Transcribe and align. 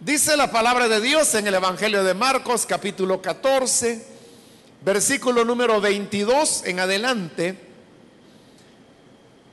Dice 0.00 0.36
la 0.36 0.52
palabra 0.52 0.86
de 0.86 1.00
Dios 1.00 1.34
en 1.34 1.48
el 1.48 1.54
Evangelio 1.54 2.04
de 2.04 2.14
Marcos 2.14 2.66
capítulo 2.66 3.20
14, 3.20 4.06
versículo 4.82 5.44
número 5.44 5.80
22 5.80 6.66
en 6.66 6.78
adelante. 6.78 7.58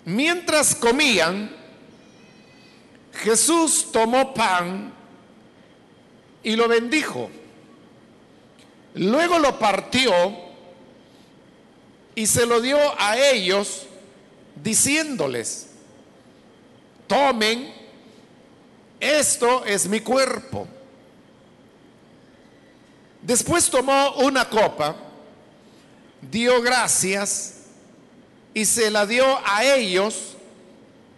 Mientras 0.05 0.76
comían, 0.76 1.50
Jesús 3.12 3.88
tomó 3.92 4.36
pan 4.36 4.94
y 6.44 6.55
lo 6.55 6.68
bendijo. 6.68 7.32
Luego 8.93 9.39
lo 9.39 9.57
partió 9.57 10.14
y 12.14 12.27
se 12.27 12.46
lo 12.46 12.62
dio 12.62 12.77
a 13.00 13.18
ellos 13.18 13.88
diciéndoles, 14.62 15.71
tomen, 17.07 17.84
esto 19.06 19.64
es 19.66 19.88
mi 19.88 20.00
cuerpo. 20.00 20.68
Después 23.22 23.70
tomó 23.70 24.16
una 24.18 24.50
copa, 24.50 24.96
dio 26.22 26.62
gracias 26.62 27.55
y 28.54 28.66
se 28.66 28.91
la 28.91 29.05
dio 29.05 29.26
a 29.46 29.63
ellos 29.63 30.36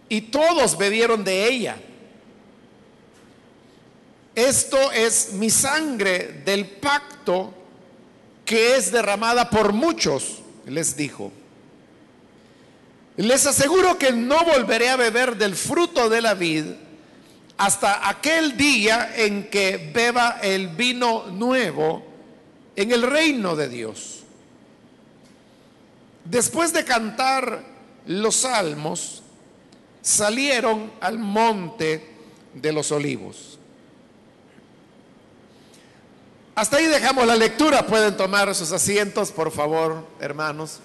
y 0.08 0.22
todos 0.22 0.76
bebieron 0.76 1.22
de 1.22 1.46
ella. 1.48 1.76
Esto 4.34 4.92
es 4.92 5.32
mi 5.32 5.50
sangre 5.50 6.42
del 6.44 6.66
pacto 6.66 7.52
que 8.44 8.76
es 8.76 8.90
derramada 8.90 9.50
por 9.50 9.72
muchos, 9.72 10.38
les 10.64 10.96
dijo. 10.96 11.30
Les 13.16 13.46
aseguro 13.46 13.98
que 13.98 14.12
no 14.12 14.44
volveré 14.44 14.88
a 14.88 14.96
beber 14.96 15.36
del 15.36 15.56
fruto 15.56 16.08
de 16.08 16.22
la 16.22 16.34
vid 16.34 16.66
hasta 17.58 18.08
aquel 18.08 18.56
día 18.56 19.12
en 19.16 19.50
que 19.50 19.90
beba 19.92 20.38
el 20.40 20.68
vino 20.68 21.26
nuevo 21.26 22.04
en 22.76 22.92
el 22.92 23.02
reino 23.02 23.56
de 23.56 23.68
Dios. 23.68 24.22
Después 26.24 26.72
de 26.72 26.84
cantar 26.84 27.64
los 28.06 28.36
salmos, 28.36 29.22
salieron 30.00 30.92
al 31.00 31.18
monte 31.18 32.14
de 32.54 32.72
los 32.72 32.92
olivos. 32.92 33.58
Hasta 36.54 36.76
ahí 36.76 36.86
dejamos 36.86 37.26
la 37.26 37.34
lectura. 37.34 37.86
Pueden 37.86 38.16
tomar 38.16 38.54
sus 38.54 38.70
asientos, 38.70 39.32
por 39.32 39.50
favor, 39.50 40.06
hermanos. 40.20 40.80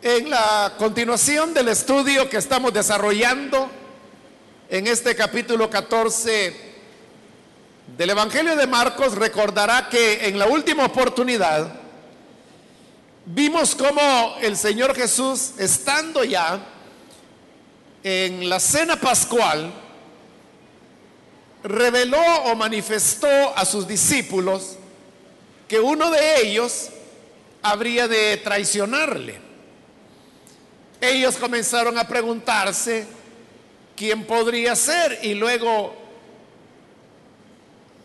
En 0.00 0.30
la 0.30 0.74
continuación 0.78 1.52
del 1.52 1.66
estudio 1.66 2.30
que 2.30 2.36
estamos 2.36 2.72
desarrollando 2.72 3.68
en 4.70 4.86
este 4.86 5.16
capítulo 5.16 5.68
14 5.68 6.54
del 7.96 8.10
Evangelio 8.10 8.54
de 8.54 8.68
Marcos, 8.68 9.16
recordará 9.16 9.88
que 9.88 10.28
en 10.28 10.38
la 10.38 10.46
última 10.46 10.84
oportunidad 10.84 11.80
vimos 13.26 13.74
cómo 13.74 14.36
el 14.40 14.56
Señor 14.56 14.94
Jesús, 14.94 15.54
estando 15.58 16.22
ya 16.22 16.60
en 18.04 18.48
la 18.48 18.60
cena 18.60 19.00
pascual, 19.00 19.72
reveló 21.64 22.22
o 22.44 22.54
manifestó 22.54 23.26
a 23.56 23.64
sus 23.64 23.88
discípulos 23.88 24.76
que 25.66 25.80
uno 25.80 26.08
de 26.12 26.42
ellos 26.42 26.90
habría 27.62 28.06
de 28.06 28.36
traicionarle. 28.36 29.47
Ellos 31.00 31.36
comenzaron 31.36 31.96
a 31.98 32.08
preguntarse 32.08 33.06
quién 33.96 34.24
podría 34.24 34.74
ser 34.74 35.20
y 35.22 35.34
luego 35.34 35.94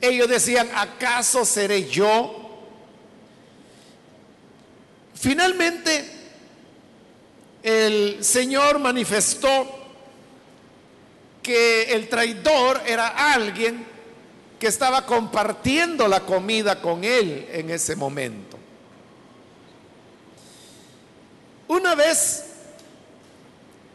ellos 0.01 0.27
decían, 0.27 0.69
¿acaso 0.75 1.45
seré 1.45 1.89
yo? 1.89 2.39
Finalmente, 5.15 6.05
el 7.63 8.23
Señor 8.23 8.79
manifestó 8.79 9.79
que 11.41 11.93
el 11.93 12.09
traidor 12.09 12.81
era 12.85 13.33
alguien 13.33 13.85
que 14.59 14.67
estaba 14.67 15.05
compartiendo 15.05 16.07
la 16.07 16.21
comida 16.21 16.81
con 16.81 17.03
él 17.03 17.47
en 17.51 17.69
ese 17.69 17.95
momento. 17.95 18.57
Una 21.67 21.95
vez 21.95 22.52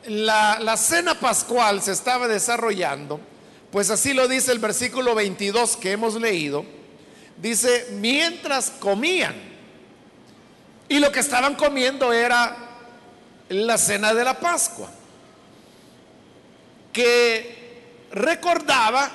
la, 0.08 0.76
cena 0.76 1.14
pascual 1.14 1.82
se 1.82 1.92
estaba 1.92 2.28
desarrollando, 2.28 3.20
pues 3.70 3.90
así 3.90 4.14
lo 4.14 4.26
dice 4.28 4.52
el 4.52 4.58
versículo 4.58 5.14
22 5.14 5.76
que 5.76 5.92
hemos 5.92 6.14
leído, 6.14 6.64
dice, 7.36 7.88
mientras 7.92 8.70
comían, 8.70 9.34
y 10.88 10.98
lo 10.98 11.12
que 11.12 11.20
estaban 11.20 11.54
comiendo 11.54 12.12
era 12.12 12.56
la 13.50 13.76
cena 13.76 14.14
de 14.14 14.24
la 14.24 14.40
Pascua, 14.40 14.90
que 16.92 18.08
recordaba 18.10 19.10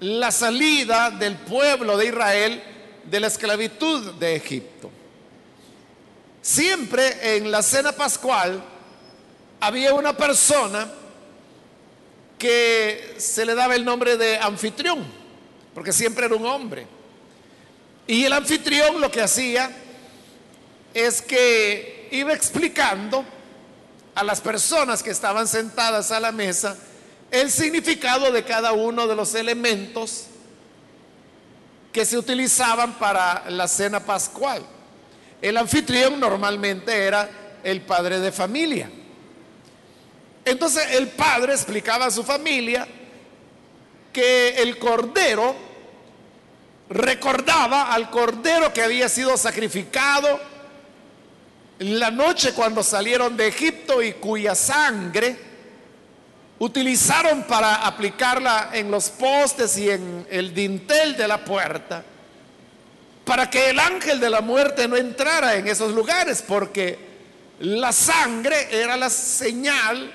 la 0.00 0.32
salida 0.32 1.10
del 1.10 1.36
pueblo 1.36 1.96
de 1.96 2.06
Israel 2.06 2.62
de 3.04 3.20
la 3.20 3.28
esclavitud 3.28 4.14
de 4.14 4.34
Egipto. 4.34 4.90
Siempre 6.42 7.36
en 7.36 7.50
la 7.50 7.62
cena 7.62 7.92
pascual, 7.92 8.62
había 9.60 9.94
una 9.94 10.16
persona 10.16 10.90
que 12.38 13.14
se 13.18 13.44
le 13.44 13.54
daba 13.54 13.74
el 13.74 13.84
nombre 13.84 14.16
de 14.16 14.38
anfitrión, 14.38 15.04
porque 15.74 15.92
siempre 15.92 16.26
era 16.26 16.34
un 16.34 16.46
hombre. 16.46 16.86
Y 18.06 18.24
el 18.24 18.32
anfitrión 18.32 19.00
lo 19.00 19.10
que 19.10 19.20
hacía 19.20 19.70
es 20.94 21.22
que 21.22 22.08
iba 22.10 22.32
explicando 22.32 23.24
a 24.14 24.24
las 24.24 24.40
personas 24.40 25.02
que 25.02 25.10
estaban 25.10 25.46
sentadas 25.46 26.10
a 26.10 26.18
la 26.18 26.32
mesa 26.32 26.76
el 27.30 27.50
significado 27.50 28.32
de 28.32 28.42
cada 28.42 28.72
uno 28.72 29.06
de 29.06 29.14
los 29.14 29.34
elementos 29.34 30.24
que 31.92 32.04
se 32.04 32.18
utilizaban 32.18 32.94
para 32.94 33.48
la 33.50 33.68
cena 33.68 34.00
pascual. 34.00 34.64
El 35.40 35.56
anfitrión 35.56 36.18
normalmente 36.18 36.92
era 36.92 37.30
el 37.62 37.82
padre 37.82 38.18
de 38.18 38.32
familia. 38.32 38.90
Entonces 40.44 40.92
el 40.92 41.08
padre 41.08 41.52
explicaba 41.52 42.06
a 42.06 42.10
su 42.10 42.24
familia 42.24 42.86
que 44.12 44.62
el 44.62 44.78
cordero 44.78 45.54
recordaba 46.88 47.92
al 47.92 48.10
cordero 48.10 48.72
que 48.72 48.82
había 48.82 49.08
sido 49.08 49.36
sacrificado 49.36 50.40
la 51.78 52.10
noche 52.10 52.52
cuando 52.52 52.82
salieron 52.82 53.36
de 53.36 53.48
Egipto 53.48 54.02
y 54.02 54.14
cuya 54.14 54.54
sangre 54.54 55.50
utilizaron 56.58 57.44
para 57.44 57.86
aplicarla 57.86 58.70
en 58.74 58.90
los 58.90 59.08
postes 59.08 59.78
y 59.78 59.88
en 59.88 60.26
el 60.30 60.52
dintel 60.52 61.16
de 61.16 61.26
la 61.26 61.42
puerta, 61.42 62.04
para 63.24 63.48
que 63.48 63.70
el 63.70 63.78
ángel 63.78 64.20
de 64.20 64.28
la 64.28 64.42
muerte 64.42 64.86
no 64.86 64.96
entrara 64.96 65.54
en 65.54 65.68
esos 65.68 65.92
lugares, 65.92 66.44
porque 66.46 66.98
la 67.60 67.92
sangre 67.92 68.68
era 68.70 68.98
la 68.98 69.08
señal 69.08 70.12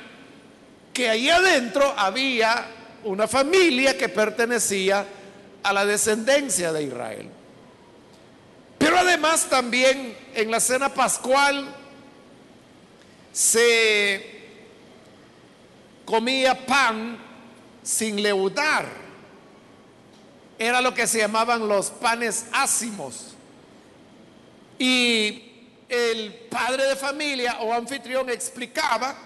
que 0.96 1.10
ahí 1.10 1.30
adentro 1.30 1.94
había 1.98 2.68
una 3.04 3.28
familia 3.28 3.98
que 3.98 4.08
pertenecía 4.08 5.06
a 5.62 5.74
la 5.74 5.86
descendencia 5.86 6.72
de 6.72 6.84
Israel. 6.84 7.30
Pero 8.78 8.98
además 8.98 9.50
también 9.50 10.18
en 10.34 10.50
la 10.50 10.62
cena 10.62 10.88
pascual 10.88 11.68
se 13.34 14.42
comía 16.06 16.66
pan 16.66 17.18
sin 17.84 18.24
leudar. 18.24 18.86
Era 20.58 20.80
lo 20.80 20.94
que 20.94 21.08
se 21.08 21.18
llamaban 21.18 21.68
los 21.68 21.90
panes 21.90 22.46
ácimos. 22.54 23.36
Y 24.80 25.74
el 25.90 26.34
padre 26.50 26.86
de 26.86 26.96
familia 26.96 27.58
o 27.60 27.74
anfitrión 27.74 28.30
explicaba 28.30 29.25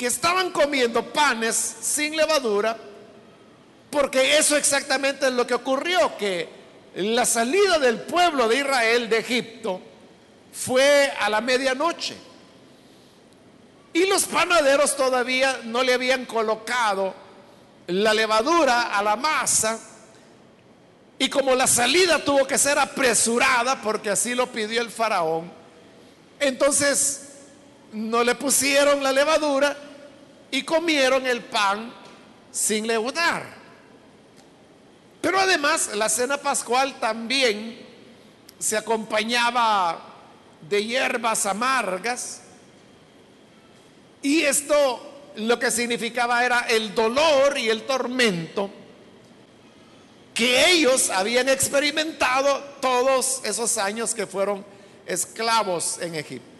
que 0.00 0.06
estaban 0.06 0.50
comiendo 0.50 1.12
panes 1.12 1.54
sin 1.82 2.16
levadura, 2.16 2.74
porque 3.90 4.38
eso 4.38 4.56
exactamente 4.56 5.26
es 5.26 5.32
lo 5.34 5.46
que 5.46 5.52
ocurrió, 5.52 6.16
que 6.16 6.48
la 6.94 7.26
salida 7.26 7.78
del 7.78 8.00
pueblo 8.00 8.48
de 8.48 8.60
Israel 8.60 9.10
de 9.10 9.18
Egipto 9.18 9.78
fue 10.54 11.12
a 11.20 11.28
la 11.28 11.42
medianoche. 11.42 12.16
Y 13.92 14.06
los 14.06 14.24
panaderos 14.24 14.96
todavía 14.96 15.60
no 15.64 15.82
le 15.82 15.92
habían 15.92 16.24
colocado 16.24 17.14
la 17.88 18.14
levadura 18.14 18.96
a 18.96 19.02
la 19.02 19.16
masa. 19.16 19.78
Y 21.18 21.28
como 21.28 21.54
la 21.54 21.66
salida 21.66 22.24
tuvo 22.24 22.46
que 22.46 22.56
ser 22.56 22.78
apresurada, 22.78 23.82
porque 23.82 24.08
así 24.08 24.34
lo 24.34 24.46
pidió 24.46 24.80
el 24.80 24.90
faraón, 24.90 25.52
Entonces 26.38 27.26
no 27.92 28.24
le 28.24 28.34
pusieron 28.34 29.02
la 29.02 29.12
levadura 29.12 29.89
y 30.50 30.62
comieron 30.62 31.26
el 31.26 31.42
pan 31.42 31.92
sin 32.50 32.86
leudar. 32.86 33.60
Pero 35.20 35.38
además 35.38 35.90
la 35.94 36.08
cena 36.08 36.38
pascual 36.38 36.98
también 36.98 37.86
se 38.58 38.76
acompañaba 38.76 40.00
de 40.68 40.84
hierbas 40.84 41.46
amargas 41.46 42.42
y 44.22 44.42
esto 44.42 45.32
lo 45.36 45.58
que 45.58 45.70
significaba 45.70 46.44
era 46.44 46.60
el 46.60 46.94
dolor 46.94 47.56
y 47.58 47.68
el 47.68 47.82
tormento 47.86 48.70
que 50.34 50.70
ellos 50.70 51.10
habían 51.10 51.48
experimentado 51.48 52.58
todos 52.80 53.40
esos 53.44 53.76
años 53.78 54.14
que 54.14 54.26
fueron 54.26 54.64
esclavos 55.06 55.98
en 56.00 56.14
Egipto. 56.14 56.59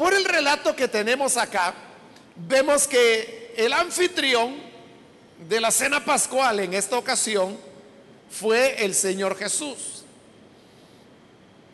Por 0.00 0.14
el 0.14 0.24
relato 0.24 0.74
que 0.74 0.88
tenemos 0.88 1.36
acá, 1.36 1.74
vemos 2.34 2.88
que 2.88 3.52
el 3.54 3.70
anfitrión 3.70 4.56
de 5.46 5.60
la 5.60 5.70
cena 5.70 6.02
pascual 6.02 6.60
en 6.60 6.72
esta 6.72 6.96
ocasión 6.96 7.58
fue 8.30 8.82
el 8.82 8.94
Señor 8.94 9.36
Jesús. 9.36 10.06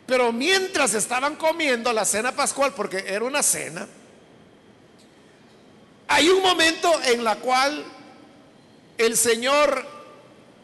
Pero 0.05 0.33
mientras 0.33 0.93
estaban 0.93 1.37
comiendo 1.37 1.93
la 1.93 2.03
cena 2.03 2.33
pascual, 2.33 2.73
porque 2.73 3.05
era 3.07 3.23
una 3.23 3.41
cena, 3.41 3.87
hay 6.09 6.27
un 6.27 6.43
momento 6.43 7.01
en 7.03 7.23
la 7.23 7.37
cual 7.37 7.81
el 8.97 9.15
Señor 9.15 9.85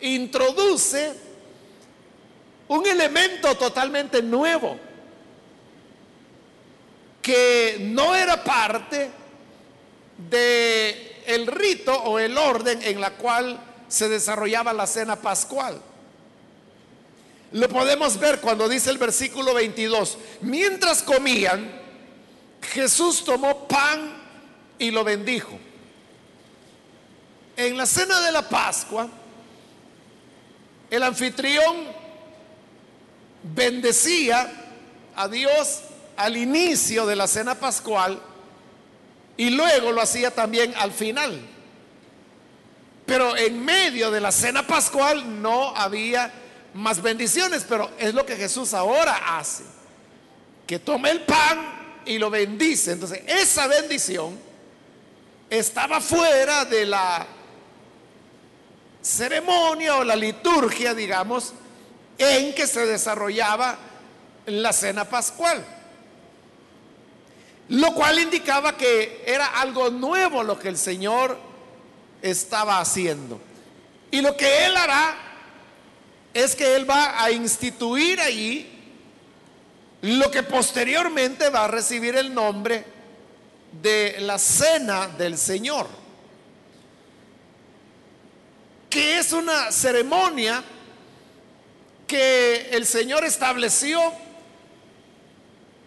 introduce 0.02 1.14
un 2.68 2.86
elemento 2.86 3.56
totalmente 3.56 4.22
nuevo 4.22 4.78
que 7.24 7.78
no 7.80 8.14
era 8.14 8.44
parte 8.44 9.10
de 10.30 11.24
el 11.26 11.48
rito 11.48 11.96
o 11.96 12.20
el 12.20 12.38
orden 12.38 12.84
en 12.84 13.00
la 13.00 13.12
cual 13.12 13.58
se 13.88 14.10
desarrollaba 14.10 14.74
la 14.74 14.86
cena 14.86 15.16
pascual. 15.16 15.82
Lo 17.54 17.70
podemos 17.70 18.20
ver 18.20 18.42
cuando 18.42 18.68
dice 18.68 18.90
el 18.90 18.98
versículo 18.98 19.54
22, 19.54 20.18
mientras 20.42 21.02
comían, 21.02 21.72
Jesús 22.62 23.24
tomó 23.24 23.68
pan 23.68 24.22
y 24.78 24.92
lo 24.92 25.04
bendijo. 25.04 25.58
En 27.56 27.78
la 27.78 27.86
cena 27.86 28.20
de 28.22 28.32
la 28.32 28.50
Pascua, 28.50 29.08
el 30.90 31.04
anfitrión 31.04 31.88
bendecía 33.44 34.52
a 35.16 35.28
Dios 35.28 35.84
al 36.18 36.38
inicio 36.38 37.06
de 37.06 37.16
la 37.16 37.28
cena 37.28 37.56
pascual 37.56 38.22
y 39.38 39.50
luego 39.50 39.92
lo 39.92 40.02
hacía 40.02 40.32
también 40.32 40.74
al 40.78 40.92
final. 40.92 41.42
Pero 43.06 43.36
en 43.36 43.64
medio 43.64 44.12
de 44.12 44.22
la 44.22 44.32
cena 44.32 44.66
pascual 44.66 45.42
no 45.42 45.76
había 45.76 46.32
más 46.74 47.02
bendiciones, 47.02 47.66
pero 47.68 47.92
es 48.00 48.14
lo 48.14 48.26
que 48.26 48.36
Jesús 48.36 48.74
ahora 48.74 49.38
hace, 49.38 49.64
que 50.66 50.80
toma 50.80 51.10
el 51.10 51.22
pan 51.22 52.02
y 52.06 52.18
lo 52.18 52.30
bendice. 52.30 52.94
Entonces, 52.94 53.22
esa 53.28 53.68
bendición 53.68 54.38
estaba 55.50 56.00
fuera 56.00 56.66
de 56.66 56.86
la 56.86 57.28
ceremonia 59.02 59.98
o 59.98 60.04
la 60.04 60.16
liturgia, 60.16 60.94
digamos, 60.94 61.54
en 62.18 62.56
que 62.56 62.66
se 62.68 62.86
desarrollaba 62.86 63.78
la 64.46 64.72
cena 64.72 65.06
pascual. 65.06 65.64
Lo 67.70 67.94
cual 67.94 68.20
indicaba 68.20 68.76
que 68.76 69.24
era 69.26 69.60
algo 69.60 69.90
nuevo 69.90 70.44
lo 70.44 70.60
que 70.60 70.70
el 70.70 70.78
Señor 70.78 71.38
estaba 72.22 72.80
haciendo. 72.80 73.40
Y 74.12 74.22
lo 74.22 74.36
que 74.36 74.66
Él 74.66 74.76
hará 74.78 75.16
es 76.34 76.56
que 76.56 76.76
Él 76.76 76.90
va 76.90 77.24
a 77.24 77.32
instituir 77.32 78.20
allí 78.20 78.70
lo 80.02 80.30
que 80.30 80.44
posteriormente 80.44 81.50
va 81.50 81.66
a 81.66 81.68
recibir 81.68 82.16
el 82.18 82.34
nombre 82.34 82.84
de 83.82 84.18
la 84.20 84.38
cena 84.38 85.08
del 85.08 85.38
Señor, 85.38 85.88
que 88.90 89.18
es 89.18 89.32
una 89.32 89.72
ceremonia 89.72 90.64
que 92.06 92.70
el 92.72 92.86
Señor 92.86 93.24
estableció 93.24 94.00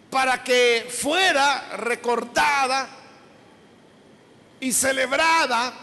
para 0.09 0.43
que 0.43 0.87
fuera 0.89 1.77
recordada 1.77 2.87
y 4.59 4.71
celebrada 4.71 5.73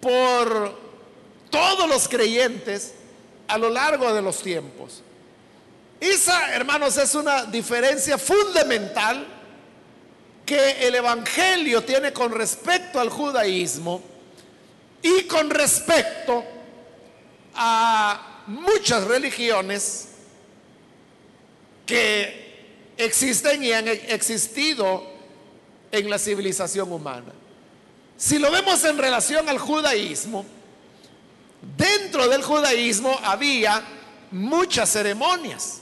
por 0.00 0.78
todos 1.50 1.88
los 1.88 2.08
creyentes 2.08 2.94
a 3.46 3.58
lo 3.58 3.70
largo 3.70 4.12
de 4.12 4.22
los 4.22 4.42
tiempos. 4.42 5.02
Esa, 6.00 6.54
hermanos, 6.54 6.96
es 6.96 7.14
una 7.14 7.44
diferencia 7.44 8.18
fundamental 8.18 9.26
que 10.46 10.86
el 10.86 10.94
Evangelio 10.94 11.82
tiene 11.82 12.12
con 12.12 12.32
respecto 12.32 13.00
al 13.00 13.10
judaísmo 13.10 14.02
y 15.02 15.24
con 15.24 15.50
respecto 15.50 16.44
a 17.54 18.42
muchas 18.46 19.04
religiones 19.04 20.08
que 21.84 22.47
existen 22.98 23.62
y 23.62 23.72
han 23.72 23.88
existido 23.88 25.02
en 25.90 26.10
la 26.10 26.18
civilización 26.18 26.92
humana. 26.92 27.32
Si 28.16 28.38
lo 28.38 28.50
vemos 28.50 28.84
en 28.84 28.98
relación 28.98 29.48
al 29.48 29.58
judaísmo, 29.58 30.44
dentro 31.76 32.28
del 32.28 32.42
judaísmo 32.42 33.18
había 33.22 33.82
muchas 34.30 34.90
ceremonias. 34.90 35.78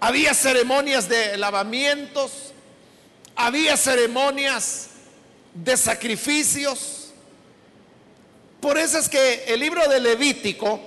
Había 0.00 0.34
ceremonias 0.34 1.08
de 1.08 1.36
lavamientos, 1.38 2.52
había 3.34 3.76
ceremonias 3.76 4.90
de 5.54 5.76
sacrificios. 5.76 7.12
Por 8.60 8.78
eso 8.78 8.98
es 8.98 9.08
que 9.08 9.44
el 9.46 9.60
libro 9.60 9.88
de 9.88 10.00
Levítico 10.00 10.80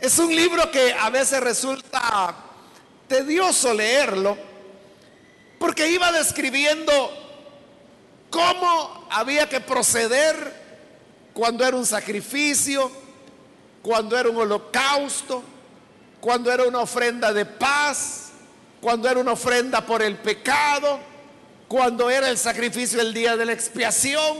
es 0.00 0.18
un 0.18 0.34
libro 0.34 0.70
que 0.70 0.92
a 0.92 1.10
veces 1.10 1.40
resulta 1.40 2.51
tedioso 3.12 3.74
leerlo, 3.74 4.38
porque 5.58 5.88
iba 5.90 6.10
describiendo 6.12 6.92
cómo 8.30 9.06
había 9.10 9.48
que 9.48 9.60
proceder 9.60 10.34
cuando 11.34 11.66
era 11.66 11.76
un 11.76 11.84
sacrificio, 11.84 12.90
cuando 13.82 14.16
era 14.16 14.30
un 14.30 14.38
holocausto, 14.38 15.42
cuando 16.20 16.50
era 16.50 16.64
una 16.64 16.80
ofrenda 16.80 17.34
de 17.34 17.44
paz, 17.44 18.30
cuando 18.80 19.10
era 19.10 19.20
una 19.20 19.32
ofrenda 19.32 19.84
por 19.84 20.02
el 20.02 20.16
pecado 20.16 21.12
cuando 21.72 22.10
era 22.10 22.28
el 22.28 22.36
sacrificio 22.36 23.00
el 23.00 23.14
día 23.14 23.34
de 23.34 23.46
la 23.46 23.54
expiación. 23.54 24.36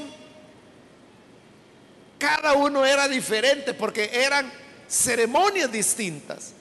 Cada 2.18 2.52
uno 2.52 2.84
era 2.84 3.08
diferente 3.08 3.72
porque 3.72 4.10
eran 4.12 4.52
ceremonias 4.86 5.72
distintas, 5.72 6.52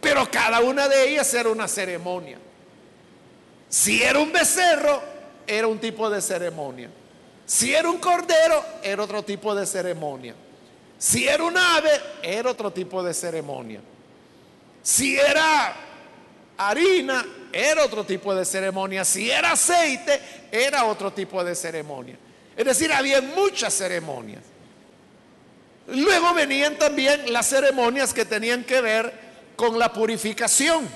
pero 0.00 0.30
cada 0.30 0.60
una 0.60 0.88
de 0.88 1.10
ellas 1.10 1.32
era 1.34 1.48
una 1.48 1.68
ceremonia. 1.68 2.38
Si 3.68 4.02
era 4.02 4.18
un 4.18 4.32
becerro, 4.32 5.02
era 5.46 5.66
un 5.66 5.78
tipo 5.78 6.08
de 6.08 6.20
ceremonia. 6.20 6.90
Si 7.44 7.74
era 7.74 7.88
un 7.88 7.98
cordero, 7.98 8.64
era 8.82 9.02
otro 9.02 9.22
tipo 9.22 9.54
de 9.54 9.66
ceremonia. 9.66 10.34
Si 10.98 11.26
era 11.26 11.42
un 11.44 11.56
ave, 11.56 11.90
era 12.22 12.50
otro 12.50 12.72
tipo 12.72 13.02
de 13.02 13.14
ceremonia. 13.14 13.80
Si 14.82 15.18
era 15.18 15.74
harina, 16.56 17.24
era 17.52 17.84
otro 17.84 18.04
tipo 18.04 18.34
de 18.34 18.44
ceremonia. 18.44 19.04
Si 19.04 19.30
era 19.30 19.52
aceite, 19.52 20.20
era 20.50 20.84
otro 20.84 21.12
tipo 21.12 21.42
de 21.42 21.54
ceremonia. 21.54 22.18
Es 22.56 22.64
decir, 22.64 22.92
había 22.92 23.20
muchas 23.20 23.72
ceremonias. 23.74 24.42
Luego 25.86 26.34
venían 26.34 26.76
también 26.76 27.32
las 27.32 27.46
ceremonias 27.46 28.12
que 28.12 28.24
tenían 28.24 28.64
que 28.64 28.80
ver 28.80 29.27
con 29.58 29.76
la 29.76 29.92
purificación. 29.92 30.88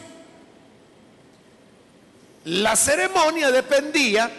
La 2.45 2.77
ceremonia 2.77 3.51
dependía 3.51 4.31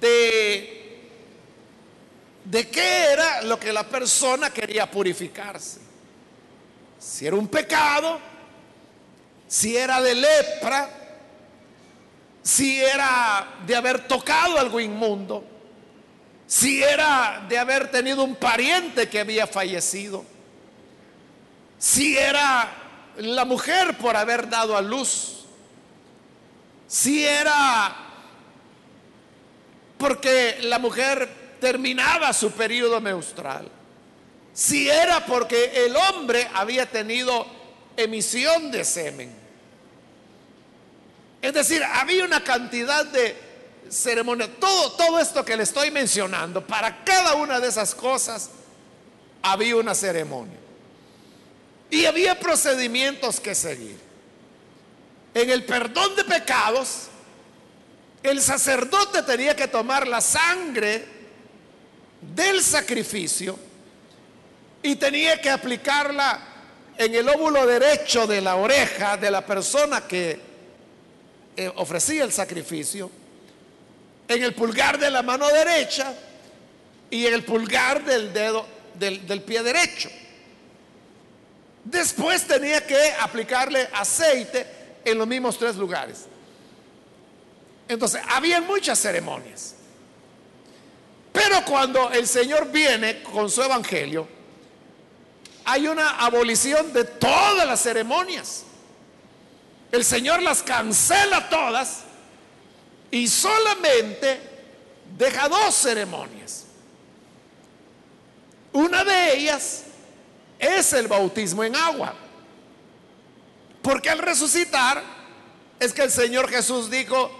de, 0.00 1.10
de 2.44 2.68
qué 2.68 3.04
era 3.12 3.42
lo 3.42 3.58
que 3.58 3.72
la 3.72 3.82
persona 3.82 4.50
quería 4.50 4.88
purificarse. 4.88 5.80
Si 7.00 7.26
era 7.26 7.34
un 7.34 7.48
pecado, 7.48 8.20
si 9.48 9.76
era 9.76 10.00
de 10.00 10.14
lepra, 10.14 10.88
si 12.44 12.80
era 12.80 13.56
de 13.66 13.74
haber 13.74 14.06
tocado 14.06 14.56
algo 14.56 14.78
inmundo, 14.78 15.44
si 16.46 16.80
era 16.80 17.44
de 17.48 17.58
haber 17.58 17.90
tenido 17.90 18.22
un 18.22 18.36
pariente 18.36 19.08
que 19.08 19.18
había 19.18 19.48
fallecido, 19.48 20.24
si 21.76 22.16
era 22.16 22.81
la 23.18 23.44
mujer 23.44 23.96
por 23.98 24.16
haber 24.16 24.48
dado 24.48 24.76
a 24.76 24.80
luz, 24.80 25.44
si 26.86 27.24
era 27.24 27.94
porque 29.98 30.58
la 30.62 30.78
mujer 30.78 31.56
terminaba 31.60 32.32
su 32.32 32.50
periodo 32.52 33.00
menstrual, 33.00 33.68
si 34.52 34.88
era 34.88 35.24
porque 35.24 35.86
el 35.86 35.96
hombre 35.96 36.48
había 36.54 36.90
tenido 36.90 37.46
emisión 37.96 38.70
de 38.70 38.84
semen. 38.84 39.42
Es 41.40 41.52
decir, 41.52 41.82
había 41.82 42.24
una 42.24 42.42
cantidad 42.44 43.04
de 43.04 43.36
ceremonias. 43.88 44.48
Todo, 44.60 44.92
todo 44.92 45.18
esto 45.18 45.44
que 45.44 45.56
le 45.56 45.64
estoy 45.64 45.90
mencionando, 45.90 46.66
para 46.66 47.04
cada 47.04 47.34
una 47.34 47.60
de 47.60 47.68
esas 47.68 47.94
cosas 47.94 48.50
había 49.42 49.76
una 49.76 49.94
ceremonia. 49.94 50.61
Y 51.92 52.06
había 52.06 52.40
procedimientos 52.40 53.38
que 53.38 53.54
seguir. 53.54 53.98
En 55.34 55.50
el 55.50 55.62
perdón 55.64 56.16
de 56.16 56.24
pecados, 56.24 57.08
el 58.22 58.40
sacerdote 58.40 59.22
tenía 59.24 59.54
que 59.54 59.68
tomar 59.68 60.08
la 60.08 60.22
sangre 60.22 61.04
del 62.34 62.62
sacrificio 62.62 63.58
y 64.82 64.96
tenía 64.96 65.38
que 65.38 65.50
aplicarla 65.50 66.40
en 66.96 67.14
el 67.14 67.28
óvulo 67.28 67.66
derecho 67.66 68.26
de 68.26 68.40
la 68.40 68.56
oreja 68.56 69.18
de 69.18 69.30
la 69.30 69.44
persona 69.44 70.08
que 70.08 70.40
eh, 71.54 71.70
ofrecía 71.76 72.24
el 72.24 72.32
sacrificio, 72.32 73.10
en 74.28 74.42
el 74.42 74.54
pulgar 74.54 74.98
de 74.98 75.10
la 75.10 75.20
mano 75.20 75.46
derecha 75.48 76.14
y 77.10 77.26
en 77.26 77.34
el 77.34 77.44
pulgar 77.44 78.02
del 78.02 78.32
dedo 78.32 78.66
del, 78.94 79.26
del 79.26 79.42
pie 79.42 79.62
derecho. 79.62 80.08
Después 81.84 82.46
tenía 82.46 82.86
que 82.86 83.12
aplicarle 83.20 83.88
aceite 83.92 84.66
en 85.04 85.18
los 85.18 85.26
mismos 85.26 85.58
tres 85.58 85.76
lugares. 85.76 86.26
Entonces, 87.88 88.22
había 88.28 88.60
muchas 88.60 88.98
ceremonias. 88.98 89.74
Pero 91.32 91.64
cuando 91.64 92.10
el 92.10 92.26
Señor 92.26 92.70
viene 92.70 93.22
con 93.22 93.50
su 93.50 93.62
evangelio, 93.62 94.28
hay 95.64 95.88
una 95.88 96.18
abolición 96.18 96.92
de 96.92 97.04
todas 97.04 97.66
las 97.66 97.80
ceremonias. 97.80 98.64
El 99.90 100.04
Señor 100.04 100.42
las 100.42 100.62
cancela 100.62 101.48
todas 101.48 102.02
y 103.10 103.28
solamente 103.28 104.40
deja 105.16 105.48
dos 105.48 105.74
ceremonias. 105.74 106.64
Una 108.72 109.04
de 109.04 109.36
ellas 109.36 109.84
es 110.62 110.92
el 110.92 111.08
bautismo 111.08 111.64
en 111.64 111.74
agua. 111.74 112.14
Porque 113.82 114.08
al 114.08 114.20
resucitar 114.20 115.02
es 115.80 115.92
que 115.92 116.02
el 116.02 116.10
Señor 116.10 116.48
Jesús 116.48 116.88
dijo, 116.88 117.30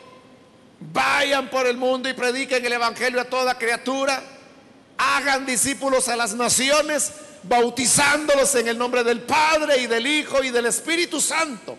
vayan 0.81 1.49
por 1.49 1.67
el 1.69 1.77
mundo 1.77 2.09
y 2.09 2.15
prediquen 2.15 2.67
el 2.67 2.73
Evangelio 2.73 3.21
a 3.21 3.25
toda 3.25 3.57
criatura, 3.57 4.21
hagan 4.99 5.47
discípulos 5.47 6.09
a 6.09 6.17
las 6.17 6.35
naciones, 6.35 7.13
bautizándolos 7.45 8.53
en 8.57 8.67
el 8.67 8.77
nombre 8.77 9.05
del 9.05 9.21
Padre 9.23 9.79
y 9.79 9.87
del 9.87 10.05
Hijo 10.05 10.43
y 10.43 10.51
del 10.51 10.67
Espíritu 10.67 11.21
Santo. 11.21 11.79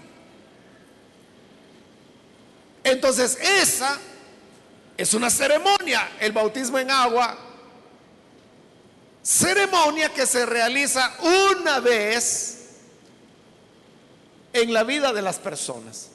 Entonces 2.85 3.37
esa 3.41 3.99
es 4.95 5.13
una 5.13 5.29
ceremonia, 5.29 6.09
el 6.21 6.31
bautismo 6.31 6.79
en 6.79 6.89
agua, 6.89 7.37
ceremonia 9.23 10.09
que 10.09 10.27
se 10.27 10.45
realiza 10.45 11.11
una 11.55 11.79
vez 11.79 12.59
en 14.51 14.73
la 14.73 14.83
vida 14.83 15.11
de 15.11 15.21
las 15.21 15.39
personas. 15.39 16.09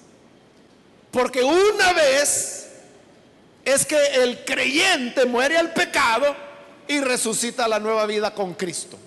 Porque 1.11 1.43
una 1.43 1.93
vez 1.95 2.69
es 3.65 3.87
que 3.87 3.97
el 4.23 4.45
creyente 4.45 5.25
muere 5.25 5.57
al 5.57 5.73
pecado 5.73 6.37
y 6.87 7.00
resucita 7.00 7.67
la 7.67 7.81
nueva 7.81 8.07
vida 8.07 8.35
con 8.35 8.55
Cristo. 8.55 8.99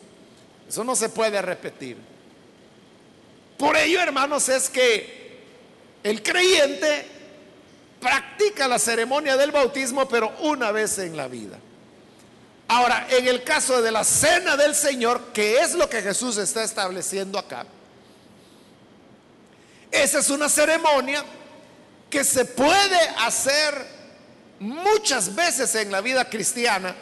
Eso 0.68 0.84
no 0.84 0.96
se 0.96 1.10
puede 1.10 1.42
repetir. 1.42 1.98
Por 3.58 3.78
ello, 3.78 4.02
hermanos, 4.02 4.50
es 4.50 4.70
que 4.70 5.40
el 6.04 6.24
creyente 6.24 7.06
practica 8.00 8.68
la 8.68 8.80
ceremonia 8.80 9.38
del 9.38 9.52
bautismo, 9.52 10.08
pero 10.08 10.34
una 10.42 10.72
vez 10.72 10.98
en 10.98 11.16
la 11.16 11.28
vida. 11.28 11.60
Ahora, 12.74 13.06
en 13.10 13.28
el 13.28 13.44
caso 13.44 13.82
de 13.82 13.92
la 13.92 14.06
cena 14.06 14.56
del 14.56 14.74
Señor, 14.74 15.34
que 15.34 15.60
es 15.60 15.74
lo 15.74 15.90
que 15.90 16.02
Jesús 16.02 16.38
está 16.38 16.64
estableciendo 16.64 17.38
acá, 17.38 17.66
esa 19.92 20.20
es 20.20 20.30
una 20.30 20.48
ceremonia 20.48 21.22
que 22.10 22.24
se 22.24 22.46
puede 22.46 22.98
hacer 23.18 23.74
muchas 24.60 25.36
veces 25.36 25.76
en 25.76 25.92
la 25.92 26.00
vida 26.00 26.30
cristiana, 26.30 26.96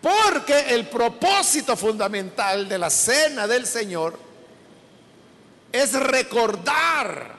porque 0.00 0.58
el 0.74 0.88
propósito 0.88 1.76
fundamental 1.76 2.68
de 2.68 2.78
la 2.78 2.90
cena 2.90 3.46
del 3.46 3.64
Señor 3.64 4.18
es 5.70 5.92
recordar 5.92 7.36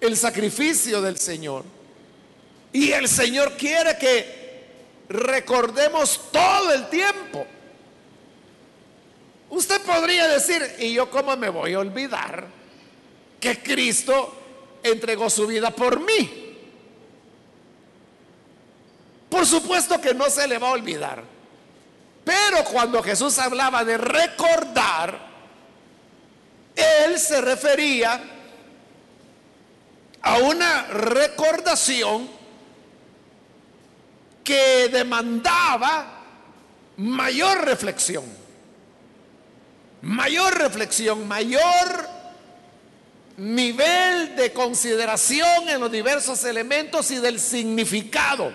el 0.00 0.16
sacrificio 0.16 1.02
del 1.02 1.18
Señor. 1.18 1.64
Y 2.72 2.92
el 2.92 3.08
Señor 3.08 3.56
quiere 3.56 3.98
que 3.98 4.43
recordemos 5.08 6.20
todo 6.32 6.72
el 6.72 6.88
tiempo. 6.88 7.46
Usted 9.50 9.80
podría 9.82 10.26
decir, 10.28 10.76
¿y 10.78 10.94
yo 10.94 11.10
cómo 11.10 11.36
me 11.36 11.48
voy 11.48 11.74
a 11.74 11.78
olvidar 11.78 12.46
que 13.38 13.62
Cristo 13.62 14.36
entregó 14.82 15.30
su 15.30 15.46
vida 15.46 15.70
por 15.70 16.00
mí? 16.00 16.58
Por 19.28 19.46
supuesto 19.46 20.00
que 20.00 20.14
no 20.14 20.30
se 20.30 20.46
le 20.48 20.58
va 20.58 20.68
a 20.68 20.72
olvidar. 20.72 21.22
Pero 22.24 22.64
cuando 22.64 23.02
Jesús 23.02 23.38
hablaba 23.38 23.84
de 23.84 23.98
recordar, 23.98 25.18
Él 26.74 27.18
se 27.18 27.40
refería 27.40 28.20
a 30.22 30.38
una 30.38 30.86
recordación 30.86 32.28
que 34.44 34.88
demandaba 34.92 36.22
mayor 36.98 37.64
reflexión, 37.64 38.24
mayor 40.02 40.56
reflexión, 40.58 41.26
mayor 41.26 42.14
nivel 43.38 44.36
de 44.36 44.52
consideración 44.52 45.68
en 45.68 45.80
los 45.80 45.90
diversos 45.90 46.44
elementos 46.44 47.10
y 47.10 47.16
del 47.16 47.40
significado 47.40 48.52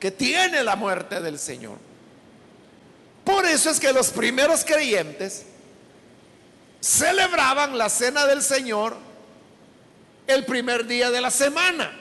que 0.00 0.10
tiene 0.10 0.64
la 0.64 0.74
muerte 0.74 1.20
del 1.20 1.38
Señor. 1.38 1.78
Por 3.24 3.46
eso 3.46 3.70
es 3.70 3.78
que 3.78 3.92
los 3.92 4.10
primeros 4.10 4.64
creyentes 4.64 5.46
celebraban 6.80 7.78
la 7.78 7.88
cena 7.88 8.26
del 8.26 8.42
Señor 8.42 8.96
el 10.26 10.44
primer 10.44 10.86
día 10.86 11.10
de 11.10 11.20
la 11.20 11.30
semana, 11.30 11.92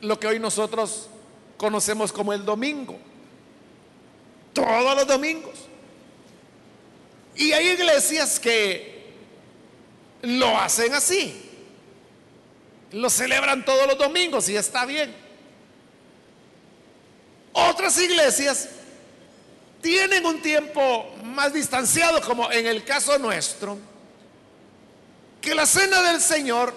lo 0.00 0.18
que 0.18 0.26
hoy 0.26 0.38
nosotros 0.38 1.08
conocemos 1.56 2.12
como 2.12 2.32
el 2.32 2.44
domingo, 2.44 2.98
todos 4.52 4.96
los 4.96 5.06
domingos. 5.06 5.54
Y 7.34 7.52
hay 7.52 7.68
iglesias 7.68 8.40
que 8.40 9.12
lo 10.22 10.58
hacen 10.58 10.94
así, 10.94 11.50
lo 12.92 13.10
celebran 13.10 13.64
todos 13.64 13.86
los 13.86 13.98
domingos 13.98 14.48
y 14.48 14.56
está 14.56 14.86
bien. 14.86 15.14
Otras 17.52 17.98
iglesias 17.98 18.68
tienen 19.80 20.26
un 20.26 20.42
tiempo 20.42 21.06
más 21.24 21.52
distanciado, 21.52 22.20
como 22.20 22.50
en 22.50 22.66
el 22.66 22.84
caso 22.84 23.18
nuestro, 23.18 23.78
que 25.40 25.54
la 25.54 25.64
cena 25.64 26.02
del 26.02 26.20
Señor 26.20 26.74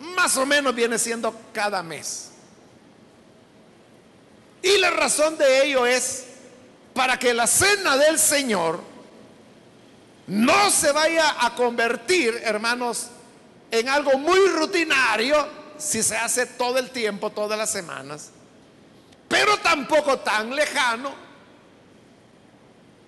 más 0.00 0.36
o 0.36 0.46
menos 0.46 0.74
viene 0.74 0.98
siendo 0.98 1.34
cada 1.52 1.82
mes. 1.82 2.29
Y 4.62 4.78
la 4.78 4.90
razón 4.90 5.38
de 5.38 5.66
ello 5.66 5.86
es 5.86 6.24
para 6.94 7.18
que 7.18 7.32
la 7.32 7.46
cena 7.46 7.96
del 7.96 8.18
Señor 8.18 8.80
no 10.26 10.70
se 10.70 10.92
vaya 10.92 11.44
a 11.44 11.54
convertir, 11.54 12.40
hermanos, 12.44 13.08
en 13.70 13.88
algo 13.88 14.18
muy 14.18 14.48
rutinario 14.48 15.60
si 15.78 16.02
se 16.02 16.16
hace 16.16 16.46
todo 16.46 16.78
el 16.78 16.90
tiempo, 16.90 17.30
todas 17.30 17.58
las 17.58 17.70
semanas, 17.70 18.30
pero 19.28 19.56
tampoco 19.58 20.18
tan 20.18 20.54
lejano 20.54 21.14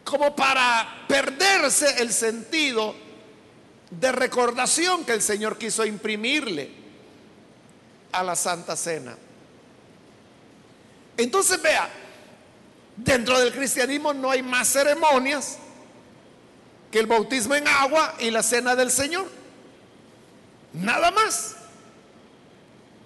como 0.05 0.35
para 0.35 1.05
perderse 1.07 2.03
el 2.03 2.13
sentido 2.13 2.95
de 3.91 4.11
recordación 4.11 5.05
que 5.05 5.13
el 5.13 5.23
Señor 5.23 5.59
quiso 5.59 5.85
imprimirle 5.85 6.71
a 8.11 8.23
la 8.23 8.35
Santa 8.35 8.75
Cena. 8.75 9.17
Entonces 11.17 11.61
vea, 11.61 11.89
dentro 12.97 13.39
del 13.39 13.53
cristianismo 13.53 14.13
no 14.13 14.31
hay 14.31 14.43
más 14.43 14.69
ceremonias 14.69 15.59
que 16.91 17.01
el 17.01 17.07
bautismo 17.07 17.55
en 17.55 17.67
agua 17.67 18.15
y 18.19 18.31
la 18.31 18.43
cena 18.43 18.77
del 18.77 18.91
Señor. 18.91 19.27
Nada 20.73 21.11
más. 21.11 21.57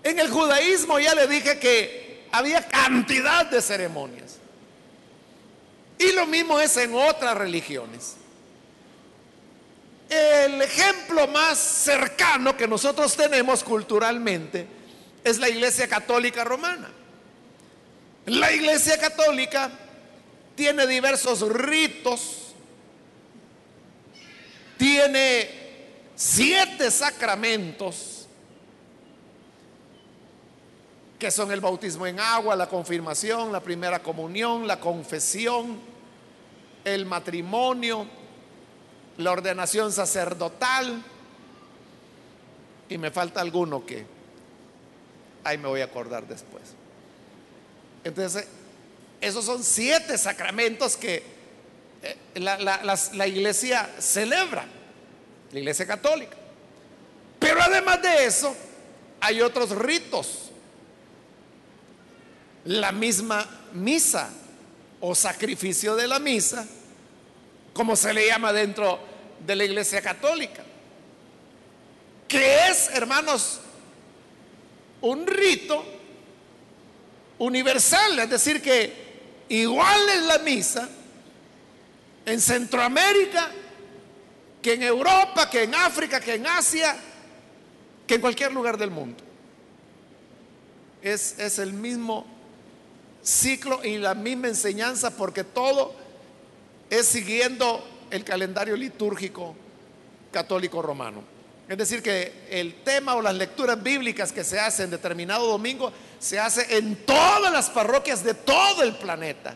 En 0.03 0.19
el 0.19 0.31
judaísmo 0.31 0.99
ya 0.99 1.15
le 1.15 1.27
dije 1.27 1.59
que 1.59 2.27
había 2.33 2.67
cantidad 2.67 3.47
de 3.47 3.61
ceremonias. 3.61 4.37
Y 5.99 6.13
lo 6.13 6.27
mismo 6.27 6.61
es 6.61 6.77
en 6.77 6.95
otras 6.95 7.37
religiones. 7.37 8.17
El 10.09 10.63
ejemplo 10.63 11.27
más 11.29 11.59
cercano 11.59 12.57
que 12.57 12.69
nosotros 12.69 13.17
tenemos 13.17 13.65
culturalmente 13.65 14.67
es 15.25 15.39
la 15.39 15.49
Iglesia 15.49 15.89
Católica 15.89 16.45
Romana. 16.45 16.89
La 18.27 18.53
Iglesia 18.53 18.99
Católica 18.99 19.71
tiene 20.57 20.85
diversos 20.87 21.43
ritos, 21.49 22.55
tiene 24.77 25.49
siete 26.17 26.91
sacramentos, 26.91 28.27
que 31.21 31.31
son 31.31 31.53
el 31.53 31.61
bautismo 31.61 32.05
en 32.07 32.19
agua, 32.19 32.57
la 32.57 32.69
confirmación, 32.69 33.53
la 33.53 33.61
primera 33.61 34.03
comunión, 34.03 34.67
la 34.67 34.81
confesión, 34.81 35.79
el 36.85 37.07
matrimonio, 37.07 38.07
la 39.19 39.31
ordenación 39.31 39.93
sacerdotal, 39.93 41.01
y 42.89 42.99
me 42.99 43.13
falta 43.13 43.41
alguno 43.41 43.87
que 43.87 44.05
ahí 45.45 45.59
me 45.59 45.69
voy 45.69 45.81
a 45.81 45.85
acordar 45.85 46.27
después. 46.27 46.75
Entonces, 48.07 48.47
esos 49.21 49.45
son 49.45 49.65
siete 49.65 50.17
sacramentos 50.17 50.97
que 50.97 51.25
eh, 52.03 52.17
la, 52.37 53.27
iglesia 53.27 53.91
celebra, 53.99 54.65
la 55.51 55.59
iglesia 55.59 55.89
católica. 55.89 56.37
Pero 57.41 57.61
además 57.61 58.01
de 58.03 58.27
eso, 58.27 58.55
hay 59.21 59.41
otros 59.43 59.71
ritos. 59.71 60.53
La 62.65 62.93
misma 62.93 63.45
misa 63.73 64.31
o 65.01 65.13
sacrificio 65.15 65.97
de 65.97 66.07
la 66.07 66.21
misa 66.21 66.65
como 67.73 67.97
se 67.97 68.15
le 68.15 68.29
llama 68.29 68.53
dentro 68.53 69.01
de 69.45 69.57
la 69.57 69.65
iglesia 69.65 70.01
católica, 70.01 70.63
que 72.29 72.69
es, 72.69 72.89
hermanos, 72.91 73.59
un 75.01 75.27
rito 75.27 75.85
universal, 77.39 78.19
es 78.19 78.31
decir, 78.31 78.63
que 78.63 78.93
igual 79.49 80.09
es 80.09 80.23
la 80.23 80.39
misa 80.39 80.89
en 82.25 82.41
Centroamérica, 82.41 83.51
que 84.63 84.75
en 84.75 84.83
Europa, 84.83 85.49
que 85.49 85.63
en 85.63 85.75
África, 85.75 86.21
que 86.21 86.35
en 86.35 86.47
Asia, 86.47 86.97
que 88.07 88.15
en 88.15 88.21
cualquier 88.21 88.53
lugar 88.53 88.77
del 88.79 88.91
mundo. 88.91 89.23
Es, 91.03 91.39
es 91.39 91.59
el 91.59 91.73
mismo 91.73 92.27
ciclo 93.23 93.85
y 93.85 93.99
la 93.99 94.15
misma 94.15 94.49
enseñanza 94.49 95.17
porque 95.17 95.45
todo 95.45 95.95
es 96.91 97.07
siguiendo 97.07 97.85
el 98.11 98.25
calendario 98.25 98.77
litúrgico 98.77 99.55
católico 100.33 100.83
romano. 100.83 101.36
Es 101.69 101.77
decir, 101.77 102.01
que 102.01 102.47
el 102.49 102.83
tema 102.85 103.17
o 103.17 103.23
las 103.23 103.35
lecturas 103.35 103.83
bíblicas 103.83 104.33
que 104.33 104.45
se 104.45 104.61
hacen 104.61 104.89
determinado 104.89 105.49
domingo 105.49 105.93
se 106.21 106.39
hace 106.39 106.77
en 106.77 106.95
todas 107.05 107.53
las 107.53 107.71
parroquias 107.71 108.23
de 108.23 108.35
todo 108.35 108.83
el 108.85 108.97
planeta 108.97 109.55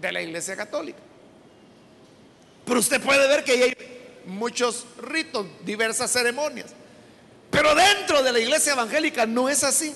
de 0.00 0.12
la 0.12 0.20
Iglesia 0.20 0.54
Católica. 0.54 0.98
Pero 2.66 2.78
usted 2.78 3.00
puede 3.00 3.26
ver 3.26 3.42
que 3.42 3.52
hay 3.52 3.74
muchos 4.26 4.86
ritos, 4.98 5.46
diversas 5.64 6.10
ceremonias. 6.10 6.66
Pero 7.50 7.74
dentro 7.74 8.22
de 8.22 8.32
la 8.32 8.38
Iglesia 8.38 8.72
Evangélica 8.74 9.24
no 9.24 9.48
es 9.48 9.64
así. 9.64 9.94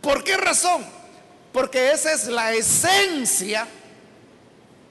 ¿Por 0.00 0.24
qué 0.24 0.36
razón? 0.36 0.84
Porque 1.52 1.92
esa 1.92 2.12
es 2.12 2.26
la 2.26 2.52
esencia 2.54 3.68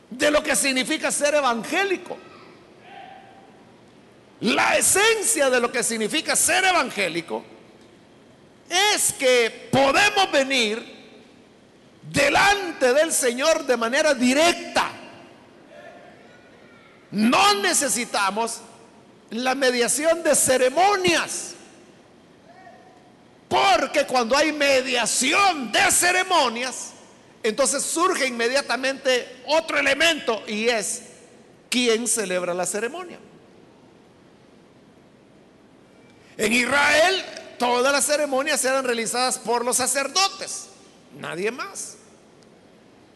de 0.10 0.32
lo 0.32 0.42
que 0.42 0.56
significa 0.56 1.12
ser 1.12 1.36
evangélico. 1.36 2.18
La 4.42 4.78
esencia 4.78 5.50
de 5.50 5.60
lo 5.60 5.72
que 5.72 5.84
significa 5.84 6.36
ser 6.36 6.64
evangélico 6.66 7.44
es 8.70 9.14
que 9.14 9.70
podemos 9.72 10.32
venir 10.32 10.98
delante 12.12 12.94
del 12.94 13.12
Señor 13.12 13.66
de 13.66 13.78
manera 13.78 14.14
directa. 14.14 14.92
No 17.12 17.56
necesitamos 17.56 18.60
la 19.32 19.56
mediación 19.56 20.24
de 20.24 20.36
ceremonias. 20.36 21.54
Porque 23.48 24.06
cuando 24.06 24.36
hay 24.36 24.52
mediación 24.52 25.72
de 25.72 25.90
ceremonias, 25.90 26.92
entonces 27.42 27.82
surge 27.82 28.28
inmediatamente 28.28 29.44
otro 29.48 29.80
elemento 29.80 30.44
y 30.48 30.68
es 30.68 31.04
quién 31.70 32.08
celebra 32.08 32.54
la 32.54 32.66
ceremonia. 32.66 33.20
En 36.38 36.54
Israel 36.54 37.26
todas 37.58 37.92
las 37.92 38.06
ceremonias 38.06 38.64
eran 38.64 38.86
realizadas 38.86 39.40
por 39.40 39.66
los 39.66 39.78
sacerdotes, 39.78 40.68
nadie 41.20 41.52
más. 41.52 41.98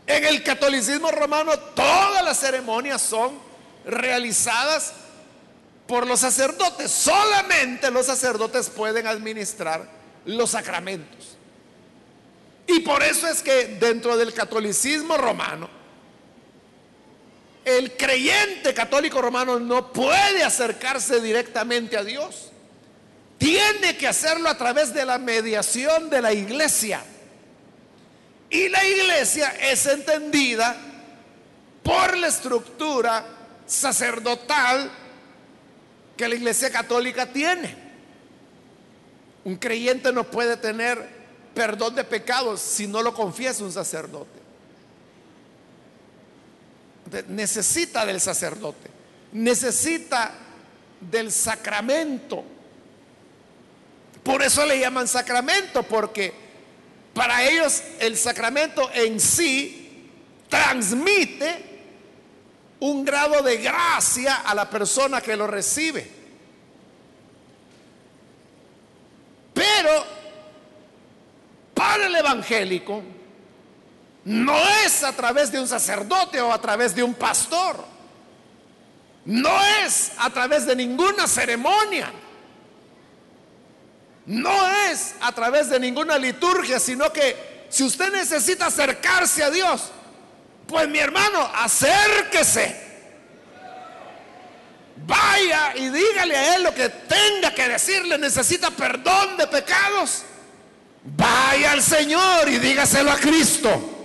En 0.07 0.25
el 0.25 0.43
catolicismo 0.43 1.11
romano 1.11 1.57
todas 1.75 2.23
las 2.25 2.39
ceremonias 2.39 3.01
son 3.01 3.37
realizadas 3.85 4.93
por 5.87 6.07
los 6.07 6.19
sacerdotes. 6.19 6.91
Solamente 6.91 7.91
los 7.91 8.07
sacerdotes 8.07 8.69
pueden 8.69 9.07
administrar 9.07 9.87
los 10.25 10.51
sacramentos. 10.51 11.37
Y 12.67 12.79
por 12.79 13.03
eso 13.03 13.27
es 13.27 13.41
que 13.41 13.77
dentro 13.79 14.17
del 14.17 14.33
catolicismo 14.33 15.17
romano, 15.17 15.69
el 17.65 17.95
creyente 17.95 18.73
católico 18.73 19.21
romano 19.21 19.59
no 19.59 19.91
puede 19.91 20.43
acercarse 20.43 21.21
directamente 21.21 21.97
a 21.97 22.03
Dios. 22.03 22.51
Tiene 23.41 23.97
que 23.97 24.07
hacerlo 24.07 24.47
a 24.49 24.55
través 24.55 24.93
de 24.93 25.03
la 25.03 25.17
mediación 25.17 26.11
de 26.11 26.21
la 26.21 26.31
iglesia. 26.31 27.01
Y 28.51 28.69
la 28.69 28.85
iglesia 28.85 29.49
es 29.59 29.83
entendida 29.87 30.75
por 31.81 32.15
la 32.17 32.27
estructura 32.27 33.25
sacerdotal 33.65 34.91
que 36.15 36.29
la 36.29 36.35
iglesia 36.35 36.69
católica 36.69 37.33
tiene. 37.33 37.75
Un 39.43 39.55
creyente 39.55 40.13
no 40.13 40.23
puede 40.23 40.55
tener 40.55 41.03
perdón 41.55 41.95
de 41.95 42.03
pecados 42.03 42.61
si 42.61 42.85
no 42.85 43.01
lo 43.01 43.11
confiesa 43.11 43.63
un 43.63 43.71
sacerdote. 43.71 44.39
Necesita 47.29 48.05
del 48.05 48.21
sacerdote, 48.21 48.87
necesita 49.31 50.31
del 50.99 51.31
sacramento. 51.31 52.50
Por 54.23 54.43
eso 54.43 54.65
le 54.65 54.79
llaman 54.79 55.07
sacramento, 55.07 55.83
porque 55.83 56.33
para 57.13 57.43
ellos 57.43 57.81
el 57.99 58.17
sacramento 58.17 58.89
en 58.93 59.19
sí 59.19 60.09
transmite 60.47 61.71
un 62.79 63.05
grado 63.05 63.41
de 63.41 63.57
gracia 63.57 64.35
a 64.37 64.55
la 64.55 64.69
persona 64.69 65.21
que 65.21 65.35
lo 65.35 65.47
recibe. 65.47 66.09
Pero 69.53 70.05
para 71.73 72.07
el 72.07 72.15
evangélico 72.15 73.01
no 74.25 74.57
es 74.85 75.03
a 75.03 75.13
través 75.13 75.51
de 75.51 75.59
un 75.59 75.67
sacerdote 75.67 76.39
o 76.41 76.51
a 76.51 76.61
través 76.61 76.95
de 76.95 77.03
un 77.03 77.13
pastor. 77.13 77.83
No 79.25 79.61
es 79.83 80.13
a 80.17 80.29
través 80.29 80.65
de 80.65 80.75
ninguna 80.75 81.27
ceremonia. 81.27 82.11
No 84.25 84.67
es 84.89 85.15
a 85.21 85.31
través 85.31 85.69
de 85.69 85.79
ninguna 85.79 86.17
liturgia, 86.17 86.79
sino 86.79 87.11
que 87.11 87.65
si 87.69 87.83
usted 87.83 88.11
necesita 88.11 88.67
acercarse 88.67 89.43
a 89.43 89.49
Dios, 89.49 89.91
pues 90.67 90.87
mi 90.87 90.99
hermano, 90.99 91.49
acérquese. 91.55 92.89
Vaya 95.03 95.73
y 95.75 95.89
dígale 95.89 96.37
a 96.37 96.55
él 96.55 96.63
lo 96.63 96.73
que 96.73 96.89
tenga 96.89 97.53
que 97.53 97.67
decirle. 97.67 98.17
Necesita 98.17 98.69
perdón 98.71 99.37
de 99.37 99.47
pecados. 99.47 100.23
Vaya 101.03 101.71
al 101.71 101.81
Señor 101.81 102.47
y 102.47 102.59
dígaselo 102.59 103.11
a 103.11 103.17
Cristo. 103.17 103.99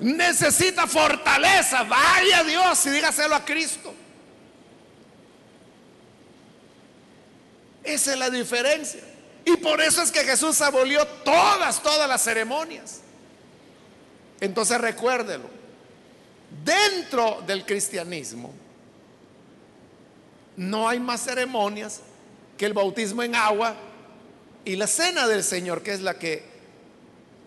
Necesita 0.00 0.86
fortaleza. 0.86 1.84
Vaya 1.84 2.38
a 2.38 2.44
Dios 2.44 2.86
y 2.86 2.90
dígaselo 2.90 3.34
a 3.36 3.44
Cristo. 3.44 3.81
Esa 7.84 8.12
es 8.12 8.18
la 8.18 8.30
diferencia. 8.30 9.00
Y 9.44 9.56
por 9.56 9.80
eso 9.80 10.02
es 10.02 10.10
que 10.12 10.20
Jesús 10.20 10.60
abolió 10.60 11.04
todas, 11.24 11.82
todas 11.82 12.08
las 12.08 12.22
ceremonias. 12.22 13.00
Entonces 14.40 14.80
recuérdelo. 14.80 15.44
Dentro 16.64 17.42
del 17.46 17.64
cristianismo 17.64 18.52
no 20.56 20.88
hay 20.88 21.00
más 21.00 21.24
ceremonias 21.24 22.00
que 22.58 22.66
el 22.66 22.74
bautismo 22.74 23.22
en 23.22 23.34
agua 23.34 23.74
y 24.64 24.76
la 24.76 24.86
cena 24.86 25.26
del 25.26 25.42
Señor, 25.42 25.82
que 25.82 25.92
es 25.92 26.02
la 26.02 26.18
que 26.18 26.44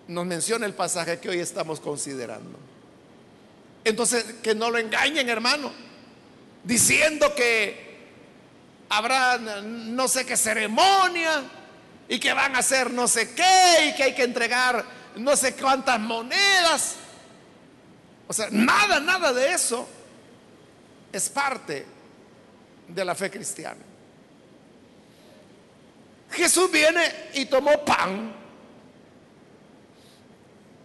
nos 0.07 0.25
menciona 0.25 0.65
el 0.65 0.73
pasaje 0.73 1.19
que 1.19 1.29
hoy 1.29 1.39
estamos 1.39 1.79
considerando. 1.79 2.57
Entonces, 3.83 4.25
que 4.41 4.55
no 4.55 4.71
lo 4.71 4.77
engañen, 4.79 5.29
hermano, 5.29 5.71
diciendo 6.63 7.33
que 7.35 7.84
habrá 8.89 9.37
no 9.37 10.07
sé 10.07 10.25
qué 10.25 10.37
ceremonia 10.37 11.43
y 12.07 12.19
que 12.19 12.33
van 12.33 12.55
a 12.55 12.59
hacer 12.59 12.91
no 12.91 13.07
sé 13.07 13.33
qué 13.33 13.89
y 13.89 13.95
que 13.95 14.03
hay 14.03 14.15
que 14.15 14.23
entregar 14.23 14.85
no 15.15 15.35
sé 15.35 15.55
cuántas 15.55 15.99
monedas. 15.99 16.95
O 18.27 18.33
sea, 18.33 18.47
nada, 18.51 18.99
nada 18.99 19.31
de 19.33 19.53
eso 19.53 19.87
es 21.11 21.29
parte 21.29 21.85
de 22.87 23.05
la 23.05 23.15
fe 23.15 23.29
cristiana. 23.31 23.81
Jesús 26.31 26.69
viene 26.71 27.29
y 27.33 27.45
tomó 27.45 27.85
pan, 27.85 28.33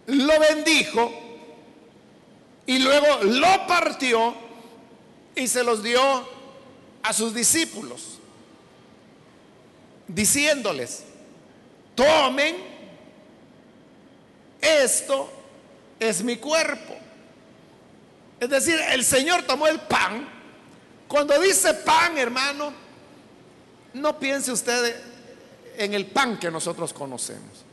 lo 0.07 0.39
bendijo 0.39 1.11
y 2.65 2.79
luego 2.79 3.23
lo 3.23 3.67
partió 3.67 4.33
y 5.35 5.47
se 5.47 5.63
los 5.63 5.83
dio 5.83 6.40
a 7.03 7.13
sus 7.13 7.33
discípulos, 7.33 8.19
diciéndoles, 10.07 11.03
tomen, 11.95 12.55
esto 14.61 15.31
es 15.99 16.23
mi 16.23 16.37
cuerpo. 16.37 16.95
Es 18.39 18.49
decir, 18.49 18.79
el 18.89 19.03
Señor 19.03 19.43
tomó 19.43 19.67
el 19.67 19.79
pan. 19.79 20.27
Cuando 21.07 21.39
dice 21.39 21.73
pan, 21.73 22.17
hermano, 22.17 22.73
no 23.93 24.17
piense 24.17 24.51
usted 24.51 24.95
en 25.77 25.93
el 25.93 26.05
pan 26.07 26.39
que 26.39 26.49
nosotros 26.49 26.93
conocemos. 26.93 27.65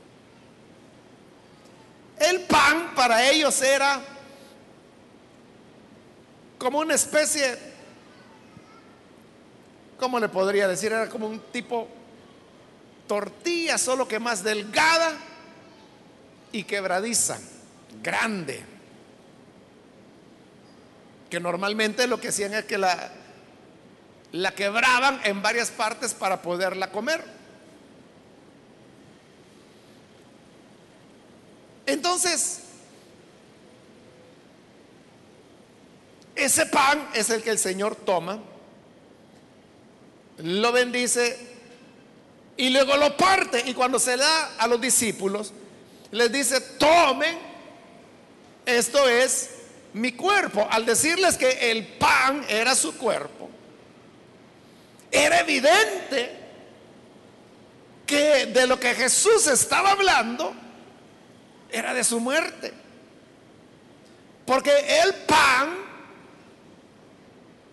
El 2.18 2.40
pan 2.42 2.94
para 2.94 3.30
ellos 3.30 3.62
era 3.62 4.02
como 6.58 6.80
una 6.80 6.94
especie, 6.94 7.56
¿cómo 9.98 10.18
le 10.20 10.28
podría 10.28 10.68
decir? 10.68 10.92
Era 10.92 11.08
como 11.08 11.26
un 11.26 11.40
tipo 11.52 11.88
tortilla, 13.06 13.78
solo 13.78 14.06
que 14.06 14.18
más 14.18 14.42
delgada 14.42 15.12
y 16.52 16.64
quebradiza, 16.64 17.38
grande 18.02 18.78
que 21.28 21.40
normalmente 21.40 22.06
lo 22.06 22.20
que 22.20 22.28
hacían 22.28 22.54
es 22.54 22.64
que 22.64 22.78
la, 22.78 23.10
la 24.32 24.52
quebraban 24.52 25.20
en 25.24 25.42
varias 25.42 25.70
partes 25.70 26.14
para 26.14 26.40
poderla 26.40 26.90
comer. 26.90 27.22
Entonces, 31.86 32.60
ese 36.34 36.66
pan 36.66 37.08
es 37.14 37.30
el 37.30 37.42
que 37.42 37.50
el 37.50 37.58
Señor 37.58 37.96
toma, 37.96 38.38
lo 40.38 40.72
bendice 40.72 41.38
y 42.56 42.70
luego 42.70 42.96
lo 42.96 43.16
parte. 43.16 43.62
Y 43.66 43.74
cuando 43.74 43.98
se 43.98 44.16
da 44.16 44.56
a 44.58 44.66
los 44.66 44.80
discípulos, 44.80 45.52
les 46.10 46.30
dice, 46.32 46.60
tomen, 46.60 47.38
esto 48.66 49.08
es 49.08 49.50
mi 49.92 50.12
cuerpo. 50.12 50.66
Al 50.70 50.84
decirles 50.86 51.36
que 51.36 51.70
el 51.70 51.86
pan 51.86 52.44
era 52.48 52.74
su 52.74 52.96
cuerpo, 52.96 53.48
era 55.10 55.40
evidente 55.40 56.36
que 58.06 58.46
de 58.46 58.66
lo 58.66 58.80
que 58.80 58.94
Jesús 58.94 59.46
estaba 59.46 59.92
hablando 59.92 60.54
era 61.70 61.94
de 61.94 62.04
su 62.04 62.20
muerte. 62.20 62.72
Porque 64.46 64.72
el 65.02 65.14
pan, 65.26 65.76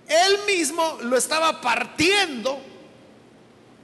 él 0.07 0.39
mismo 0.45 0.97
lo 1.01 1.17
estaba 1.17 1.61
partiendo 1.61 2.59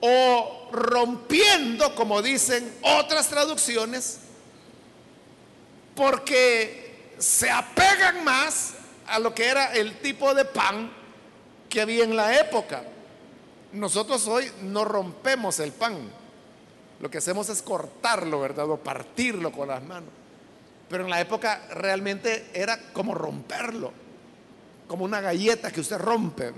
o 0.02 0.70
rompiendo, 0.72 1.94
como 1.96 2.22
dicen 2.22 2.74
otras 2.82 3.28
traducciones, 3.28 4.20
porque 5.96 7.14
se 7.18 7.50
apegan 7.50 8.24
más 8.24 8.74
a 9.08 9.20
lo 9.20 9.34
que 9.34 9.48
era 9.48 9.74
el 9.74 10.00
tipo 10.00 10.34
de 10.34 10.46
pan 10.46 10.92
que 11.70 11.82
había 11.82 12.04
en 12.04 12.16
la 12.16 12.40
época. 12.40 12.84
Nosotros 13.74 14.28
hoy 14.28 14.52
no 14.64 14.86
rompemos 14.86 15.60
el 15.60 15.72
pan. 15.72 15.98
Lo 17.00 17.10
que 17.10 17.18
hacemos 17.18 17.50
es 17.50 17.62
cortarlo, 17.62 18.40
¿verdad? 18.40 18.70
O 18.70 18.78
partirlo 18.78 19.52
con 19.52 19.70
las 19.70 19.84
manos. 19.84 20.10
Pero 20.90 21.06
en 21.06 21.10
la 21.10 21.22
época 21.22 21.62
realmente 21.72 22.50
era 22.54 22.92
como 22.92 23.16
romperlo. 23.16 23.94
Como 24.92 25.06
una 25.06 25.22
galleta 25.22 25.72
que 25.72 25.80
usted 25.80 25.98
rompe. 26.00 26.52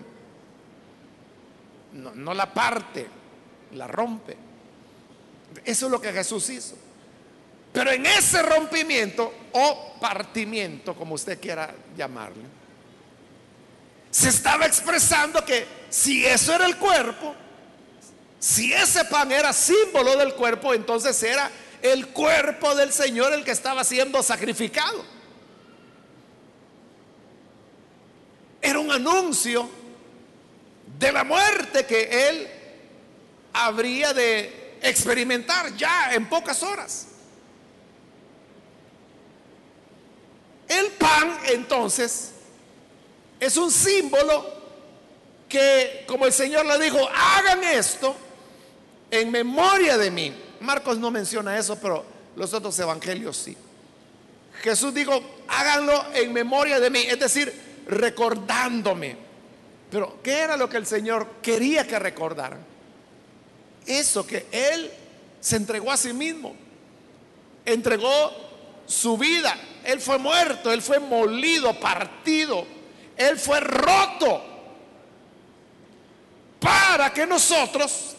No, 1.94 2.34
la 2.34 2.52
parte, 2.52 3.08
la 3.74 3.86
rompe. 3.86 4.36
Eso 5.64 5.86
es 5.86 5.92
lo 5.92 6.02
que 6.02 6.12
Jesús 6.12 6.50
hizo. 6.50 6.76
Pero 7.72 7.92
en 7.92 8.08
ese 8.08 8.42
rompimiento 8.42 9.32
o 9.52 9.98
partimiento, 10.02 10.96
como 10.96 11.14
usted 11.14 11.40
quiera 11.40 11.76
llamarle, 11.96 12.42
se 14.10 14.30
estaba 14.30 14.66
expresando 14.66 15.46
que 15.46 15.68
si 15.92 16.26
eso 16.26 16.56
era 16.56 16.66
el 16.66 16.78
cuerpo, 16.78 17.36
si 18.40 18.74
ese 18.74 19.06
pan 19.06 19.32
era 19.32 19.54
símbolo 19.54 20.18
del 20.18 20.34
cuerpo, 20.34 20.74
entonces 20.74 21.22
era 21.22 21.52
el 21.84 22.08
cuerpo 22.08 22.74
del 22.74 22.92
Señor 22.92 23.32
el 23.32 23.44
que 23.44 23.52
estaba 23.52 23.84
siendo 23.84 24.24
sacrificado. 24.24 25.13
Era 28.64 28.80
un 28.80 28.90
anuncio 28.90 29.70
de 30.98 31.12
la 31.12 31.26
muerte 31.26 31.86
que 31.86 32.30
él 32.30 32.48
habría 33.52 34.14
de 34.14 34.78
experimentar 34.82 35.76
ya 35.76 36.14
en 36.14 36.30
pocas 36.30 36.64
horas. 36.64 37.08
El 40.70 40.88
pan 40.94 41.40
entonces 41.50 42.32
es 43.38 43.58
un 43.58 43.70
símbolo 43.70 44.64
que, 45.50 46.06
como 46.08 46.26
el 46.26 46.32
Señor 46.32 46.66
le 46.66 46.80
dijo, 46.80 46.98
hagan 47.14 47.66
esto 47.66 48.16
en 49.12 49.30
memoria 49.30 49.98
de 49.98 50.10
mí. 50.10 50.34
Marcos 50.62 50.98
no 50.98 51.12
menciona 51.12 51.58
eso, 51.60 51.78
pero 51.80 52.06
los 52.38 52.54
otros 52.54 52.80
evangelios 52.80 53.36
sí. 53.36 53.58
Jesús 54.62 54.94
dijo, 54.94 55.22
háganlo 55.50 56.02
en 56.14 56.32
memoria 56.32 56.80
de 56.80 56.90
mí, 56.90 57.00
es 57.00 57.20
decir, 57.20 57.73
recordándome. 57.88 59.18
Pero, 59.90 60.20
¿qué 60.24 60.40
era 60.40 60.58
lo 60.58 60.70
que 60.70 60.78
el 60.78 60.86
Señor 60.86 61.28
quería 61.42 61.86
que 61.86 62.00
recordaran? 62.00 62.60
Eso 63.86 64.26
que 64.26 64.48
Él 64.52 64.92
se 65.40 65.56
entregó 65.58 65.92
a 65.92 65.98
sí 65.98 66.14
mismo. 66.14 66.56
Entregó 67.66 68.32
su 68.86 69.18
vida 69.18 69.56
él 69.84 70.00
fue 70.00 70.18
muerto, 70.18 70.72
Él 70.72 70.82
fue 70.82 71.00
molido, 71.00 71.78
partido, 71.80 72.66
Él 73.18 73.38
fue 73.38 73.60
roto 73.60 74.42
para 76.60 77.12
que 77.12 77.28
nosotros 77.28 78.16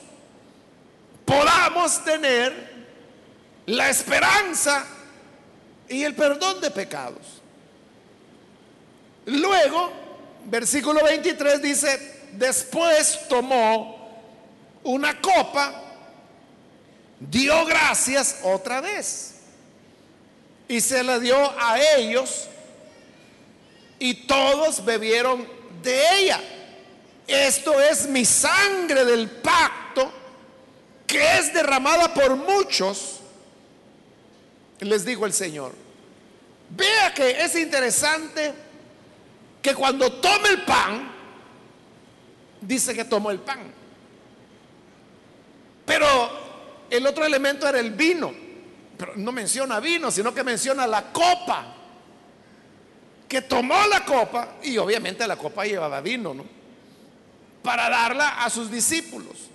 podamos 1.25 2.05
tener 2.05 2.75
la 3.67 3.89
esperanza 3.89 4.85
y 5.89 6.03
el 6.03 6.15
perdón 6.15 6.61
de 6.61 6.71
pecados. 6.71 7.41
Luego, 9.27 9.91
versículo 10.47 11.03
23 11.03 11.63
dice, 11.63 12.21
después 12.33 13.21
tomó 13.29 14.23
una 14.83 15.21
copa, 15.21 15.83
dio 17.19 17.65
gracias 17.65 18.41
otra 18.43 18.81
vez 18.81 19.37
y 20.69 20.81
se 20.81 21.03
la 21.03 21.19
dio 21.19 21.37
a 21.59 21.79
ellos 21.97 22.49
y 23.99 24.27
todos 24.27 24.85
bebieron 24.85 25.47
de 25.83 26.19
ella. 26.19 26.41
Esto 27.27 27.81
es 27.81 28.07
mi 28.07 28.25
sangre 28.25 29.05
del 29.05 29.31
pacto 29.31 30.13
que 31.07 31.39
es 31.39 31.55
derramada 31.55 32.13
por 32.13 32.37
muchos, 32.37 33.21
les 34.81 35.05
dijo 35.05 35.25
el 35.25 35.33
Señor. 35.33 35.73
Vea 36.71 37.15
que 37.15 37.31
es 37.43 37.55
interesante 37.55 38.53
que 39.65 39.75
cuando 39.75 40.13
tome 40.13 40.51
el 40.51 40.63
pan, 40.63 41.11
dice 42.61 42.95
que 42.95 43.07
tomó 43.07 43.31
el 43.31 43.39
pan. 43.39 43.61
Pero 45.87 46.07
el 46.91 47.07
otro 47.07 47.25
elemento 47.25 47.67
era 47.67 47.81
el 47.81 47.93
vino. 47.93 48.31
Pero 48.99 49.15
no 49.17 49.33
menciona 49.33 49.81
vino, 49.81 50.11
sino 50.11 50.35
que 50.35 50.45
menciona 50.45 50.87
la 50.87 51.11
copa. 51.11 51.65
Que 53.27 53.41
tomó 53.41 53.87
la 53.87 54.05
copa 54.05 54.57
y 54.63 54.77
obviamente 54.77 55.27
la 55.27 55.37
copa 55.37 55.65
llevaba 55.65 56.03
vino, 56.03 56.35
¿no? 56.35 56.45
para 57.63 57.89
darla 57.89 58.45
a 58.45 58.51
sus 58.51 58.71
discípulos. 58.71 59.49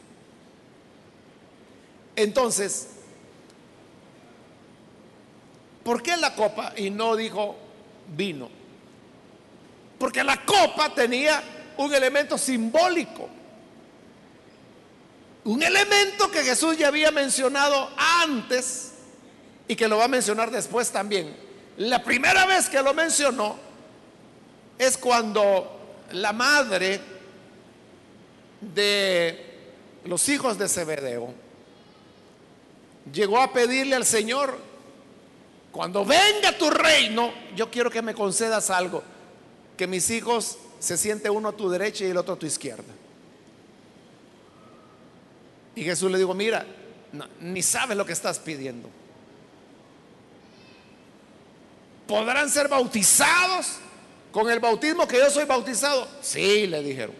Entonces, 2.15 2.87
¿por 5.83 6.01
qué 6.01 6.17
la 6.17 6.33
copa 6.33 6.73
y 6.75 6.89
no 6.89 7.15
dijo 7.15 7.55
vino? 8.17 8.58
Porque 9.99 10.23
la 10.23 10.43
copa 10.45 10.93
tenía 10.95 11.43
un 11.77 11.93
elemento 11.93 12.37
simbólico. 12.37 13.29
Un 15.43 15.61
elemento 15.61 16.31
que 16.31 16.43
Jesús 16.43 16.77
ya 16.77 16.87
había 16.87 17.11
mencionado 17.11 17.89
antes 17.97 18.93
y 19.67 19.75
que 19.75 19.87
lo 19.87 19.97
va 19.97 20.05
a 20.05 20.09
mencionar 20.09 20.49
después 20.49 20.91
también. 20.91 21.35
La 21.77 22.03
primera 22.03 22.45
vez 22.45 22.69
que 22.69 22.81
lo 22.81 22.93
mencionó 22.93 23.57
es 24.77 24.97
cuando 24.97 25.97
la 26.11 26.33
madre 26.33 26.99
de 28.61 29.57
los 30.05 30.27
hijos 30.29 30.57
de 30.57 30.67
Zebedeo 30.67 31.33
llegó 33.11 33.39
a 33.39 33.53
pedirle 33.53 33.95
al 33.95 34.05
Señor, 34.05 34.57
cuando 35.71 36.03
venga 36.03 36.57
tu 36.57 36.69
reino, 36.69 37.31
yo 37.55 37.69
quiero 37.69 37.89
que 37.89 38.01
me 38.01 38.13
concedas 38.13 38.69
algo, 38.69 39.03
que 39.79 39.87
mis 39.87 40.09
hijos 40.09 40.57
se 40.77 40.97
siente 40.97 41.29
uno 41.29 41.47
a 41.47 41.51
tu 41.53 41.69
derecha 41.69 42.03
y 42.03 42.09
el 42.09 42.17
otro 42.17 42.33
a 42.33 42.37
tu 42.37 42.45
izquierda. 42.45 42.93
Y 45.73 45.85
Jesús 45.85 46.11
le 46.11 46.17
dijo, 46.17 46.33
mira, 46.33 46.65
ni 47.39 47.61
sabes 47.61 47.95
lo 47.95 48.05
que 48.05 48.11
estás 48.11 48.39
pidiendo. 48.39 48.89
¿Podrán 52.05 52.49
ser 52.49 52.67
bautizados 52.67 53.77
con 54.33 54.51
el 54.51 54.59
bautismo 54.59 55.07
que 55.07 55.15
yo 55.15 55.29
soy 55.29 55.45
bautizado? 55.45 56.09
Sí, 56.21 56.67
le 56.67 56.83
dijeron. 56.83 57.15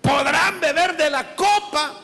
¿Podrán 0.00 0.58
beber 0.58 0.96
de 0.96 1.10
la 1.10 1.36
copa 1.36 2.00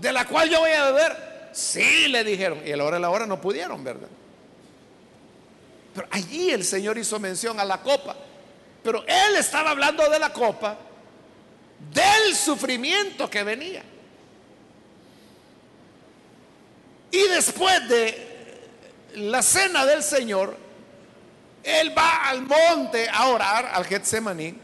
de 0.00 0.12
la 0.12 0.28
cual 0.28 0.48
yo 0.48 0.60
voy 0.60 0.70
a 0.70 0.92
beber? 0.92 1.50
Sí, 1.50 2.06
le 2.06 2.22
dijeron. 2.22 2.60
Y 2.64 2.70
a 2.70 2.76
la 2.76 2.84
hora 2.84 2.96
de 2.98 3.02
la 3.02 3.10
hora 3.10 3.26
no 3.26 3.40
pudieron, 3.40 3.82
¿verdad? 3.82 4.08
Pero 5.92 6.06
allí 6.12 6.50
el 6.50 6.62
Señor 6.62 6.96
hizo 6.98 7.18
mención 7.18 7.58
a 7.58 7.64
la 7.64 7.82
copa. 7.82 8.16
Pero 8.82 9.04
Él 9.06 9.36
estaba 9.36 9.70
hablando 9.70 10.08
de 10.08 10.18
la 10.18 10.32
copa, 10.32 10.76
del 11.92 12.34
sufrimiento 12.34 13.28
que 13.28 13.42
venía. 13.42 13.82
Y 17.10 17.22
después 17.28 17.88
de 17.88 18.32
la 19.14 19.42
cena 19.42 19.84
del 19.84 20.02
Señor, 20.02 20.56
Él 21.62 21.96
va 21.96 22.28
al 22.28 22.42
monte 22.42 23.08
a 23.08 23.28
orar, 23.28 23.70
al 23.72 23.84
Getsemaní, 23.84 24.54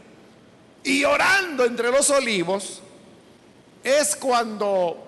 y 0.83 1.03
orando 1.03 1.65
entre 1.65 1.91
los 1.91 2.09
olivos, 2.09 2.81
es 3.83 4.15
cuando 4.15 5.07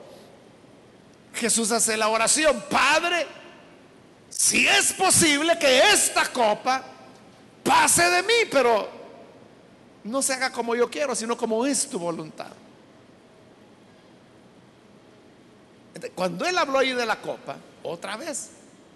Jesús 1.33 1.71
hace 1.71 1.97
la 1.97 2.09
oración, 2.09 2.63
Padre, 2.69 3.25
si 4.29 4.67
es 4.67 4.93
posible 4.93 5.57
que 5.57 5.91
esta 5.91 6.27
copa 6.27 6.83
pase 7.63 8.03
de 8.09 8.23
mí, 8.23 8.33
pero 8.51 9.00
no 10.03 10.21
se 10.21 10.33
haga 10.33 10.51
como 10.51 10.75
yo 10.75 10.89
quiero, 10.89 11.15
sino 11.15 11.37
como 11.37 11.65
es 11.65 11.87
tu 11.87 11.99
voluntad. 11.99 12.51
Cuando 16.15 16.45
él 16.45 16.57
habló 16.57 16.79
ahí 16.79 16.93
de 16.93 17.05
la 17.05 17.21
copa, 17.21 17.57
otra 17.83 18.17
vez, 18.17 18.51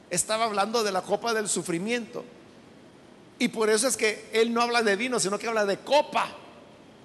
estaba 0.09 0.45
hablando 0.45 0.83
de 0.83 0.91
la 0.91 1.01
copa 1.01 1.33
del 1.33 1.47
sufrimiento. 1.47 2.23
Y 3.37 3.49
por 3.49 3.69
eso 3.69 3.87
es 3.87 3.97
que 3.97 4.29
él 4.33 4.53
no 4.53 4.61
habla 4.61 4.81
de 4.81 4.95
vino, 4.95 5.19
sino 5.19 5.37
que 5.37 5.47
habla 5.47 5.65
de 5.65 5.77
copa. 5.79 6.27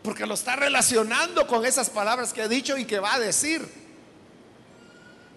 Porque 0.02 0.24
lo 0.24 0.34
está 0.34 0.56
relacionando 0.56 1.46
con 1.46 1.66
esas 1.66 1.90
palabras 1.90 2.32
que 2.32 2.42
ha 2.42 2.48
dicho 2.48 2.78
y 2.78 2.84
que 2.84 3.00
va 3.00 3.14
a 3.14 3.20
decir. 3.20 3.66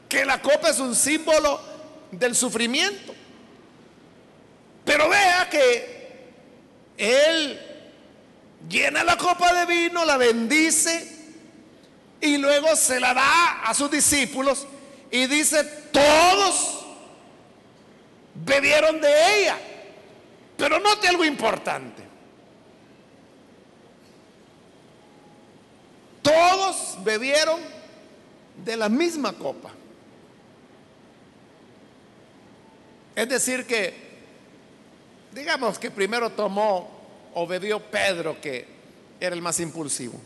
Que 0.07 0.23
la 0.23 0.41
copa 0.41 0.69
es 0.69 0.79
un 0.79 0.95
símbolo 0.95 1.59
del 2.11 2.35
sufrimiento. 2.35 3.13
Pero 4.85 5.09
vea 5.09 5.49
que 5.49 5.92
llena 8.73 9.03
la 9.03 9.15
copa 9.17 9.53
de 9.53 9.65
vino, 9.67 10.03
la 10.03 10.17
bendice 10.17 11.07
y 12.19 12.37
luego 12.37 12.75
se 12.75 12.99
la 12.99 13.13
da 13.13 13.61
a 13.61 13.73
sus 13.73 13.91
discípulos 13.91 14.65
y 15.11 15.27
dice, 15.27 15.63
todos 15.91 16.83
bebieron 18.33 18.99
de 18.99 19.41
ella. 19.41 19.59
Pero 20.57 20.79
note 20.79 21.07
algo 21.07 21.23
importante. 21.23 22.01
Todos 26.23 26.97
bebieron 27.03 27.59
de 28.65 28.77
la 28.77 28.89
misma 28.89 29.33
copa. 29.33 29.71
Es 33.15 33.29
decir, 33.29 33.67
que 33.67 33.93
digamos 35.31 35.77
que 35.77 35.91
primero 35.91 36.31
tomó 36.31 36.92
o 37.35 37.47
bebió 37.47 37.79
Pedro, 37.79 38.39
que 38.39 38.65
era 39.19 39.35
el 39.35 39.41
más 39.41 39.59
impulsivo. 39.59 40.19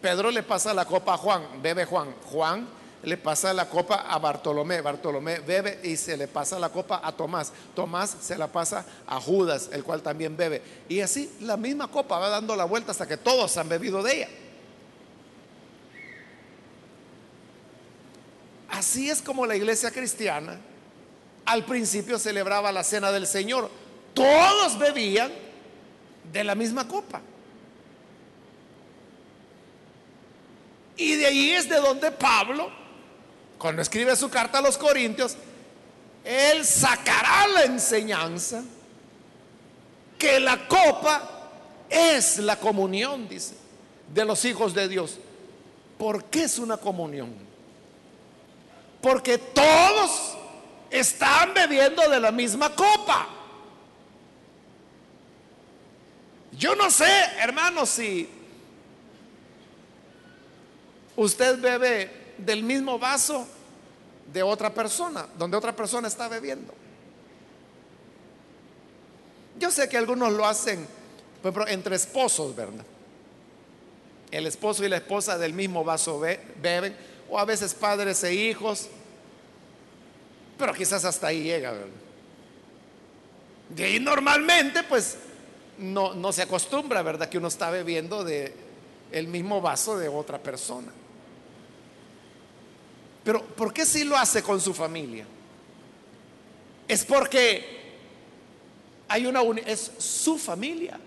Pedro 0.00 0.30
le 0.30 0.42
pasa 0.42 0.72
la 0.72 0.84
copa 0.84 1.14
a 1.14 1.16
Juan, 1.16 1.62
bebe 1.62 1.84
Juan. 1.84 2.14
Juan 2.30 2.66
le 3.02 3.16
pasa 3.16 3.52
la 3.52 3.68
copa 3.68 4.06
a 4.08 4.18
Bartolomé. 4.18 4.80
Bartolomé 4.80 5.40
bebe 5.40 5.80
y 5.82 5.96
se 5.96 6.16
le 6.16 6.28
pasa 6.28 6.58
la 6.58 6.70
copa 6.70 7.00
a 7.02 7.12
Tomás. 7.12 7.52
Tomás 7.74 8.16
se 8.20 8.36
la 8.38 8.46
pasa 8.46 8.84
a 9.06 9.20
Judas, 9.20 9.68
el 9.72 9.84
cual 9.84 10.02
también 10.02 10.36
bebe. 10.36 10.62
Y 10.88 11.00
así 11.00 11.30
la 11.40 11.56
misma 11.56 11.88
copa 11.88 12.18
va 12.18 12.28
dando 12.28 12.56
la 12.56 12.64
vuelta 12.64 12.92
hasta 12.92 13.06
que 13.06 13.16
todos 13.16 13.56
han 13.56 13.68
bebido 13.68 14.02
de 14.02 14.16
ella. 14.16 14.28
Así 18.70 19.10
es 19.10 19.20
como 19.20 19.44
la 19.44 19.56
iglesia 19.56 19.90
cristiana 19.90 20.58
al 21.50 21.64
principio 21.64 22.18
celebraba 22.18 22.70
la 22.70 22.84
cena 22.84 23.10
del 23.10 23.26
Señor. 23.26 23.70
Todos 24.14 24.78
bebían 24.78 25.32
de 26.32 26.44
la 26.44 26.54
misma 26.54 26.86
copa. 26.86 27.20
Y 30.96 31.14
de 31.16 31.26
ahí 31.26 31.50
es 31.52 31.68
de 31.68 31.76
donde 31.76 32.10
Pablo, 32.10 32.70
cuando 33.58 33.80
escribe 33.80 34.14
su 34.16 34.28
carta 34.28 34.58
a 34.58 34.62
los 34.62 34.76
Corintios, 34.76 35.36
él 36.24 36.64
sacará 36.64 37.46
la 37.48 37.62
enseñanza 37.64 38.62
que 40.18 40.38
la 40.38 40.68
copa 40.68 41.22
es 41.88 42.38
la 42.38 42.56
comunión, 42.56 43.26
dice, 43.28 43.54
de 44.12 44.24
los 44.24 44.44
hijos 44.44 44.74
de 44.74 44.88
Dios. 44.88 45.16
¿Por 45.96 46.24
qué 46.24 46.44
es 46.44 46.58
una 46.58 46.76
comunión? 46.76 47.34
Porque 49.00 49.38
todos 49.38 50.36
están 50.90 51.54
bebiendo 51.54 52.06
de 52.08 52.20
la 52.20 52.30
misma 52.30 52.74
copa. 52.74 53.26
Yo 56.60 56.76
no 56.76 56.90
sé, 56.90 57.10
hermano, 57.38 57.86
si 57.86 58.28
usted 61.16 61.58
bebe 61.58 62.10
del 62.36 62.62
mismo 62.62 62.98
vaso 62.98 63.48
de 64.30 64.42
otra 64.42 64.68
persona, 64.68 65.26
donde 65.38 65.56
otra 65.56 65.74
persona 65.74 66.06
está 66.06 66.28
bebiendo. 66.28 66.74
Yo 69.58 69.70
sé 69.70 69.88
que 69.88 69.96
algunos 69.96 70.34
lo 70.34 70.44
hacen 70.44 70.86
entre 71.68 71.96
esposos, 71.96 72.54
¿verdad? 72.54 72.84
El 74.30 74.46
esposo 74.46 74.84
y 74.84 74.90
la 74.90 74.98
esposa 74.98 75.38
del 75.38 75.54
mismo 75.54 75.82
vaso 75.82 76.20
beben, 76.20 76.94
o 77.30 77.38
a 77.38 77.46
veces 77.46 77.72
padres 77.72 78.22
e 78.22 78.34
hijos, 78.34 78.86
pero 80.58 80.74
quizás 80.74 81.06
hasta 81.06 81.28
ahí 81.28 81.42
llega, 81.42 81.72
¿verdad? 81.72 81.88
Ahí 83.78 83.98
normalmente, 83.98 84.82
pues, 84.82 85.16
no, 85.80 86.14
no 86.14 86.32
se 86.32 86.42
acostumbra, 86.42 87.02
¿verdad? 87.02 87.28
Que 87.28 87.38
uno 87.38 87.48
está 87.48 87.70
bebiendo 87.70 88.22
de 88.22 88.54
el 89.10 89.26
mismo 89.26 89.60
vaso 89.60 89.98
de 89.98 90.08
otra 90.08 90.38
persona. 90.38 90.92
Pero 93.24 93.44
¿por 93.44 93.72
qué 93.72 93.84
si 93.84 94.04
lo 94.04 94.16
hace 94.16 94.42
con 94.42 94.60
su 94.60 94.72
familia? 94.72 95.26
Es 96.86 97.04
porque 97.04 97.80
hay 99.08 99.26
una 99.26 99.42
es 99.66 99.92
su 99.98 100.38
familia. 100.38 100.98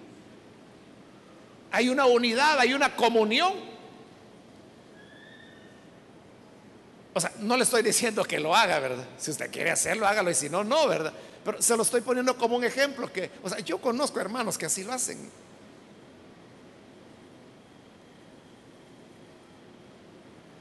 Hay 1.72 1.90
una 1.90 2.06
unidad, 2.06 2.60
hay 2.60 2.74
una 2.74 2.96
comunión. 2.96 3.54
O 7.16 7.20
sea, 7.20 7.32
no 7.40 7.58
le 7.58 7.64
estoy 7.64 7.84
diciendo 7.84 8.24
que 8.24 8.40
lo 8.40 8.56
haga, 8.56 8.80
¿verdad? 8.80 9.06
Si 9.18 9.32
usted 9.32 9.52
quiere 9.52 9.72
hacerlo, 9.72 10.08
hágalo 10.08 10.30
y 10.32 10.36
si 10.36 10.50
no, 10.50 10.64
no, 10.64 10.88
¿verdad? 10.88 11.14
Pero 11.44 11.62
se 11.62 11.76
lo 11.76 11.84
estoy 11.84 12.02
poniendo 12.02 12.38
como 12.38 12.56
un 12.56 12.64
ejemplo 12.64 13.12
que, 13.12 13.30
o 13.44 13.50
sea, 13.50 13.60
yo 13.60 13.80
conozco 13.80 14.20
hermanos 14.20 14.58
que 14.58 14.66
así 14.66 14.84
lo 14.84 14.94
hacen. 14.94 15.30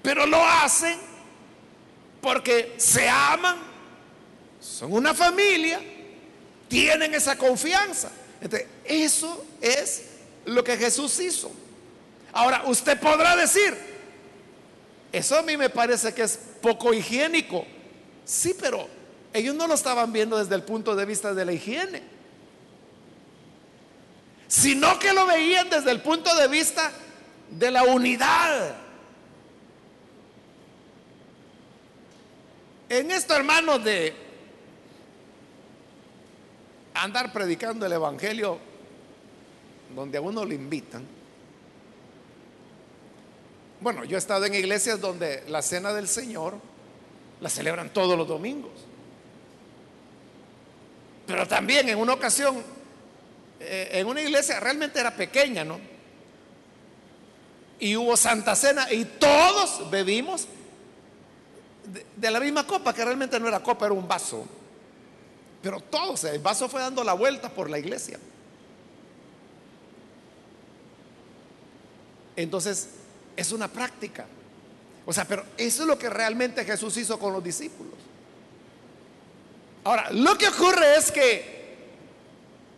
Pero 0.02 0.26
lo 0.26 0.44
hacen 0.44 0.98
porque 2.20 2.74
se 2.76 3.08
aman, 3.08 3.58
son 4.60 4.92
una 4.92 5.14
familia, 5.14 5.80
tienen 6.68 7.14
esa 7.14 7.36
confianza. 7.36 8.10
Entonces, 8.40 8.68
eso 8.84 9.44
es 9.60 10.04
lo 10.44 10.64
que 10.64 10.76
Jesús 10.76 11.18
hizo. 11.20 11.52
Ahora, 12.32 12.64
usted 12.66 12.98
podrá 12.98 13.36
decir, 13.36 13.76
eso 15.12 15.36
a 15.36 15.42
mí 15.42 15.56
me 15.56 15.68
parece 15.68 16.12
que 16.12 16.22
es 16.22 16.38
poco 16.60 16.92
higiénico. 16.92 17.64
Sí, 18.24 18.56
pero 18.58 18.88
ellos 19.32 19.54
no 19.54 19.66
lo 19.66 19.74
estaban 19.74 20.12
viendo 20.12 20.38
desde 20.38 20.54
el 20.54 20.62
punto 20.62 20.94
de 20.94 21.06
vista 21.06 21.32
de 21.32 21.44
la 21.44 21.52
higiene, 21.52 22.02
sino 24.46 24.98
que 24.98 25.12
lo 25.12 25.26
veían 25.26 25.70
desde 25.70 25.90
el 25.90 26.02
punto 26.02 26.34
de 26.34 26.48
vista 26.48 26.92
de 27.50 27.70
la 27.70 27.84
unidad. 27.84 28.76
En 32.88 33.10
esto, 33.10 33.34
hermanos, 33.34 33.82
de 33.82 34.14
andar 36.92 37.32
predicando 37.32 37.86
el 37.86 37.92
Evangelio 37.92 38.58
donde 39.94 40.18
a 40.18 40.20
uno 40.20 40.44
le 40.44 40.54
invitan. 40.54 41.06
Bueno, 43.80 44.04
yo 44.04 44.16
he 44.16 44.18
estado 44.18 44.44
en 44.44 44.54
iglesias 44.54 45.00
donde 45.00 45.42
la 45.48 45.62
cena 45.62 45.92
del 45.92 46.06
Señor 46.06 46.54
la 47.40 47.48
celebran 47.48 47.90
todos 47.92 48.16
los 48.16 48.28
domingos. 48.28 48.72
Pero 51.32 51.48
también 51.48 51.88
en 51.88 51.96
una 51.96 52.12
ocasión, 52.12 52.62
eh, 53.58 53.88
en 53.92 54.06
una 54.06 54.20
iglesia 54.20 54.60
realmente 54.60 55.00
era 55.00 55.16
pequeña, 55.16 55.64
¿no? 55.64 55.80
Y 57.78 57.96
hubo 57.96 58.18
Santa 58.18 58.54
Cena 58.54 58.92
y 58.92 59.06
todos 59.06 59.90
bebimos 59.90 60.46
de, 62.16 62.30
la 62.30 62.38
misma 62.38 62.66
copa, 62.66 62.92
que 62.92 63.02
realmente 63.02 63.40
no 63.40 63.48
era 63.48 63.62
copa, 63.62 63.86
era 63.86 63.94
un 63.94 64.06
vaso. 64.06 64.44
Pero 65.62 65.80
todos, 65.80 66.22
el 66.24 66.38
vaso 66.40 66.68
fue 66.68 66.82
dando 66.82 67.02
la 67.02 67.14
vuelta 67.14 67.48
por 67.48 67.70
la 67.70 67.78
iglesia. 67.78 68.18
Entonces, 72.36 72.90
es 73.36 73.52
una 73.52 73.68
práctica. 73.68 74.26
O 75.06 75.14
sea, 75.14 75.24
pero 75.24 75.46
eso 75.56 75.84
es 75.84 75.88
lo 75.88 75.98
que 75.98 76.10
realmente 76.10 76.62
Jesús 76.66 76.94
hizo 76.98 77.18
con 77.18 77.32
los 77.32 77.42
discípulos. 77.42 78.12
Ahora, 79.84 80.10
lo 80.12 80.38
que 80.38 80.48
ocurre 80.48 80.96
es 80.96 81.10
que 81.10 81.52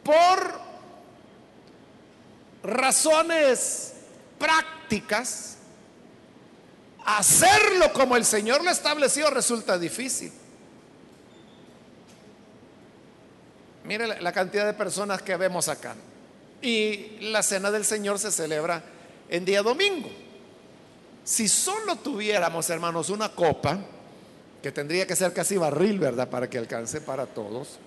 por 0.02 0.60
razones 2.62 3.94
prácticas, 4.38 5.58
hacerlo 7.04 7.92
como 7.92 8.16
el 8.16 8.24
Señor 8.24 8.64
lo 8.64 8.70
estableció 8.70 9.30
resulta 9.30 9.78
difícil. 9.78 10.32
Mire 13.84 14.20
la 14.20 14.32
cantidad 14.32 14.64
de 14.64 14.72
personas 14.72 15.20
que 15.20 15.36
vemos 15.36 15.68
acá. 15.68 15.94
Y 16.62 17.18
la 17.20 17.42
cena 17.42 17.70
del 17.70 17.84
Señor 17.84 18.18
se 18.18 18.32
celebra 18.32 18.82
en 19.28 19.44
día 19.44 19.62
domingo. 19.62 20.10
Si 21.22 21.48
solo 21.48 21.96
tuviéramos, 21.96 22.68
hermanos, 22.70 23.10
una 23.10 23.28
copa, 23.28 23.78
que 24.64 24.72
tendría 24.72 25.06
que 25.06 25.14
ser 25.14 25.34
casi 25.34 25.58
barril, 25.58 25.98
¿verdad? 25.98 26.30
Para 26.30 26.48
que 26.48 26.56
alcance 26.56 27.02
para 27.02 27.26
todos. 27.26 27.78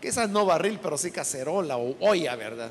Quizás 0.00 0.30
no 0.30 0.46
barril, 0.46 0.80
pero 0.82 0.96
sí 0.96 1.10
cacerola 1.10 1.76
o 1.76 1.94
olla, 2.00 2.34
¿verdad? 2.36 2.70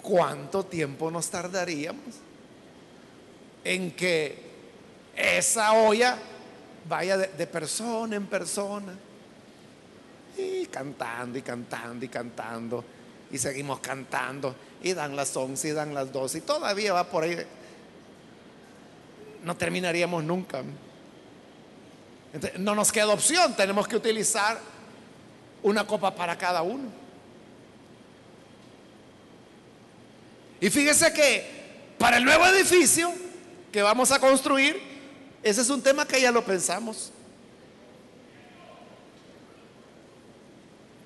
¿Cuánto 0.00 0.64
tiempo 0.64 1.10
nos 1.10 1.28
tardaríamos 1.28 2.14
en 3.62 3.90
que 3.90 4.38
esa 5.14 5.74
olla 5.74 6.16
vaya 6.88 7.18
de, 7.18 7.26
de 7.26 7.46
persona 7.46 8.16
en 8.16 8.26
persona? 8.26 8.94
Y 10.38 10.64
cantando 10.64 11.38
y 11.38 11.42
cantando 11.42 12.06
y 12.06 12.08
cantando 12.08 12.84
y 13.30 13.36
seguimos 13.36 13.80
cantando 13.80 14.56
y 14.82 14.94
dan 14.94 15.14
las 15.14 15.36
once 15.36 15.68
y 15.68 15.72
dan 15.72 15.92
las 15.92 16.10
doce 16.10 16.38
y 16.38 16.40
todavía 16.40 16.94
va 16.94 17.04
por 17.04 17.24
ahí. 17.24 17.36
No 19.44 19.56
terminaríamos 19.56 20.24
nunca. 20.24 20.62
no 22.58 22.74
nos 22.74 22.90
queda 22.90 23.08
opción, 23.08 23.54
tenemos 23.54 23.86
que 23.86 23.96
utilizar 23.96 24.58
una 25.62 25.86
copa 25.86 26.14
para 26.14 26.36
cada 26.36 26.62
uno. 26.62 26.88
Y 30.60 30.70
fíjese 30.70 31.12
que 31.12 31.94
para 31.98 32.16
el 32.16 32.24
nuevo 32.24 32.44
edificio 32.46 33.12
que 33.70 33.82
vamos 33.82 34.10
a 34.10 34.18
construir, 34.18 34.80
ese 35.42 35.60
es 35.60 35.70
un 35.70 35.82
tema 35.82 36.06
que 36.06 36.20
ya 36.20 36.32
lo 36.32 36.44
pensamos. 36.44 37.12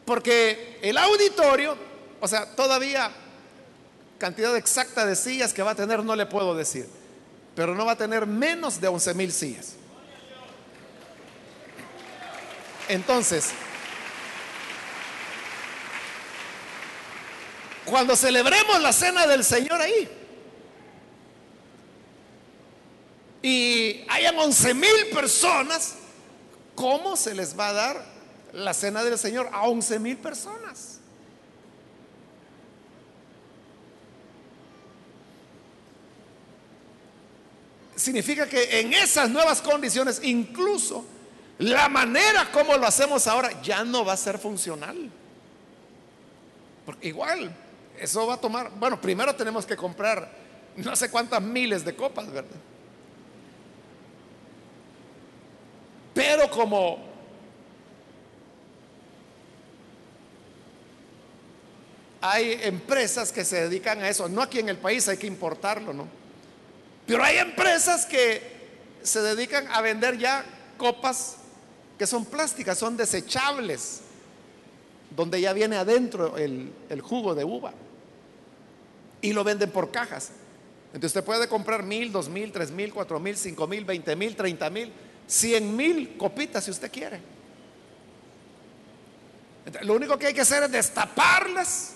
Porque 0.07 0.79
el 0.81 0.97
auditorio 0.97 1.89
o 2.21 2.29
sea, 2.29 2.47
todavía 2.57 3.11
cantidad 4.19 4.57
exacta 4.57 5.07
de 5.07 5.15
sillas 5.15 5.53
que 5.53 5.63
va 5.63 5.73
a 5.73 5.75
tener 5.75 6.05
no 6.05 6.17
le 6.17 6.27
puedo 6.27 6.55
decir, 6.57 6.89
pero 7.59 7.75
no 7.75 7.85
va 7.85 7.91
a 7.91 7.97
tener 7.97 8.25
menos 8.25 8.81
de 8.81 8.87
11 8.87 9.15
mil 9.15 9.33
sillas. 9.33 9.73
Entonces, 12.89 13.51
cuando 17.85 18.15
celebremos 18.15 18.81
la 18.81 18.93
cena 18.93 19.27
del 19.27 19.43
Señor 19.43 19.83
ahí, 19.83 20.09
y 23.43 24.05
hayan 24.09 24.39
11 24.39 24.75
mil 24.75 25.11
personas, 25.13 25.97
¿cómo 26.77 27.17
se 27.17 27.35
les 27.35 27.59
va 27.59 27.71
a 27.71 27.73
dar 27.73 28.05
la 28.53 28.73
cena 28.73 29.03
del 29.03 29.19
Señor 29.19 29.51
a 29.53 29.67
11 29.67 29.99
mil 29.99 30.17
personas? 30.17 30.98
Significa 37.99 38.49
que 38.49 38.81
en 38.81 38.93
esas 38.95 39.29
nuevas 39.29 39.61
condiciones, 39.61 40.21
incluso 40.23 41.05
la 41.59 41.89
manera 41.89 42.51
como 42.53 42.77
lo 42.77 42.87
hacemos 42.87 43.27
ahora 43.27 43.61
ya 43.61 43.85
no 43.85 44.05
va 44.05 44.13
a 44.13 44.17
ser 44.17 44.39
funcional. 44.39 45.11
Porque 46.87 47.09
igual, 47.09 47.55
eso 47.99 48.27
va 48.27 48.35
a 48.35 48.41
tomar, 48.41 48.71
bueno, 48.79 49.01
primero 49.01 49.35
tenemos 49.35 49.67
que 49.67 49.77
comprar 49.77 50.31
no 50.77 50.95
sé 50.95 51.11
cuántas 51.11 51.43
miles 51.43 51.85
de 51.85 51.95
copas, 51.95 52.31
¿verdad? 52.31 52.57
Pero 56.15 56.49
como 56.51 56.99
hay 62.21 62.59
empresas 62.63 63.33
que 63.33 63.45
se 63.45 63.69
dedican 63.69 64.03
a 64.03 64.09
eso, 64.09 64.29
no 64.29 64.43
aquí 64.43 64.61
en 64.61 64.69
el 64.69 64.79
país 64.79 65.09
hay 65.09 65.17
que 65.17 65.27
importarlo, 65.27 65.93
¿no? 65.93 66.28
Pero 67.09 67.25
hay 67.25 67.39
empresas 67.39 68.05
que 68.05 68.43
se 69.03 69.23
dedican 69.23 69.67
a 69.73 69.81
vender 69.81 70.19
ya 70.19 70.45
copas 70.77 71.39
que 71.99 72.07
son 72.07 72.27
plásticas, 72.27 72.77
son 72.77 72.99
desechables, 72.99 74.03
donde 75.17 75.41
ya 75.41 75.55
viene 75.55 75.77
adentro 75.77 76.37
el, 76.37 76.71
jugo 77.01 77.35
de 77.35 77.45
uva. 77.45 77.73
Y 79.23 79.33
lo 79.33 79.43
venden 79.43 79.71
por 79.71 79.91
cajas. 79.91 80.33
Entonces 80.89 81.17
usted 81.17 81.25
puede 81.25 81.49
comprar 81.49 81.83
mil, 81.83 82.13
dos 82.13 82.29
mil, 82.29 82.53
tres 82.53 82.71
mil, 82.71 82.93
cuatro 82.93 83.19
mil, 83.19 83.39
cinco 83.39 83.67
mil, 83.67 83.87
veinte 83.87 84.15
mil, 84.15 84.37
treinta 84.37 84.69
mil, 84.69 84.93
cien 85.27 85.75
mil 85.75 86.19
copitas 86.19 86.65
si 86.65 86.71
usted 86.71 86.93
quiere. 86.93 87.21
lo 89.81 89.95
único 89.95 90.19
que 90.19 90.27
hay 90.27 90.35
que 90.35 90.43
hacer 90.43 90.63
es 90.65 90.71
destaparlas 90.71 91.95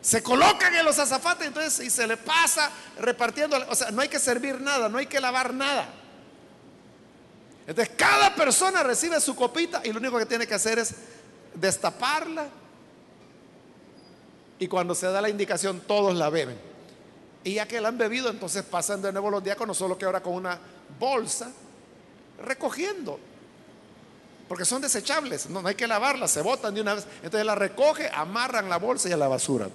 se 0.00 0.22
colocan 0.22 0.74
en 0.74 0.84
los 0.84 0.98
azafates 0.98 1.46
entonces 1.46 1.86
y 1.86 1.90
se 1.90 2.06
le 2.06 2.16
pasa 2.16 2.70
repartiendo, 3.00 3.56
o 3.68 3.74
sea, 3.74 3.90
no 3.90 4.00
hay 4.00 4.08
que 4.08 4.18
servir 4.18 4.60
nada, 4.60 4.88
no 4.88 4.98
hay 4.98 5.06
que 5.06 5.20
lavar 5.20 5.52
nada. 5.52 5.88
Entonces 7.66 7.94
cada 7.96 8.34
persona 8.34 8.82
recibe 8.82 9.20
su 9.20 9.34
copita 9.34 9.82
y 9.84 9.92
lo 9.92 9.98
único 9.98 10.18
que 10.18 10.26
tiene 10.26 10.46
que 10.46 10.54
hacer 10.54 10.78
es 10.78 10.94
destaparla 11.54 12.48
y 14.58 14.68
cuando 14.68 14.94
se 14.94 15.06
da 15.08 15.20
la 15.20 15.28
indicación 15.28 15.80
todos 15.80 16.16
la 16.16 16.30
beben. 16.30 16.58
Y 17.44 17.54
ya 17.54 17.66
que 17.66 17.80
la 17.80 17.88
han 17.88 17.98
bebido, 17.98 18.30
entonces 18.30 18.62
pasan 18.62 19.02
de 19.02 19.12
nuevo 19.12 19.30
los 19.30 19.42
diáconos, 19.42 19.76
solo 19.76 19.98
que 19.98 20.04
ahora 20.04 20.22
con 20.22 20.34
una 20.34 20.58
bolsa 20.98 21.50
recogiendo. 22.44 23.18
Porque 24.48 24.64
son 24.64 24.80
desechables, 24.80 25.50
no, 25.50 25.66
hay 25.66 25.74
que 25.74 25.86
lavarlas, 25.86 26.30
se 26.30 26.40
botan 26.40 26.74
de 26.74 26.80
una 26.80 26.94
vez. 26.94 27.06
Entonces 27.22 27.44
la 27.44 27.54
recoge, 27.54 28.10
amarran 28.12 28.68
la 28.68 28.78
bolsa 28.78 29.08
y 29.08 29.12
a 29.12 29.16
la 29.16 29.28
basura 29.28 29.68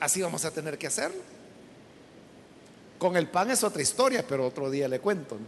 así 0.00 0.22
vamos 0.22 0.44
a 0.44 0.50
tener 0.50 0.78
que 0.78 0.86
hacerlo. 0.86 1.20
Con 2.98 3.16
el 3.16 3.28
pan 3.28 3.50
es 3.50 3.62
otra 3.62 3.82
historia, 3.82 4.24
pero 4.26 4.46
otro 4.46 4.70
día 4.70 4.88
le 4.88 5.00
cuento. 5.00 5.38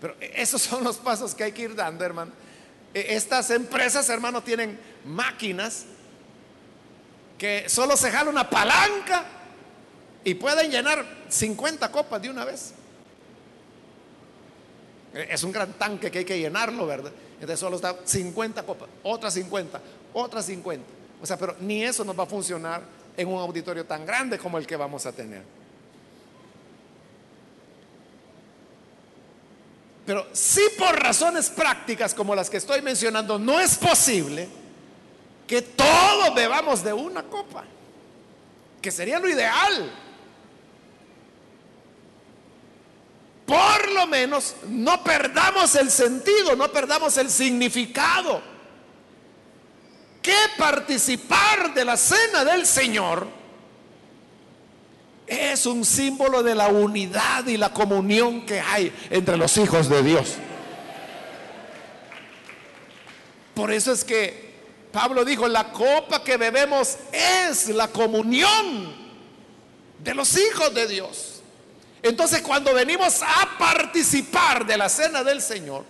Pero 0.00 0.16
esos 0.20 0.62
son 0.62 0.82
los 0.82 0.96
pasos 0.96 1.34
que 1.34 1.44
hay 1.44 1.52
que 1.52 1.62
ir 1.62 1.74
dando, 1.74 2.04
hermano. 2.04 2.32
E, 2.94 3.14
estas 3.14 3.50
empresas, 3.50 4.08
hermano, 4.08 4.42
tienen 4.42 4.78
máquinas 5.04 5.84
que 7.36 7.68
solo 7.68 7.96
se 7.96 8.10
jala 8.10 8.30
una 8.30 8.48
palanca 8.48 9.24
y 10.24 10.34
pueden 10.34 10.70
llenar 10.70 11.04
50 11.28 11.90
copas 11.90 12.20
de 12.20 12.30
una 12.30 12.44
vez. 12.44 12.72
Es 15.12 15.42
un 15.42 15.52
gran 15.52 15.72
tanque 15.74 16.10
que 16.10 16.18
hay 16.20 16.24
que 16.24 16.38
llenarlo, 16.38 16.86
¿verdad? 16.86 17.12
Entonces 17.34 17.58
solo 17.58 17.76
está 17.76 17.96
50 18.04 18.62
copas, 18.64 18.88
otras 19.02 19.34
50, 19.34 19.80
otras 20.12 20.46
50. 20.46 20.99
O 21.22 21.26
sea, 21.26 21.36
pero 21.36 21.56
ni 21.60 21.84
eso 21.84 22.04
nos 22.04 22.18
va 22.18 22.24
a 22.24 22.26
funcionar 22.26 22.82
en 23.16 23.28
un 23.28 23.38
auditorio 23.38 23.84
tan 23.84 24.06
grande 24.06 24.38
como 24.38 24.58
el 24.58 24.66
que 24.66 24.76
vamos 24.76 25.04
a 25.06 25.12
tener. 25.12 25.42
Pero 30.06 30.26
si 30.32 30.62
por 30.78 30.98
razones 30.98 31.50
prácticas 31.50 32.14
como 32.14 32.34
las 32.34 32.50
que 32.50 32.56
estoy 32.56 32.82
mencionando 32.82 33.38
no 33.38 33.60
es 33.60 33.76
posible 33.76 34.48
que 35.46 35.62
todos 35.62 36.34
bebamos 36.34 36.82
de 36.82 36.92
una 36.92 37.24
copa, 37.24 37.64
que 38.80 38.90
sería 38.90 39.18
lo 39.18 39.28
ideal. 39.28 39.92
Por 43.46 43.90
lo 43.92 44.06
menos 44.06 44.54
no 44.68 45.02
perdamos 45.02 45.74
el 45.74 45.90
sentido, 45.90 46.54
no 46.54 46.70
perdamos 46.70 47.16
el 47.16 47.28
significado. 47.28 48.49
Que 50.22 50.36
participar 50.58 51.72
de 51.74 51.84
la 51.84 51.96
cena 51.96 52.44
del 52.44 52.66
Señor 52.66 53.26
es 55.26 55.64
un 55.64 55.84
símbolo 55.84 56.42
de 56.42 56.54
la 56.54 56.68
unidad 56.68 57.46
y 57.46 57.56
la 57.56 57.72
comunión 57.72 58.44
que 58.44 58.60
hay 58.60 58.92
entre 59.10 59.36
los 59.36 59.56
hijos 59.56 59.88
de 59.88 60.02
Dios. 60.02 60.34
Por 63.54 63.70
eso 63.72 63.92
es 63.92 64.04
que 64.04 64.50
Pablo 64.92 65.24
dijo, 65.24 65.46
la 65.46 65.70
copa 65.70 66.24
que 66.24 66.36
bebemos 66.36 66.96
es 67.12 67.68
la 67.68 67.88
comunión 67.88 68.94
de 69.98 70.14
los 70.14 70.36
hijos 70.36 70.74
de 70.74 70.88
Dios. 70.88 71.42
Entonces 72.02 72.42
cuando 72.42 72.74
venimos 72.74 73.22
a 73.22 73.58
participar 73.58 74.66
de 74.66 74.76
la 74.76 74.88
cena 74.88 75.22
del 75.22 75.40
Señor, 75.42 75.84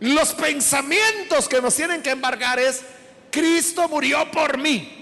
los 0.00 0.32
pensamientos 0.32 1.48
que 1.48 1.60
nos 1.60 1.76
tienen 1.76 2.02
que 2.02 2.10
embargar 2.10 2.58
es, 2.58 2.82
Cristo 3.30 3.88
murió 3.88 4.30
por 4.30 4.58
mí. 4.58 4.96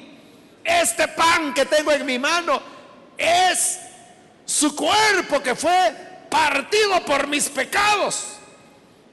Este 0.64 1.08
pan 1.08 1.54
que 1.54 1.64
tengo 1.64 1.92
en 1.92 2.04
mi 2.04 2.18
mano 2.18 2.60
es 3.16 3.78
su 4.44 4.74
cuerpo 4.74 5.42
que 5.42 5.54
fue 5.54 5.94
partido 6.28 7.04
por 7.04 7.26
mis 7.26 7.48
pecados. 7.48 8.38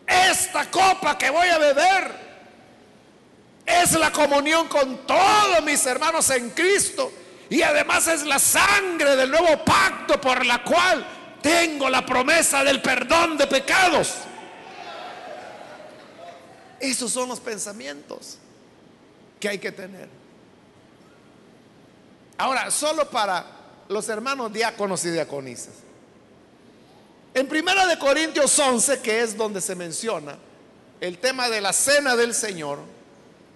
Esta 0.05 0.69
copa 0.69 1.17
que 1.17 1.29
voy 1.29 1.47
a 1.47 1.57
beber 1.57 2.25
es 3.65 3.93
la 3.93 4.11
comunión 4.11 4.67
con 4.67 5.05
todos 5.07 5.63
mis 5.63 5.85
hermanos 5.85 6.29
en 6.31 6.49
Cristo. 6.51 7.11
Y 7.49 7.61
además 7.61 8.07
es 8.07 8.25
la 8.25 8.39
sangre 8.39 9.15
del 9.15 9.29
nuevo 9.29 9.63
pacto 9.63 10.19
por 10.19 10.45
la 10.45 10.63
cual 10.63 11.05
tengo 11.41 11.89
la 11.89 12.05
promesa 12.05 12.63
del 12.63 12.81
perdón 12.81 13.37
de 13.37 13.47
pecados. 13.47 14.15
Esos 16.79 17.11
son 17.11 17.29
los 17.29 17.39
pensamientos 17.39 18.37
que 19.39 19.49
hay 19.49 19.59
que 19.59 19.71
tener. 19.71 20.09
Ahora, 22.37 22.69
solo 22.69 23.09
para 23.09 23.45
los 23.87 24.09
hermanos 24.09 24.51
diáconos 24.51 25.05
y 25.05 25.11
diaconisas. 25.11 25.73
En 27.33 27.47
Primera 27.47 27.85
de 27.85 27.99
Corintios 27.99 28.57
11, 28.57 29.01
que 29.01 29.21
es 29.21 29.35
donde 29.35 29.61
se 29.61 29.75
menciona 29.75 30.37
el 31.01 31.17
tema 31.17 31.49
de 31.49 31.61
la 31.61 31.73
cena 31.73 32.15
del 32.15 32.33
Señor, 32.33 32.79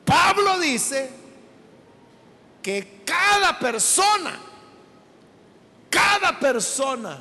Pablo 0.06 0.60
dice 0.60 1.10
que 2.62 3.02
cada 3.06 3.58
persona, 3.58 4.40
cada 5.90 6.40
persona 6.40 7.20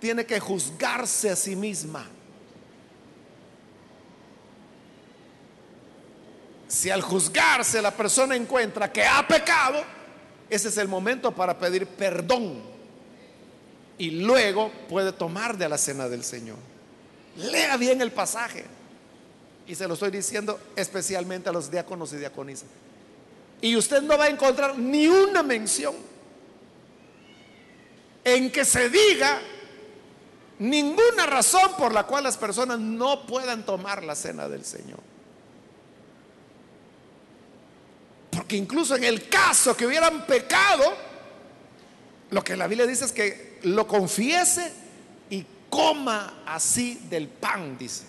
tiene 0.00 0.26
que 0.26 0.40
juzgarse 0.40 1.30
a 1.30 1.36
sí 1.36 1.56
misma. 1.56 2.06
Si 6.76 6.90
al 6.90 7.00
juzgarse 7.00 7.80
la 7.80 7.90
persona 7.90 8.36
encuentra 8.36 8.92
que 8.92 9.02
ha 9.02 9.26
pecado, 9.26 9.82
ese 10.50 10.68
es 10.68 10.76
el 10.76 10.88
momento 10.88 11.34
para 11.34 11.58
pedir 11.58 11.86
perdón. 11.86 12.60
Y 13.96 14.10
luego 14.10 14.70
puede 14.86 15.10
tomar 15.12 15.56
de 15.56 15.70
la 15.70 15.78
cena 15.78 16.06
del 16.06 16.22
Señor. 16.22 16.58
Lea 17.36 17.78
bien 17.78 18.02
el 18.02 18.12
pasaje. 18.12 18.66
Y 19.66 19.74
se 19.74 19.88
lo 19.88 19.94
estoy 19.94 20.10
diciendo 20.10 20.60
especialmente 20.76 21.48
a 21.48 21.52
los 21.52 21.70
diáconos 21.70 22.12
y 22.12 22.18
diaconisas. 22.18 22.68
Y 23.62 23.74
usted 23.74 24.02
no 24.02 24.18
va 24.18 24.24
a 24.24 24.28
encontrar 24.28 24.78
ni 24.78 25.08
una 25.08 25.42
mención 25.42 25.94
en 28.22 28.52
que 28.52 28.66
se 28.66 28.90
diga 28.90 29.40
ninguna 30.58 31.24
razón 31.24 31.70
por 31.78 31.94
la 31.94 32.02
cual 32.02 32.24
las 32.24 32.36
personas 32.36 32.78
no 32.78 33.26
puedan 33.26 33.64
tomar 33.64 34.04
la 34.04 34.14
cena 34.14 34.46
del 34.46 34.62
Señor. 34.62 35.15
Porque 38.46 38.58
incluso 38.58 38.94
en 38.94 39.02
el 39.02 39.28
caso 39.28 39.76
que 39.76 39.84
hubieran 39.84 40.24
pecado, 40.24 40.84
lo 42.30 42.44
que 42.44 42.56
la 42.56 42.68
Biblia 42.68 42.86
dice 42.86 43.04
es 43.04 43.10
que 43.10 43.58
lo 43.64 43.88
confiese 43.88 44.72
y 45.28 45.44
coma 45.68 46.44
así 46.46 46.94
del 47.10 47.26
pan, 47.26 47.76
dice. 47.76 48.04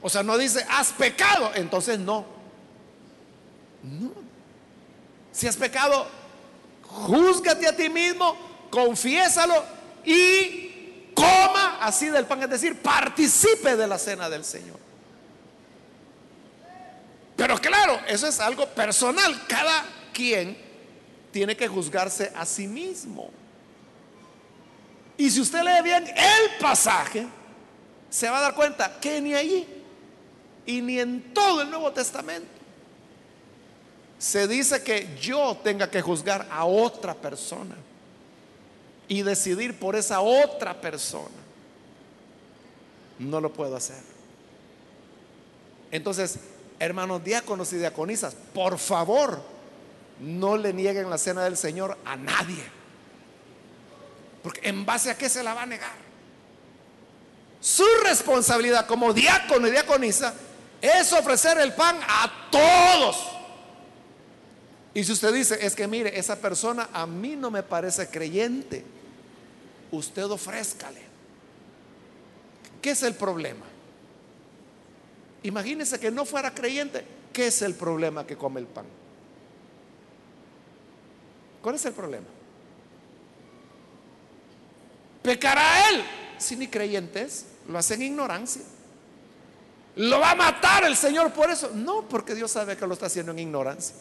O 0.00 0.08
sea, 0.08 0.22
no 0.22 0.38
dice, 0.38 0.64
has 0.70 0.92
pecado, 0.92 1.50
entonces 1.56 1.98
no. 1.98 2.24
No. 3.82 4.12
Si 5.32 5.48
has 5.48 5.56
pecado, 5.56 6.06
júzgate 6.84 7.66
a 7.66 7.74
ti 7.74 7.88
mismo, 7.88 8.36
confiésalo 8.70 9.60
y 10.04 11.10
coma 11.14 11.78
así 11.80 12.10
del 12.10 12.26
pan, 12.26 12.44
es 12.44 12.50
decir, 12.50 12.80
participe 12.80 13.74
de 13.74 13.88
la 13.88 13.98
cena 13.98 14.30
del 14.30 14.44
Señor. 14.44 14.78
Pero 17.40 17.56
claro, 17.56 17.98
eso 18.06 18.26
es 18.26 18.38
algo 18.38 18.66
personal. 18.66 19.46
Cada 19.48 19.82
quien 20.12 20.54
tiene 21.32 21.56
que 21.56 21.68
juzgarse 21.68 22.30
a 22.36 22.44
sí 22.44 22.68
mismo. 22.68 23.30
Y 25.16 25.30
si 25.30 25.40
usted 25.40 25.62
lee 25.62 25.82
bien 25.82 26.06
el 26.06 26.58
pasaje, 26.60 27.26
se 28.10 28.28
va 28.28 28.36
a 28.36 28.42
dar 28.42 28.54
cuenta 28.54 29.00
que 29.00 29.22
ni 29.22 29.32
allí 29.32 29.66
y 30.66 30.82
ni 30.82 31.00
en 31.00 31.32
todo 31.32 31.62
el 31.62 31.70
Nuevo 31.70 31.90
Testamento 31.92 32.46
se 34.18 34.46
dice 34.46 34.82
que 34.82 35.16
yo 35.18 35.56
tenga 35.64 35.90
que 35.90 36.02
juzgar 36.02 36.46
a 36.50 36.66
otra 36.66 37.14
persona 37.14 37.74
y 39.08 39.22
decidir 39.22 39.78
por 39.78 39.96
esa 39.96 40.20
otra 40.20 40.78
persona. 40.78 41.40
No 43.18 43.40
lo 43.40 43.50
puedo 43.50 43.76
hacer. 43.76 44.02
Entonces, 45.90 46.38
hermanos 46.80 47.22
diáconos 47.22 47.72
y 47.72 47.76
diaconisas, 47.76 48.34
por 48.52 48.78
favor, 48.78 49.40
no 50.18 50.56
le 50.56 50.72
nieguen 50.72 51.08
la 51.08 51.18
cena 51.18 51.44
del 51.44 51.56
Señor 51.56 51.96
a 52.04 52.16
nadie. 52.16 52.64
Porque 54.42 54.68
en 54.68 54.84
base 54.84 55.10
a 55.10 55.16
qué 55.16 55.28
se 55.28 55.42
la 55.42 55.54
va 55.54 55.62
a 55.62 55.66
negar. 55.66 55.92
Su 57.60 57.84
responsabilidad 58.04 58.86
como 58.86 59.12
diácono 59.12 59.68
y 59.68 59.70
diaconisa 59.70 60.34
es 60.80 61.12
ofrecer 61.12 61.58
el 61.58 61.74
pan 61.74 61.98
a 62.02 62.48
todos. 62.50 63.26
Y 64.94 65.04
si 65.04 65.12
usted 65.12 65.32
dice, 65.34 65.58
es 65.60 65.76
que 65.76 65.86
mire, 65.86 66.18
esa 66.18 66.36
persona 66.36 66.88
a 66.92 67.06
mí 67.06 67.36
no 67.36 67.50
me 67.50 67.62
parece 67.62 68.08
creyente, 68.08 68.84
usted 69.90 70.24
ofrézcale. 70.24 71.02
¿Qué 72.80 72.90
es 72.92 73.02
el 73.02 73.14
problema? 73.14 73.69
Imagínese 75.42 75.98
que 75.98 76.10
no 76.10 76.24
fuera 76.24 76.54
creyente. 76.54 77.04
¿Qué 77.32 77.46
es 77.46 77.62
el 77.62 77.74
problema 77.74 78.26
que 78.26 78.36
come 78.36 78.60
el 78.60 78.66
pan? 78.66 78.86
¿Cuál 81.62 81.74
es 81.74 81.84
el 81.84 81.92
problema? 81.92 82.26
Pecará 85.22 85.90
él. 85.90 86.02
Si 86.38 86.56
ni 86.56 86.68
creyentes, 86.68 87.46
lo 87.68 87.78
hacen 87.78 88.02
ignorancia. 88.02 88.62
¿Lo 89.96 90.20
va 90.20 90.30
a 90.30 90.34
matar 90.34 90.84
el 90.84 90.96
Señor 90.96 91.32
por 91.32 91.50
eso? 91.50 91.70
No, 91.74 92.08
porque 92.08 92.34
Dios 92.34 92.50
sabe 92.50 92.76
que 92.76 92.86
lo 92.86 92.94
está 92.94 93.06
haciendo 93.06 93.32
en 93.32 93.40
ignorancia. 93.40 93.94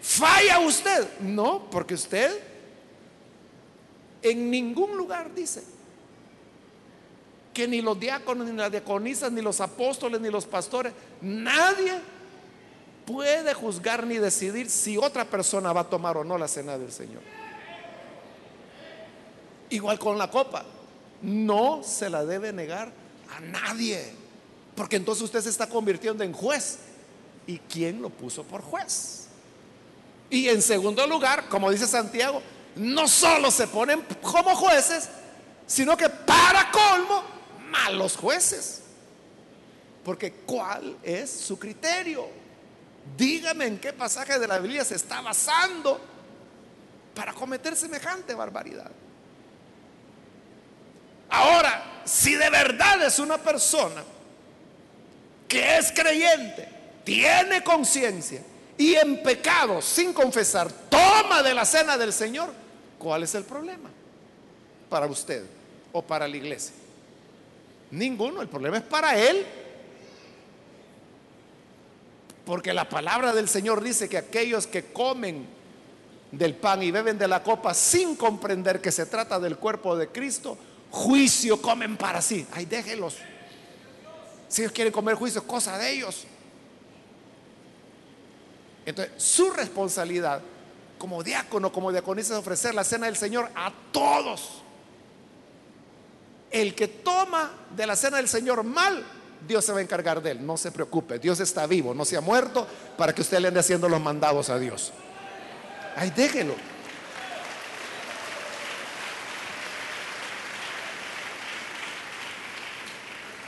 ¿Falla 0.00 0.58
usted? 0.58 1.08
No, 1.20 1.70
porque 1.70 1.94
usted 1.94 2.38
en 4.22 4.50
ningún 4.50 4.96
lugar 4.96 5.34
dice 5.34 5.62
que 7.52 7.68
ni 7.68 7.82
los 7.82 7.98
diáconos, 7.98 8.46
ni 8.46 8.56
las 8.56 8.70
diaconisas, 8.70 9.30
ni 9.30 9.42
los 9.42 9.60
apóstoles, 9.60 10.20
ni 10.20 10.30
los 10.30 10.46
pastores, 10.46 10.92
nadie 11.20 12.00
puede 13.04 13.52
juzgar 13.54 14.06
ni 14.06 14.16
decidir 14.16 14.70
si 14.70 14.96
otra 14.96 15.24
persona 15.24 15.72
va 15.72 15.82
a 15.82 15.88
tomar 15.88 16.16
o 16.16 16.24
no 16.24 16.38
la 16.38 16.48
cena 16.48 16.78
del 16.78 16.92
Señor. 16.92 17.22
Igual 19.70 19.98
con 19.98 20.18
la 20.18 20.30
copa, 20.30 20.64
no 21.22 21.82
se 21.82 22.10
la 22.10 22.24
debe 22.24 22.52
negar 22.52 22.92
a 23.34 23.40
nadie, 23.40 24.12
porque 24.74 24.96
entonces 24.96 25.24
usted 25.24 25.40
se 25.40 25.48
está 25.48 25.68
convirtiendo 25.68 26.24
en 26.24 26.32
juez. 26.32 26.78
¿Y 27.46 27.58
quién 27.58 28.00
lo 28.00 28.08
puso 28.08 28.44
por 28.44 28.62
juez? 28.62 29.26
Y 30.30 30.48
en 30.48 30.62
segundo 30.62 31.06
lugar, 31.06 31.48
como 31.48 31.70
dice 31.70 31.86
Santiago, 31.86 32.40
no 32.76 33.08
solo 33.08 33.50
se 33.50 33.66
ponen 33.66 34.02
como 34.22 34.54
jueces, 34.54 35.08
sino 35.66 35.96
que 35.96 36.08
para 36.08 36.70
colmo, 36.70 37.22
malos 37.72 38.16
jueces. 38.16 38.82
Porque 40.04 40.32
¿cuál 40.46 40.96
es 41.02 41.30
su 41.30 41.58
criterio? 41.58 42.28
Dígame 43.16 43.66
en 43.66 43.78
qué 43.78 43.92
pasaje 43.92 44.38
de 44.38 44.46
la 44.46 44.58
Biblia 44.58 44.84
se 44.84 44.94
está 44.96 45.20
basando 45.20 46.00
para 47.14 47.32
cometer 47.32 47.74
semejante 47.76 48.34
barbaridad. 48.34 48.90
Ahora, 51.28 52.02
si 52.04 52.34
de 52.34 52.50
verdad 52.50 53.02
es 53.04 53.18
una 53.18 53.38
persona 53.38 54.04
que 55.48 55.78
es 55.78 55.90
creyente, 55.92 56.68
tiene 57.04 57.64
conciencia 57.64 58.42
y 58.76 58.94
en 58.94 59.22
pecado, 59.22 59.80
sin 59.80 60.12
confesar, 60.12 60.70
toma 60.88 61.42
de 61.42 61.54
la 61.54 61.64
cena 61.64 61.96
del 61.96 62.12
Señor, 62.12 62.52
¿cuál 62.98 63.22
es 63.22 63.34
el 63.34 63.44
problema 63.44 63.90
para 64.88 65.06
usted 65.06 65.44
o 65.92 66.02
para 66.02 66.26
la 66.28 66.36
iglesia? 66.36 66.74
Ninguno, 67.92 68.42
el 68.42 68.48
problema 68.48 68.78
es 68.78 68.82
para 68.82 69.18
él. 69.18 69.46
Porque 72.44 72.74
la 72.74 72.88
palabra 72.88 73.32
del 73.32 73.48
Señor 73.48 73.82
dice 73.82 74.08
que 74.08 74.18
aquellos 74.18 74.66
que 74.66 74.86
comen 74.92 75.46
del 76.32 76.54
pan 76.54 76.82
y 76.82 76.90
beben 76.90 77.18
de 77.18 77.28
la 77.28 77.42
copa 77.42 77.74
sin 77.74 78.16
comprender 78.16 78.80
que 78.80 78.90
se 78.90 79.06
trata 79.06 79.38
del 79.38 79.58
cuerpo 79.58 79.96
de 79.96 80.08
Cristo, 80.08 80.58
juicio 80.90 81.60
comen 81.60 81.96
para 81.96 82.20
sí. 82.20 82.46
Ay, 82.52 82.64
déjelos. 82.64 83.16
Si 84.48 84.62
ellos 84.62 84.72
quieren 84.72 84.92
comer 84.92 85.14
juicio, 85.14 85.46
cosa 85.46 85.78
de 85.78 85.92
ellos. 85.92 86.24
Entonces, 88.84 89.22
su 89.22 89.50
responsabilidad 89.50 90.42
como 90.98 91.22
diácono, 91.22 91.72
como 91.72 91.90
diaconisa 91.90 92.34
es 92.34 92.40
ofrecer 92.40 92.74
la 92.74 92.84
cena 92.84 93.06
del 93.06 93.16
Señor 93.16 93.50
a 93.54 93.72
todos. 93.92 94.62
El 96.52 96.74
que 96.74 96.86
toma 96.86 97.50
de 97.74 97.86
la 97.86 97.96
cena 97.96 98.18
del 98.18 98.28
Señor 98.28 98.62
mal, 98.62 99.04
Dios 99.48 99.64
se 99.64 99.72
va 99.72 99.78
a 99.78 99.82
encargar 99.82 100.22
de 100.22 100.32
él. 100.32 100.46
No 100.46 100.56
se 100.56 100.70
preocupe, 100.70 101.18
Dios 101.18 101.40
está 101.40 101.66
vivo, 101.66 101.94
no 101.94 102.04
se 102.04 102.16
ha 102.16 102.20
muerto 102.20 102.66
para 102.96 103.14
que 103.14 103.22
usted 103.22 103.38
le 103.40 103.48
ande 103.48 103.60
haciendo 103.60 103.88
los 103.88 104.00
mandados 104.00 104.50
a 104.50 104.58
Dios. 104.58 104.92
Ay, 105.96 106.12
déjelo. 106.14 106.54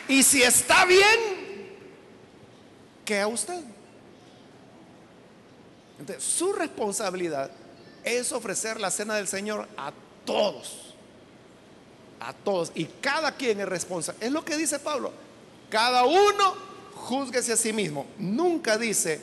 Y 0.09 0.23
si 0.23 0.43
está 0.43 0.85
bien, 0.85 1.75
¿qué 3.05 3.21
a 3.21 3.27
usted? 3.27 3.63
Entonces, 5.99 6.23
su 6.25 6.53
responsabilidad 6.53 7.51
es 8.05 8.33
ofrecer 8.33 8.81
la 8.81 8.91
cena 8.91 9.15
del 9.15 9.27
Señor 9.27 9.67
a 9.77 9.93
todos. 10.27 10.84
A 12.25 12.33
todos. 12.33 12.73
Y 12.75 12.87
cada 12.87 13.33
quien 13.33 13.61
es 13.61 13.69
responsable. 13.69 14.25
Es 14.25 14.33
lo 14.33 14.45
que 14.45 14.57
dice 14.57 14.79
Pablo. 14.79 15.13
Cada 15.69 16.05
uno 16.05 16.55
juzguese 16.95 17.53
a 17.53 17.57
sí 17.57 17.73
mismo. 17.73 18.07
Nunca 18.19 18.79
dice, 18.79 19.21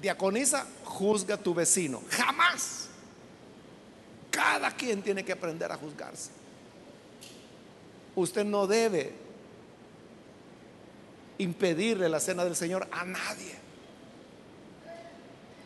diaconisa, 0.00 0.66
juzga 0.84 1.36
a 1.36 1.38
tu 1.38 1.54
vecino. 1.54 2.02
Jamás. 2.10 2.88
Cada 4.30 4.70
quien 4.72 5.02
tiene 5.02 5.24
que 5.24 5.32
aprender 5.32 5.72
a 5.72 5.76
juzgarse. 5.76 6.30
Usted 8.14 8.44
no 8.44 8.66
debe 8.66 9.14
impedirle 11.38 12.08
la 12.08 12.20
cena 12.20 12.44
del 12.44 12.54
Señor 12.54 12.86
a 12.92 13.04
nadie. 13.04 13.54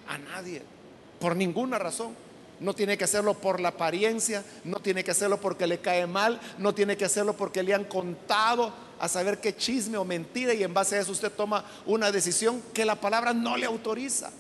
A 0.09 0.19
nadie. 0.19 0.63
Por 1.19 1.35
ninguna 1.35 1.79
razón. 1.79 2.15
No 2.63 2.75
tiene 2.75 2.97
que 2.97 3.05
hacerlo 3.05 3.35
por 3.35 3.61
la 3.61 3.71
apariencia, 3.71 4.45
no 4.65 4.81
tiene 4.81 5.03
que 5.05 5.11
hacerlo 5.11 5.41
porque 5.41 5.67
le 5.67 5.81
cae 5.81 6.07
mal, 6.07 6.41
no 6.59 6.73
tiene 6.73 6.97
que 6.97 7.05
hacerlo 7.05 7.35
porque 7.35 7.63
le 7.63 7.75
han 7.75 7.85
contado 7.85 8.73
a 9.01 9.09
saber 9.09 9.41
qué 9.41 9.57
chisme 9.57 9.99
o 9.99 10.05
mentira 10.05 10.55
y 10.55 10.63
en 10.63 10.73
base 10.73 10.97
a 10.97 11.01
eso 11.01 11.13
usted 11.13 11.33
toma 11.33 11.65
una 11.87 12.13
decisión 12.13 12.63
que 12.73 12.85
la 12.85 12.95
palabra 12.95 13.35
no 13.35 13.57
le 13.57 13.67
autoriza. 13.67 14.31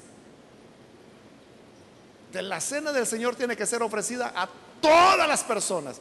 De 2.33 2.43
la 2.43 2.61
cena 2.61 2.93
del 2.93 3.07
Señor 3.07 3.37
tiene 3.37 3.57
que 3.57 3.67
ser 3.67 3.83
ofrecida 3.83 4.33
a 4.35 4.49
todas 4.81 5.29
las 5.29 5.45
personas, 5.45 6.01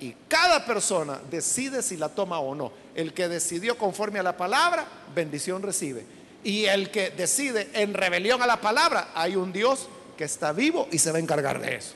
y 0.00 0.14
cada 0.28 0.64
persona 0.64 1.20
decide 1.30 1.82
si 1.82 1.96
la 1.96 2.08
toma 2.08 2.38
o 2.38 2.54
no. 2.54 2.72
El 2.94 3.12
que 3.12 3.28
decidió 3.28 3.76
conforme 3.76 4.18
a 4.18 4.22
la 4.22 4.36
palabra, 4.36 4.86
bendición 5.14 5.62
recibe. 5.62 6.04
Y 6.44 6.66
el 6.66 6.90
que 6.90 7.10
decide 7.10 7.68
en 7.72 7.94
rebelión 7.94 8.40
a 8.42 8.46
la 8.46 8.60
palabra, 8.60 9.08
hay 9.14 9.34
un 9.34 9.52
Dios 9.52 9.88
que 10.18 10.24
está 10.24 10.52
vivo 10.52 10.88
y 10.90 10.98
se 10.98 11.12
va 11.12 11.18
a 11.18 11.20
encargar 11.20 11.60
de 11.60 11.76
eso. 11.76 11.94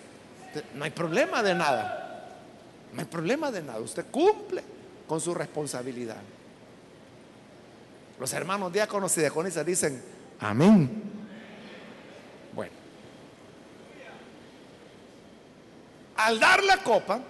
No 0.75 0.85
hay 0.85 0.93
problema 0.93 1.43
de 1.43 1.55
nada. 1.55 2.29
No 2.93 3.01
hay 3.01 3.07
problema 3.07 3.51
de 3.51 3.62
nada. 3.62 3.81
Usted 3.81 4.07
cumple 4.11 4.62
con 5.09 5.20
su 5.20 5.35
responsabilidad. 5.35 6.18
Los 8.20 8.33
hermanos 8.33 8.73
diáconos 8.73 9.16
y 9.18 9.20
diaconisas 9.20 9.66
dicen, 9.66 10.01
amén. 10.39 11.03
Bueno. 12.55 12.73
Al 16.16 16.39
dar 16.39 16.62
la 16.62 16.77
copa, 16.77 17.20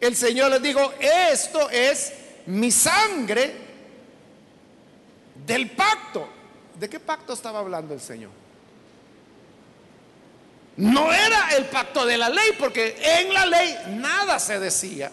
el 0.00 0.16
Señor 0.16 0.52
les 0.52 0.62
dijo, 0.62 0.92
esto 0.98 1.68
es 1.68 2.14
mi 2.46 2.70
sangre 2.70 3.52
del 5.46 5.70
pacto. 5.72 6.26
¿De 6.80 6.88
qué 6.88 6.98
pacto 6.98 7.34
estaba 7.34 7.58
hablando 7.58 7.92
el 7.92 8.00
Señor? 8.00 8.41
No 10.82 11.12
era 11.12 11.50
el 11.56 11.66
pacto 11.66 12.04
de 12.04 12.18
la 12.18 12.28
ley, 12.28 12.56
porque 12.58 12.96
en 13.00 13.32
la 13.32 13.46
ley 13.46 13.72
nada 13.90 14.40
se 14.40 14.58
decía 14.58 15.12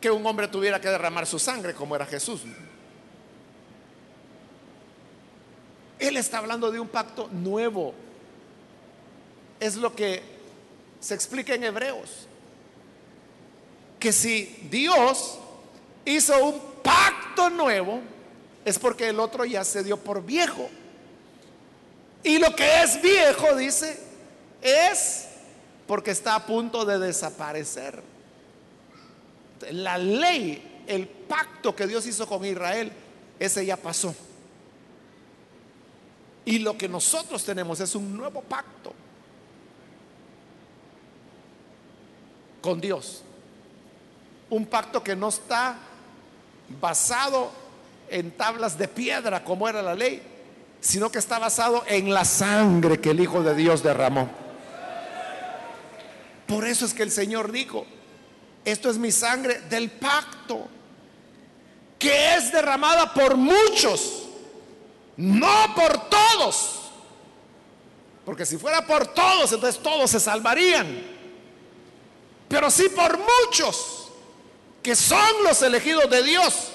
que 0.00 0.12
un 0.12 0.24
hombre 0.24 0.46
tuviera 0.46 0.80
que 0.80 0.88
derramar 0.88 1.26
su 1.26 1.40
sangre 1.40 1.74
como 1.74 1.96
era 1.96 2.06
Jesús. 2.06 2.42
Él 5.98 6.16
está 6.16 6.38
hablando 6.38 6.70
de 6.70 6.78
un 6.78 6.86
pacto 6.86 7.28
nuevo. 7.32 7.94
Es 9.58 9.74
lo 9.74 9.92
que 9.92 10.22
se 11.00 11.16
explica 11.16 11.52
en 11.52 11.64
Hebreos. 11.64 12.28
Que 13.98 14.12
si 14.12 14.68
Dios 14.70 15.36
hizo 16.04 16.44
un 16.44 16.60
pacto 16.80 17.50
nuevo, 17.50 18.00
es 18.64 18.78
porque 18.78 19.08
el 19.08 19.18
otro 19.18 19.44
ya 19.44 19.64
se 19.64 19.82
dio 19.82 19.96
por 19.96 20.24
viejo. 20.24 20.70
Y 22.22 22.38
lo 22.38 22.54
que 22.54 22.82
es 22.82 23.00
viejo, 23.00 23.54
dice, 23.56 23.98
es 24.60 25.26
porque 25.86 26.10
está 26.10 26.34
a 26.34 26.46
punto 26.46 26.84
de 26.84 26.98
desaparecer. 26.98 28.02
La 29.70 29.98
ley, 29.98 30.82
el 30.86 31.06
pacto 31.06 31.74
que 31.74 31.86
Dios 31.86 32.06
hizo 32.06 32.26
con 32.26 32.44
Israel, 32.44 32.92
ese 33.38 33.64
ya 33.64 33.76
pasó. 33.76 34.14
Y 36.44 36.58
lo 36.58 36.76
que 36.76 36.88
nosotros 36.88 37.44
tenemos 37.44 37.80
es 37.80 37.94
un 37.94 38.16
nuevo 38.16 38.42
pacto. 38.42 38.94
con 42.60 42.80
Dios. 42.80 43.22
Un 44.48 44.66
pacto 44.66 45.02
que 45.02 45.16
no 45.16 45.28
está 45.28 45.76
basado 46.80 47.50
en 48.08 48.30
tablas 48.32 48.76
de 48.76 48.88
piedra 48.88 49.44
como 49.44 49.68
era 49.68 49.82
la 49.82 49.94
ley, 49.94 50.22
sino 50.80 51.10
que 51.10 51.18
está 51.18 51.38
basado 51.38 51.84
en 51.86 52.12
la 52.12 52.24
sangre 52.24 53.00
que 53.00 53.10
el 53.10 53.20
Hijo 53.20 53.42
de 53.42 53.54
Dios 53.54 53.82
derramó. 53.82 54.30
Por 56.46 56.66
eso 56.66 56.84
es 56.84 56.94
que 56.94 57.02
el 57.02 57.10
Señor 57.10 57.52
dijo, 57.52 57.86
esto 58.64 58.90
es 58.90 58.98
mi 58.98 59.12
sangre 59.12 59.60
del 59.68 59.90
pacto, 59.90 60.68
que 61.98 62.34
es 62.34 62.52
derramada 62.52 63.12
por 63.14 63.36
muchos, 63.36 64.28
no 65.16 65.74
por 65.74 66.08
todos. 66.08 66.90
Porque 68.24 68.44
si 68.46 68.56
fuera 68.56 68.86
por 68.86 69.06
todos, 69.08 69.52
entonces 69.52 69.82
todos 69.82 70.10
se 70.10 70.20
salvarían 70.20 71.20
pero 72.50 72.68
sí 72.68 72.88
por 72.88 73.16
muchos 73.16 74.08
que 74.82 74.96
son 74.96 75.44
los 75.44 75.62
elegidos 75.62 76.10
de 76.10 76.24
Dios, 76.24 76.72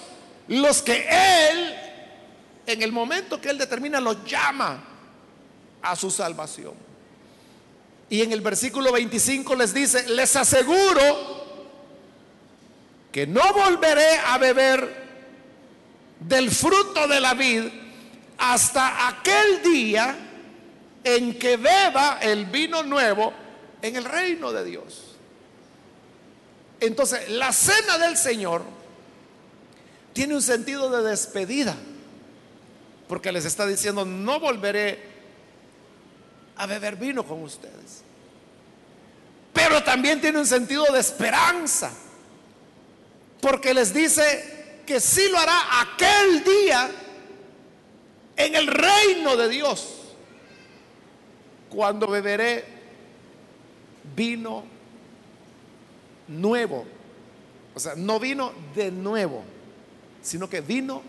los 0.48 0.82
que 0.82 1.06
Él, 1.10 1.76
en 2.66 2.82
el 2.82 2.92
momento 2.92 3.40
que 3.40 3.50
Él 3.50 3.58
determina, 3.58 4.00
los 4.00 4.24
llama 4.26 4.84
a 5.82 5.96
su 5.96 6.10
salvación. 6.10 6.74
Y 8.10 8.22
en 8.22 8.32
el 8.32 8.42
versículo 8.42 8.92
25 8.92 9.56
les 9.56 9.74
dice, 9.74 10.08
les 10.10 10.36
aseguro 10.36 11.44
que 13.12 13.26
no 13.26 13.54
volveré 13.54 14.18
a 14.26 14.38
beber 14.38 15.06
del 16.20 16.52
fruto 16.52 17.08
de 17.08 17.20
la 17.20 17.34
vid 17.34 17.64
hasta 18.38 19.08
aquel 19.08 19.62
día 19.64 20.16
en 21.04 21.38
que 21.38 21.58
beba 21.58 22.20
el 22.22 22.46
vino 22.46 22.84
nuevo 22.84 23.32
en 23.82 23.96
el 23.96 24.06
reino 24.06 24.52
de 24.52 24.66
Dios. 24.66 25.16
Entonces, 26.80 27.30
la 27.30 27.54
cena 27.54 27.98
del 27.98 28.18
Señor 28.18 28.64
tiene 30.14 30.36
un 30.36 30.42
sentido 30.42 30.90
de 30.90 31.10
despedida, 31.10 31.76
porque 33.08 33.32
les 33.32 33.46
está 33.46 33.66
diciendo, 33.66 34.06
no 34.06 34.40
volveré 34.40 35.00
a 36.56 36.66
beber 36.66 36.96
vino 36.96 37.24
con 37.26 37.44
ustedes. 37.44 38.04
pero 39.54 39.82
también 39.84 40.20
tiene 40.20 40.38
un 40.38 40.46
sentido 40.46 40.86
de 40.92 41.00
esperanza, 41.00 41.92
porque 43.42 43.74
les 43.74 43.94
dice 43.94 44.82
que 44.86 45.00
sí 45.00 45.30
lo 45.32 45.38
hará 45.38 45.82
aquel 45.82 46.44
día 46.44 46.92
en 48.36 48.54
el 48.54 48.68
reino 48.68 49.38
de 49.38 49.48
Dios, 49.48 50.02
cuando 51.70 52.08
beberé 52.08 52.66
vino 54.16 54.66
nuevo. 56.28 56.86
O 57.74 57.80
sea, 57.80 57.96
no 57.96 58.20
vino 58.20 58.52
de 58.76 58.92
nuevo, 58.92 59.44
sino 60.22 60.50
que 60.50 60.60
vino 60.62 61.02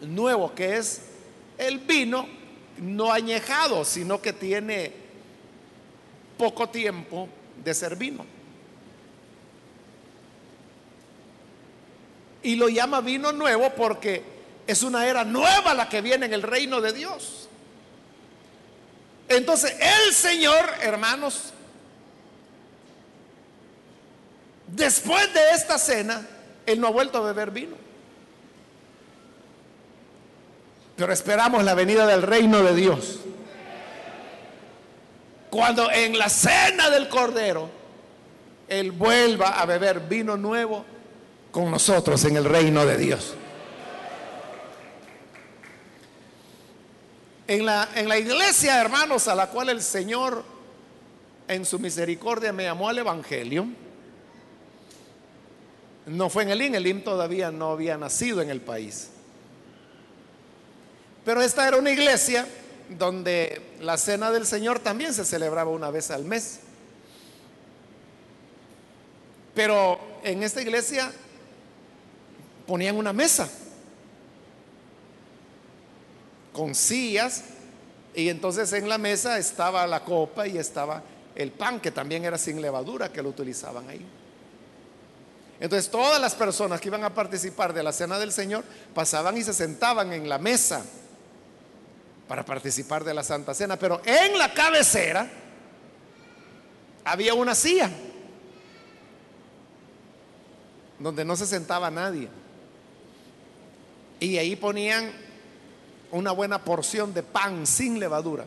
nuevo, 0.00 0.54
que 0.54 0.76
es 0.76 1.02
el 1.58 1.78
vino 1.78 2.26
no 2.78 3.12
añejado, 3.12 3.84
sino 3.84 4.20
que 4.20 4.32
tiene 4.32 4.92
poco 6.38 6.68
tiempo 6.68 7.28
de 7.62 7.74
ser 7.74 7.96
vino. 7.96 8.24
Y 12.42 12.56
lo 12.56 12.68
llama 12.68 13.00
vino 13.00 13.32
nuevo 13.32 13.70
porque 13.70 14.22
es 14.66 14.82
una 14.82 15.06
era 15.06 15.24
nueva 15.24 15.74
la 15.74 15.88
que 15.88 16.00
viene 16.00 16.26
en 16.26 16.32
el 16.32 16.42
reino 16.42 16.80
de 16.80 16.92
Dios. 16.92 17.48
Entonces 19.28 19.76
el 19.80 20.12
Señor, 20.12 20.68
hermanos, 20.80 21.52
después 24.66 25.32
de 25.32 25.50
esta 25.50 25.78
cena, 25.78 26.26
Él 26.66 26.80
no 26.80 26.88
ha 26.88 26.90
vuelto 26.90 27.18
a 27.18 27.22
beber 27.22 27.50
vino. 27.50 27.76
Pero 30.96 31.12
esperamos 31.12 31.64
la 31.64 31.74
venida 31.74 32.06
del 32.06 32.22
reino 32.22 32.62
de 32.62 32.74
Dios. 32.74 33.20
Cuando 35.50 35.90
en 35.90 36.18
la 36.18 36.28
cena 36.28 36.90
del 36.90 37.08
Cordero, 37.08 37.68
Él 38.68 38.92
vuelva 38.92 39.60
a 39.60 39.66
beber 39.66 40.00
vino 40.00 40.36
nuevo 40.36 40.84
con 41.50 41.70
nosotros 41.70 42.24
en 42.24 42.36
el 42.36 42.44
reino 42.44 42.86
de 42.86 42.96
Dios. 42.96 43.34
En 47.46 47.66
la, 47.66 47.88
en 47.94 48.08
la 48.08 48.18
iglesia, 48.18 48.80
hermanos, 48.80 49.28
a 49.28 49.34
la 49.34 49.48
cual 49.48 49.68
el 49.68 49.82
Señor 49.82 50.42
en 51.48 51.66
su 51.66 51.78
misericordia 51.78 52.52
me 52.52 52.64
llamó 52.64 52.88
al 52.88 52.98
Evangelio, 52.98 53.66
no 56.06 56.30
fue 56.30 56.44
en 56.44 56.50
el 56.50 56.62
IN, 56.62 56.74
el 56.74 56.86
IN 56.86 57.04
todavía 57.04 57.50
no 57.50 57.72
había 57.72 57.96
nacido 57.96 58.40
en 58.40 58.50
el 58.50 58.60
país. 58.60 59.11
Pero 61.24 61.40
esta 61.40 61.66
era 61.68 61.76
una 61.76 61.90
iglesia 61.90 62.46
donde 62.98 63.62
la 63.80 63.96
cena 63.96 64.30
del 64.30 64.46
Señor 64.46 64.80
también 64.80 65.14
se 65.14 65.24
celebraba 65.24 65.70
una 65.70 65.90
vez 65.90 66.10
al 66.10 66.24
mes. 66.24 66.60
Pero 69.54 70.00
en 70.24 70.42
esta 70.42 70.62
iglesia 70.62 71.12
ponían 72.66 72.96
una 72.96 73.12
mesa 73.12 73.48
con 76.52 76.74
sillas 76.74 77.44
y 78.14 78.28
entonces 78.28 78.72
en 78.72 78.88
la 78.88 78.98
mesa 78.98 79.38
estaba 79.38 79.86
la 79.86 80.04
copa 80.04 80.46
y 80.46 80.58
estaba 80.58 81.02
el 81.34 81.50
pan 81.50 81.80
que 81.80 81.90
también 81.90 82.24
era 82.24 82.36
sin 82.36 82.60
levadura 82.60 83.12
que 83.12 83.22
lo 83.22 83.30
utilizaban 83.30 83.88
ahí. 83.88 84.04
Entonces 85.60 85.90
todas 85.90 86.20
las 86.20 86.34
personas 86.34 86.80
que 86.80 86.88
iban 86.88 87.04
a 87.04 87.14
participar 87.14 87.72
de 87.72 87.82
la 87.82 87.92
cena 87.92 88.18
del 88.18 88.32
Señor 88.32 88.64
pasaban 88.94 89.36
y 89.36 89.42
se 89.42 89.54
sentaban 89.54 90.12
en 90.12 90.28
la 90.28 90.38
mesa 90.38 90.84
para 92.32 92.46
participar 92.46 93.04
de 93.04 93.12
la 93.12 93.22
Santa 93.22 93.52
Cena, 93.52 93.78
pero 93.78 94.00
en 94.06 94.38
la 94.38 94.54
cabecera 94.54 95.28
había 97.04 97.34
una 97.34 97.54
silla 97.54 97.90
donde 100.98 101.26
no 101.26 101.36
se 101.36 101.46
sentaba 101.46 101.90
nadie. 101.90 102.30
Y 104.18 104.38
ahí 104.38 104.56
ponían 104.56 105.12
una 106.10 106.32
buena 106.32 106.64
porción 106.64 107.12
de 107.12 107.22
pan 107.22 107.66
sin 107.66 108.00
levadura. 108.00 108.46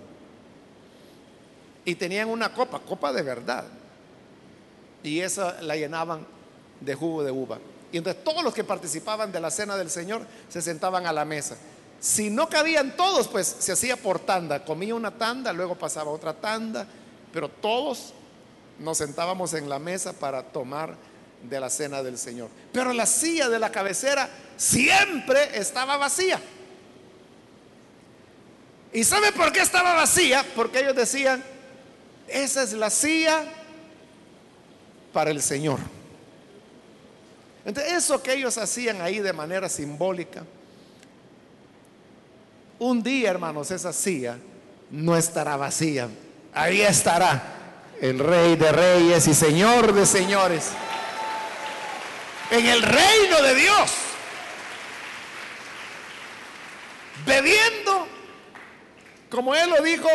Y 1.85 1.93
tenían 1.93 2.29
una 2.29 2.55
copa, 2.55 2.79
copa 2.79 3.13
de 3.13 3.21
verdad. 3.21 3.65
Y 5.03 5.19
esa 5.19 5.61
la 5.61 5.75
llenaban 5.75 6.25
de 6.81 6.95
jugo 6.95 7.23
de 7.23 7.29
uva. 7.29 7.59
Y 7.91 7.97
entonces 7.97 8.23
todos 8.23 8.43
los 8.43 8.55
que 8.55 8.63
participaban 8.63 9.31
de 9.31 9.39
la 9.39 9.51
cena 9.51 9.77
del 9.77 9.91
Señor 9.91 10.25
se 10.49 10.63
sentaban 10.63 11.05
a 11.05 11.13
la 11.13 11.23
mesa. 11.23 11.55
Si 11.99 12.29
no 12.29 12.49
cabían 12.49 12.95
todos, 12.95 13.27
pues 13.27 13.55
se 13.59 13.71
hacía 13.71 13.97
por 13.97 14.19
tanda. 14.19 14.63
Comía 14.63 14.95
una 14.95 15.11
tanda, 15.11 15.51
luego 15.53 15.75
pasaba 15.75 16.11
otra 16.11 16.33
tanda, 16.33 16.87
pero 17.33 17.49
todos 17.49 18.13
nos 18.79 18.97
sentábamos 18.97 19.53
en 19.53 19.69
la 19.69 19.79
mesa 19.79 20.13
para 20.13 20.43
tomar 20.43 20.95
de 21.43 21.59
la 21.59 21.69
cena 21.69 22.03
del 22.03 22.17
Señor. 22.17 22.49
Pero 22.71 22.93
la 22.93 23.05
silla 23.05 23.49
de 23.49 23.59
la 23.59 23.71
cabecera 23.71 24.29
siempre 24.57 25.57
estaba 25.57 25.97
vacía. 25.97 26.39
¿Y 28.93 29.03
sabe 29.03 29.31
por 29.31 29.51
qué 29.51 29.59
estaba 29.59 29.93
vacía? 29.93 30.45
Porque 30.55 30.79
ellos 30.79 30.95
decían, 30.95 31.43
esa 32.27 32.63
es 32.63 32.73
la 32.73 32.89
silla 32.89 33.43
para 35.11 35.31
el 35.31 35.41
Señor. 35.41 35.79
Entonces, 37.65 37.93
eso 37.93 38.21
que 38.21 38.33
ellos 38.33 38.57
hacían 38.57 39.01
ahí 39.01 39.19
de 39.19 39.33
manera 39.33 39.67
simbólica, 39.69 40.43
un 42.79 43.01
día, 43.01 43.31
hermanos, 43.31 43.71
esa 43.71 43.93
silla 43.93 44.37
no 44.91 45.15
estará 45.15 45.55
vacía. 45.57 46.09
Ahí 46.53 46.81
estará 46.81 47.55
el 48.01 48.19
Rey 48.19 48.55
de 48.55 48.71
Reyes 48.71 49.27
y 49.27 49.33
Señor 49.33 49.93
de 49.93 50.05
Señores. 50.05 50.71
En 52.51 52.65
el 52.65 52.81
reino 52.81 53.41
de 53.41 53.55
Dios. 53.55 53.91
Bebiendo, 57.25 58.07
como 59.29 59.55
Él 59.55 59.69
lo 59.69 59.81
dijo, 59.81 60.09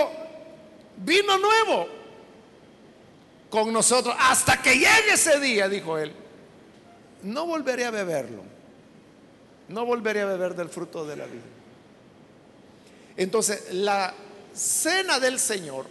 vino 0.99 1.39
nuevo 1.39 1.89
con 3.49 3.73
nosotros. 3.73 4.15
Hasta 4.19 4.63
que 4.63 4.75
llegue 4.75 5.15
ese 5.15 5.41
día, 5.41 5.69
dijo 5.69 5.99
Él, 5.99 6.15
no 7.23 7.47
volveré 7.47 7.87
a 7.87 7.91
beberlo. 7.91 8.43
No 9.69 9.85
volveré 9.85 10.23
a 10.23 10.27
beber 10.27 10.55
del 10.55 10.69
fruto 10.69 11.05
de 11.05 11.17
la 11.17 11.27
vida. 11.27 11.60
Entonces, 13.21 13.65
la 13.73 14.15
cena 14.55 15.21
del 15.21 15.39
Señor 15.39 15.85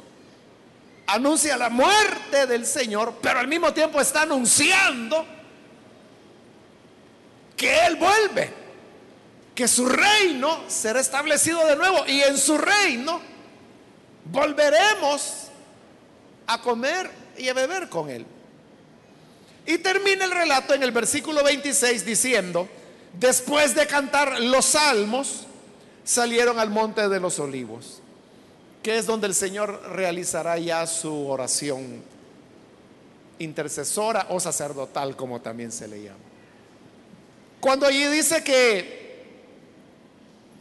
anuncia 1.06 1.58
la 1.58 1.70
muerte 1.70 2.48
del 2.48 2.66
Señor, 2.66 3.20
pero 3.22 3.38
al 3.38 3.48
mismo 3.48 3.72
tiempo 3.72 4.02
está 4.02 4.24
anunciando 4.24 5.28
que 7.56 7.86
Él 7.86 7.98
vuelve, 7.98 8.52
que 9.54 9.68
su 9.68 9.88
reino 9.88 10.64
será 10.68 11.00
establecido 11.02 11.64
de 11.68 11.76
nuevo 11.76 12.04
y 12.08 12.20
en 12.24 12.36
su 12.36 12.58
reino 12.58 13.22
volveremos 14.26 15.50
a 16.48 16.60
comer 16.60 17.12
y 17.38 17.48
a 17.48 17.54
beber 17.54 17.90
con 17.90 18.10
Él. 18.10 18.26
Y 19.68 19.78
termina 19.78 20.26
el 20.26 20.32
relato 20.32 20.74
en 20.74 20.82
el 20.82 20.92
versículo 20.92 21.44
26 21.44 22.04
diciendo, 22.04 22.68
después 23.14 23.76
de 23.76 23.86
cantar 23.86 24.40
los 24.40 24.66
salmos, 24.66 25.46
salieron 26.10 26.58
al 26.58 26.72
monte 26.72 27.08
de 27.08 27.20
los 27.20 27.38
olivos, 27.38 28.02
que 28.82 28.98
es 28.98 29.06
donde 29.06 29.28
el 29.28 29.36
Señor 29.36 29.80
realizará 29.92 30.58
ya 30.58 30.88
su 30.88 31.28
oración 31.28 32.02
intercesora 33.38 34.26
o 34.32 34.40
sacerdotal, 34.40 35.16
como 35.16 35.40
también 35.40 35.72
se 35.72 35.88
le 35.88 36.02
llama. 36.02 36.18
Cuando 37.60 37.86
allí 37.86 38.04
dice 38.08 38.44
que 38.44 39.24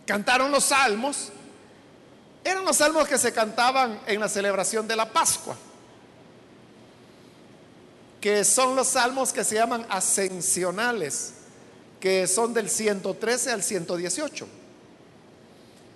cantaron 0.05 0.51
los 0.53 0.65
salmos, 0.65 1.31
eran 2.45 2.67
los 2.67 2.77
salmos 2.77 3.09
que 3.09 3.17
se 3.17 3.33
cantaban 3.33 4.01
en 4.07 4.21
la 4.21 4.29
celebración 4.29 4.87
de 4.87 4.97
la 4.97 5.11
Pascua, 5.11 5.57
que 8.21 8.45
son 8.45 8.77
los 8.77 8.89
salmos 8.89 9.33
que 9.33 9.45
se 9.45 9.55
llaman 9.55 9.87
ascensionales, 9.89 11.33
que 12.01 12.27
son 12.27 12.53
del 12.53 12.69
113 12.69 13.51
al 13.51 13.63
118. 13.63 14.58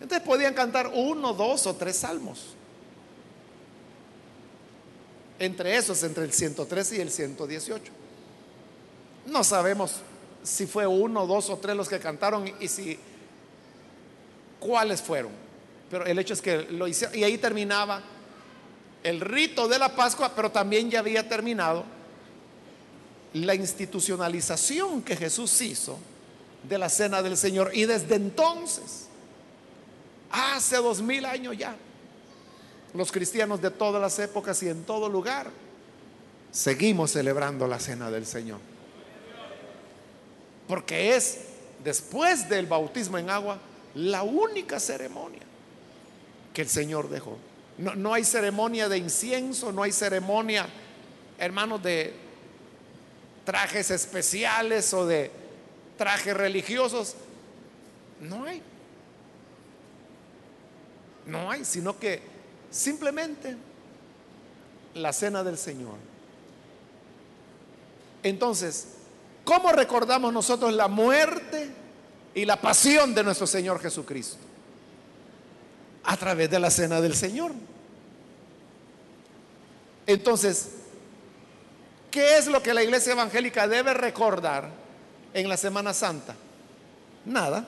Entonces 0.02 0.26
podían 0.26 0.52
cantar 0.52 0.90
uno, 0.92 1.32
dos 1.32 1.64
o 1.68 1.76
tres 1.76 1.96
salmos. 1.96 2.40
Entre 5.38 5.76
esos, 5.76 6.02
entre 6.02 6.24
el 6.24 6.32
113 6.32 6.96
y 6.96 7.00
el 7.00 7.10
118. 7.10 7.92
No 9.26 9.44
sabemos 9.44 10.00
si 10.42 10.66
fue 10.66 10.88
uno, 10.88 11.24
dos 11.24 11.50
o 11.50 11.56
tres 11.56 11.76
los 11.76 11.88
que 11.88 12.00
cantaron 12.00 12.52
y 12.58 12.66
si 12.66 12.98
cuáles 14.58 15.00
fueron. 15.00 15.30
Pero 15.88 16.04
el 16.04 16.18
hecho 16.18 16.34
es 16.34 16.42
que 16.42 16.62
lo 16.62 16.88
hicieron. 16.88 17.16
Y 17.16 17.22
ahí 17.22 17.38
terminaba 17.38 18.02
el 19.04 19.20
rito 19.20 19.68
de 19.68 19.78
la 19.78 19.94
Pascua, 19.94 20.32
pero 20.34 20.50
también 20.50 20.90
ya 20.90 20.98
había 20.98 21.28
terminado 21.28 21.84
la 23.34 23.54
institucionalización 23.54 25.02
que 25.02 25.14
Jesús 25.14 25.60
hizo 25.62 25.96
de 26.68 26.76
la 26.76 26.88
cena 26.88 27.22
del 27.22 27.36
Señor. 27.36 27.70
Y 27.72 27.84
desde 27.84 28.16
entonces 28.16 29.11
Hace 30.32 30.76
dos 30.76 31.02
mil 31.02 31.24
años 31.24 31.56
ya. 31.56 31.76
Los 32.94 33.12
cristianos 33.12 33.60
de 33.60 33.70
todas 33.70 34.00
las 34.00 34.18
épocas 34.18 34.62
y 34.62 34.68
en 34.68 34.84
todo 34.84 35.08
lugar 35.08 35.50
seguimos 36.50 37.12
celebrando 37.12 37.66
la 37.66 37.78
cena 37.78 38.10
del 38.10 38.26
Señor. 38.26 38.58
Porque 40.68 41.14
es, 41.16 41.40
después 41.84 42.48
del 42.48 42.66
bautismo 42.66 43.18
en 43.18 43.30
agua, 43.30 43.58
la 43.94 44.22
única 44.22 44.80
ceremonia 44.80 45.42
que 46.54 46.62
el 46.62 46.68
Señor 46.68 47.08
dejó. 47.08 47.38
No, 47.78 47.94
no 47.94 48.14
hay 48.14 48.24
ceremonia 48.24 48.88
de 48.88 48.98
incienso, 48.98 49.72
no 49.72 49.82
hay 49.82 49.92
ceremonia, 49.92 50.66
hermanos, 51.38 51.82
de 51.82 52.14
trajes 53.44 53.90
especiales 53.90 54.92
o 54.94 55.06
de 55.06 55.30
trajes 55.96 56.36
religiosos. 56.36 57.16
No 58.20 58.44
hay. 58.44 58.62
No 61.26 61.50
hay, 61.50 61.64
sino 61.64 61.98
que 61.98 62.20
simplemente 62.70 63.56
la 64.94 65.12
cena 65.12 65.42
del 65.42 65.58
Señor. 65.58 65.96
Entonces, 68.22 68.88
¿cómo 69.44 69.72
recordamos 69.72 70.32
nosotros 70.32 70.72
la 70.72 70.88
muerte 70.88 71.70
y 72.34 72.44
la 72.44 72.60
pasión 72.60 73.14
de 73.14 73.24
nuestro 73.24 73.46
Señor 73.46 73.80
Jesucristo? 73.80 74.38
A 76.04 76.16
través 76.16 76.50
de 76.50 76.58
la 76.58 76.70
cena 76.70 77.00
del 77.00 77.14
Señor. 77.14 77.52
Entonces, 80.06 80.70
¿qué 82.10 82.38
es 82.38 82.48
lo 82.48 82.62
que 82.62 82.74
la 82.74 82.82
iglesia 82.82 83.12
evangélica 83.12 83.68
debe 83.68 83.94
recordar 83.94 84.68
en 85.32 85.48
la 85.48 85.56
Semana 85.56 85.94
Santa? 85.94 86.34
Nada. 87.24 87.66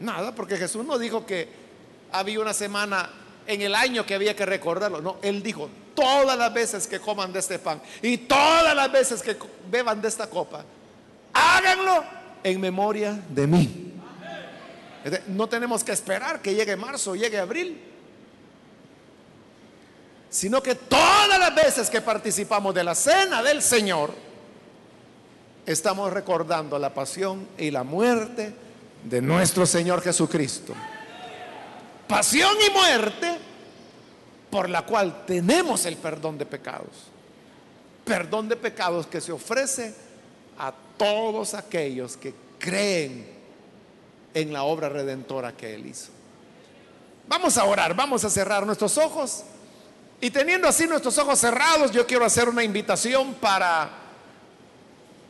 Nada, 0.00 0.34
porque 0.34 0.56
Jesús 0.56 0.84
no 0.84 0.98
dijo 0.98 1.26
que 1.26 1.48
había 2.12 2.40
una 2.40 2.54
semana 2.54 3.10
en 3.46 3.62
el 3.62 3.74
año 3.74 4.06
que 4.06 4.14
había 4.14 4.36
que 4.36 4.46
recordarlo. 4.46 5.00
No, 5.00 5.16
Él 5.22 5.42
dijo, 5.42 5.68
todas 5.94 6.38
las 6.38 6.52
veces 6.52 6.86
que 6.86 7.00
coman 7.00 7.32
de 7.32 7.40
este 7.40 7.58
pan 7.58 7.80
y 8.02 8.18
todas 8.18 8.74
las 8.74 8.92
veces 8.92 9.22
que 9.22 9.36
beban 9.70 10.00
de 10.00 10.08
esta 10.08 10.28
copa, 10.28 10.64
háganlo 11.32 12.04
en 12.44 12.60
memoria 12.60 13.18
de 13.28 13.46
mí. 13.46 13.94
No 15.28 15.48
tenemos 15.48 15.82
que 15.82 15.92
esperar 15.92 16.42
que 16.42 16.54
llegue 16.54 16.76
marzo, 16.76 17.16
llegue 17.16 17.38
abril, 17.38 17.80
sino 20.28 20.62
que 20.62 20.74
todas 20.74 21.38
las 21.38 21.54
veces 21.54 21.88
que 21.88 22.00
participamos 22.00 22.74
de 22.74 22.84
la 22.84 22.94
cena 22.94 23.42
del 23.42 23.62
Señor, 23.62 24.12
estamos 25.64 26.12
recordando 26.12 26.78
la 26.78 26.92
pasión 26.92 27.48
y 27.56 27.70
la 27.70 27.82
muerte 27.82 28.54
de 29.04 29.20
nuestro 29.22 29.66
Señor 29.66 30.02
Jesucristo. 30.02 30.74
Pasión 32.06 32.56
y 32.66 32.70
muerte 32.70 33.38
por 34.50 34.68
la 34.68 34.82
cual 34.82 35.24
tenemos 35.26 35.84
el 35.86 35.96
perdón 35.96 36.38
de 36.38 36.46
pecados. 36.46 37.08
Perdón 38.04 38.48
de 38.48 38.56
pecados 38.56 39.06
que 39.06 39.20
se 39.20 39.32
ofrece 39.32 39.94
a 40.58 40.72
todos 40.96 41.54
aquellos 41.54 42.16
que 42.16 42.34
creen 42.58 43.28
en 44.34 44.52
la 44.52 44.62
obra 44.62 44.88
redentora 44.88 45.52
que 45.52 45.74
Él 45.74 45.86
hizo. 45.86 46.10
Vamos 47.28 47.58
a 47.58 47.64
orar, 47.64 47.94
vamos 47.94 48.24
a 48.24 48.30
cerrar 48.30 48.64
nuestros 48.64 48.96
ojos. 48.96 49.44
Y 50.20 50.30
teniendo 50.30 50.66
así 50.66 50.86
nuestros 50.86 51.16
ojos 51.18 51.38
cerrados, 51.38 51.92
yo 51.92 52.06
quiero 52.06 52.24
hacer 52.24 52.48
una 52.48 52.64
invitación 52.64 53.34
para 53.34 53.90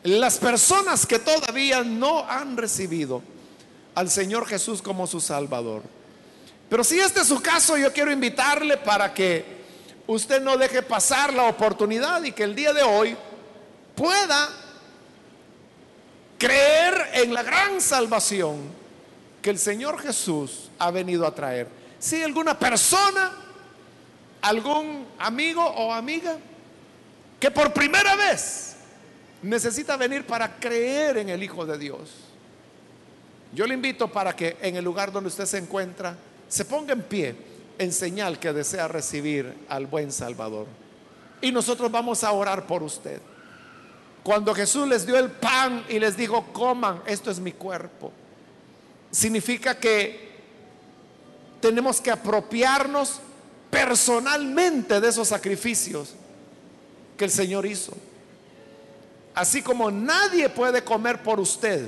las 0.03 0.37
personas 0.37 1.05
que 1.05 1.19
todavía 1.19 1.83
no 1.83 2.25
han 2.27 2.55
recibido 2.55 3.21
al 3.95 4.09
Señor 4.09 4.45
Jesús 4.45 4.81
como 4.81 5.07
su 5.07 5.19
Salvador. 5.19 5.83
Pero 6.69 6.83
si 6.83 6.99
este 6.99 7.21
es 7.21 7.27
su 7.27 7.41
caso, 7.41 7.77
yo 7.77 7.91
quiero 7.91 8.11
invitarle 8.11 8.77
para 8.77 9.13
que 9.13 9.59
usted 10.07 10.41
no 10.41 10.57
deje 10.57 10.81
pasar 10.81 11.33
la 11.33 11.43
oportunidad 11.43 12.23
y 12.23 12.31
que 12.31 12.43
el 12.43 12.55
día 12.55 12.73
de 12.73 12.83
hoy 12.83 13.17
pueda 13.95 14.49
creer 16.37 17.09
en 17.13 17.33
la 17.33 17.43
gran 17.43 17.81
salvación 17.81 18.57
que 19.41 19.49
el 19.49 19.57
Señor 19.57 19.99
Jesús 19.99 20.69
ha 20.77 20.91
venido 20.91 21.25
a 21.25 21.33
traer. 21.33 21.67
Si 21.97 22.21
alguna 22.21 22.57
persona, 22.57 23.31
algún 24.41 25.07
amigo 25.17 25.63
o 25.63 25.91
amiga 25.91 26.37
que 27.39 27.49
por 27.49 27.73
primera 27.73 28.15
vez 28.15 28.75
necesita 29.41 29.97
venir 29.97 30.25
para 30.25 30.59
creer 30.59 31.17
en 31.17 31.29
el 31.29 31.41
Hijo 31.41 31.65
de 31.65 31.77
Dios 31.77 32.28
yo 33.53 33.65
le 33.65 33.73
invito 33.73 34.07
para 34.07 34.35
que 34.35 34.57
en 34.61 34.75
el 34.75 34.83
lugar 34.83 35.11
donde 35.11 35.29
usted 35.29 35.45
se 35.45 35.57
encuentra 35.57 36.15
se 36.47 36.65
ponga 36.65 36.93
en 36.93 37.01
pie 37.03 37.35
en 37.77 37.93
señal 37.93 38.39
que 38.39 38.51
desea 38.53 38.87
recibir 38.87 39.53
al 39.69 39.87
buen 39.87 40.11
Salvador. 40.11 40.67
Y 41.41 41.51
nosotros 41.51 41.89
vamos 41.89 42.23
a 42.23 42.31
orar 42.31 42.67
por 42.67 42.83
usted. 42.83 43.21
Cuando 44.23 44.53
Jesús 44.53 44.87
les 44.87 45.05
dio 45.05 45.17
el 45.17 45.31
pan 45.31 45.85
y 45.87 45.97
les 45.97 46.17
dijo, 46.17 46.45
coman, 46.51 47.01
esto 47.05 47.31
es 47.31 47.39
mi 47.39 47.53
cuerpo, 47.53 48.11
significa 49.09 49.77
que 49.77 50.29
tenemos 51.61 52.01
que 52.01 52.11
apropiarnos 52.11 53.21
personalmente 53.69 54.99
de 54.99 55.07
esos 55.07 55.27
sacrificios 55.27 56.15
que 57.17 57.25
el 57.25 57.31
Señor 57.31 57.65
hizo. 57.65 57.93
Así 59.33 59.61
como 59.61 59.89
nadie 59.89 60.49
puede 60.49 60.83
comer 60.83 61.23
por 61.23 61.39
usted 61.39 61.87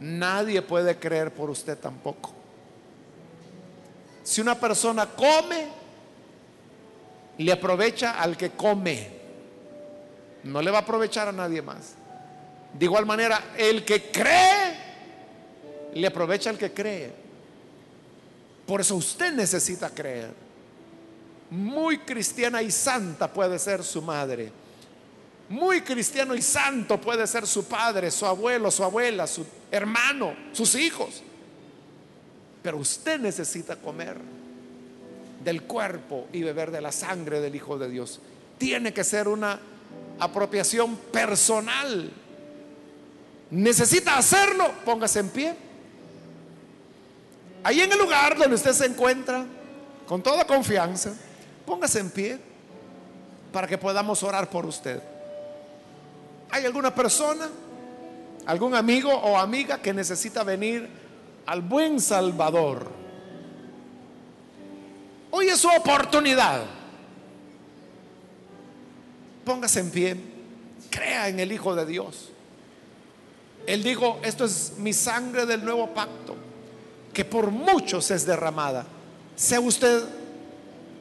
Nadie 0.00 0.62
puede 0.62 0.96
creer 0.96 1.32
por 1.32 1.50
usted 1.50 1.78
tampoco. 1.78 2.32
Si 4.22 4.40
una 4.40 4.58
persona 4.58 5.06
come, 5.06 5.68
le 7.38 7.52
aprovecha 7.52 8.20
al 8.20 8.36
que 8.36 8.50
come. 8.50 9.10
No 10.44 10.60
le 10.60 10.70
va 10.70 10.78
a 10.78 10.82
aprovechar 10.82 11.28
a 11.28 11.32
nadie 11.32 11.62
más. 11.62 11.94
De 12.72 12.84
igual 12.84 13.06
manera, 13.06 13.52
el 13.56 13.84
que 13.84 14.10
cree, 14.10 14.76
le 15.94 16.06
aprovecha 16.06 16.50
al 16.50 16.58
que 16.58 16.72
cree. 16.72 17.12
Por 18.66 18.80
eso 18.80 18.96
usted 18.96 19.32
necesita 19.32 19.88
creer. 19.90 20.32
Muy 21.50 21.98
cristiana 21.98 22.60
y 22.60 22.70
santa 22.70 23.32
puede 23.32 23.58
ser 23.58 23.82
su 23.84 24.02
madre 24.02 24.65
muy 25.48 25.82
cristiano 25.82 26.34
y 26.34 26.42
santo 26.42 27.00
puede 27.00 27.26
ser 27.26 27.46
su 27.46 27.64
padre, 27.64 28.10
su 28.10 28.26
abuelo, 28.26 28.70
su 28.70 28.82
abuela, 28.82 29.26
su 29.26 29.46
hermano, 29.70 30.34
sus 30.52 30.74
hijos. 30.74 31.22
Pero 32.62 32.78
usted 32.78 33.20
necesita 33.20 33.76
comer 33.76 34.16
del 35.44 35.62
cuerpo 35.62 36.26
y 36.32 36.42
beber 36.42 36.72
de 36.72 36.80
la 36.80 36.90
sangre 36.90 37.40
del 37.40 37.54
Hijo 37.54 37.78
de 37.78 37.88
Dios. 37.88 38.20
Tiene 38.58 38.92
que 38.92 39.04
ser 39.04 39.28
una 39.28 39.60
apropiación 40.18 40.96
personal. 40.96 42.10
Necesita 43.50 44.18
hacerlo, 44.18 44.72
póngase 44.84 45.20
en 45.20 45.28
pie. 45.28 45.54
Ahí 47.62 47.80
en 47.80 47.92
el 47.92 47.98
lugar 47.98 48.36
donde 48.36 48.56
usted 48.56 48.72
se 48.72 48.86
encuentra, 48.86 49.46
con 50.08 50.22
toda 50.22 50.44
confianza, 50.44 51.14
póngase 51.64 52.00
en 52.00 52.10
pie 52.10 52.38
para 53.52 53.68
que 53.68 53.78
podamos 53.78 54.22
orar 54.24 54.50
por 54.50 54.66
usted. 54.66 55.00
¿Hay 56.50 56.64
alguna 56.64 56.94
persona, 56.94 57.48
algún 58.46 58.74
amigo 58.74 59.12
o 59.12 59.38
amiga 59.38 59.80
que 59.80 59.92
necesita 59.92 60.44
venir 60.44 60.88
al 61.46 61.62
buen 61.62 62.00
Salvador? 62.00 62.86
Hoy 65.30 65.48
es 65.48 65.58
su 65.58 65.68
oportunidad. 65.68 66.64
Póngase 69.44 69.80
en 69.80 69.90
pie, 69.90 70.16
crea 70.90 71.28
en 71.28 71.40
el 71.40 71.52
Hijo 71.52 71.74
de 71.74 71.86
Dios. 71.86 72.30
Él 73.66 73.82
dijo, 73.82 74.20
esto 74.22 74.44
es 74.44 74.74
mi 74.78 74.92
sangre 74.92 75.44
del 75.44 75.64
nuevo 75.64 75.88
pacto, 75.88 76.36
que 77.12 77.24
por 77.24 77.50
muchos 77.50 78.10
es 78.10 78.24
derramada. 78.24 78.86
Sea 79.34 79.60
usted 79.60 80.04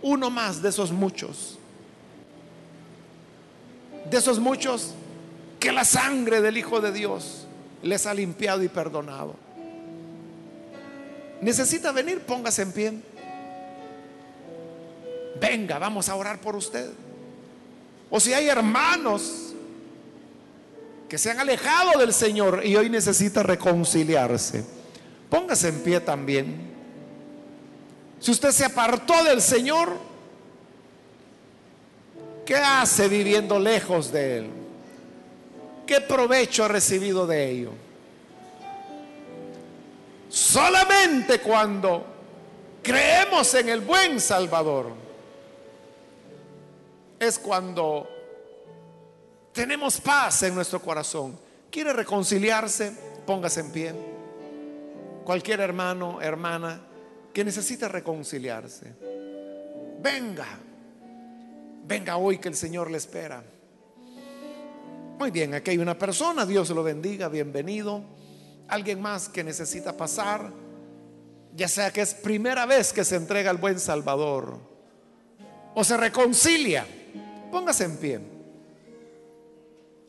uno 0.02 0.30
más 0.30 0.62
de 0.62 0.70
esos 0.70 0.92
muchos. 0.92 1.58
De 4.10 4.18
esos 4.18 4.40
muchos 4.40 4.94
que 5.66 5.72
la 5.72 5.84
sangre 5.84 6.42
del 6.42 6.58
Hijo 6.58 6.80
de 6.80 6.92
Dios 6.92 7.48
les 7.82 8.06
ha 8.06 8.14
limpiado 8.14 8.62
y 8.62 8.68
perdonado. 8.68 9.34
Necesita 11.42 11.92
venir, 11.92 12.20
póngase 12.20 12.62
en 12.62 12.72
pie. 12.72 12.94
Venga, 15.42 15.80
vamos 15.80 16.08
a 16.08 16.14
orar 16.14 16.40
por 16.40 16.56
usted. 16.56 16.92
O 18.12 18.20
si 18.20 18.32
hay 18.32 18.48
hermanos 18.48 19.56
que 21.10 21.18
se 21.18 21.32
han 21.32 21.40
alejado 21.40 21.98
del 21.98 22.14
Señor 22.14 22.64
y 22.64 22.76
hoy 22.76 22.92
necesita 22.92 23.42
reconciliarse, 23.42 24.64
póngase 25.32 25.70
en 25.70 25.80
pie 25.82 26.00
también. 26.00 26.58
Si 28.20 28.30
usted 28.30 28.52
se 28.52 28.66
apartó 28.66 29.24
del 29.24 29.42
Señor, 29.42 29.98
¿qué 32.46 32.54
hace 32.54 33.10
viviendo 33.10 33.58
lejos 33.58 34.12
de 34.12 34.38
Él? 34.38 34.65
¿Qué 35.86 36.02
provecho 36.02 36.64
ha 36.64 36.68
recibido 36.68 37.28
de 37.28 37.50
ello? 37.50 37.72
Solamente 40.30 41.40
cuando 41.40 42.06
creemos 42.82 43.54
en 43.54 43.70
el 43.70 43.82
buen 43.82 44.20
Salvador 44.20 44.92
es 47.20 47.40
cuando 47.40 48.10
tenemos 49.54 50.02
paz 50.02 50.44
en 50.44 50.56
nuestro 50.56 50.82
corazón. 50.82 51.40
¿Quiere 51.72 51.94
reconciliarse? 51.94 52.92
Póngase 53.26 53.62
en 53.62 53.72
pie. 53.72 53.94
Cualquier 55.24 55.62
hermano, 55.62 56.22
hermana 56.22 56.82
que 57.34 57.44
necesita 57.44 57.88
reconciliarse. 57.88 58.94
Venga. 60.02 60.48
Venga 61.86 62.18
hoy 62.18 62.38
que 62.38 62.50
el 62.50 62.56
Señor 62.56 62.90
le 62.90 62.98
espera. 62.98 63.44
Muy 65.18 65.32
bien, 65.32 65.54
aquí 65.54 65.72
hay 65.72 65.78
una 65.78 65.98
persona, 65.98 66.46
Dios 66.46 66.70
lo 66.72 66.84
bendiga, 66.84 67.30
bienvenido. 67.30 68.04
Alguien 68.68 69.02
más 69.02 69.30
que 69.30 69.46
necesita 69.46 69.96
pasar, 69.96 70.52
ya 71.56 71.70
sea 71.70 71.92
que 71.92 72.02
es 72.02 72.14
primera 72.14 72.66
vez 72.66 72.92
que 72.92 73.06
se 73.06 73.16
entrega 73.16 73.50
al 73.50 73.58
buen 73.58 73.80
Salvador 73.80 74.60
o 75.74 75.84
se 75.86 75.96
reconcilia, 75.96 76.86
póngase 77.50 77.86
en 77.86 77.98
pie. 77.98 78.20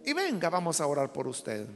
Y 0.05 0.13
venga, 0.13 0.51
vamos 0.51 0.81
a 0.81 0.87
orar 0.87 1.13
por 1.13 1.29
usted. 1.29 1.67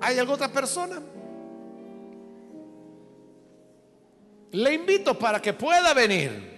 ¿Hay 0.00 0.18
alguna 0.18 0.34
otra 0.34 0.48
persona? 0.48 1.00
Le 4.52 4.72
invito 4.72 5.18
para 5.18 5.42
que 5.42 5.52
pueda 5.52 5.92
venir. 5.92 6.53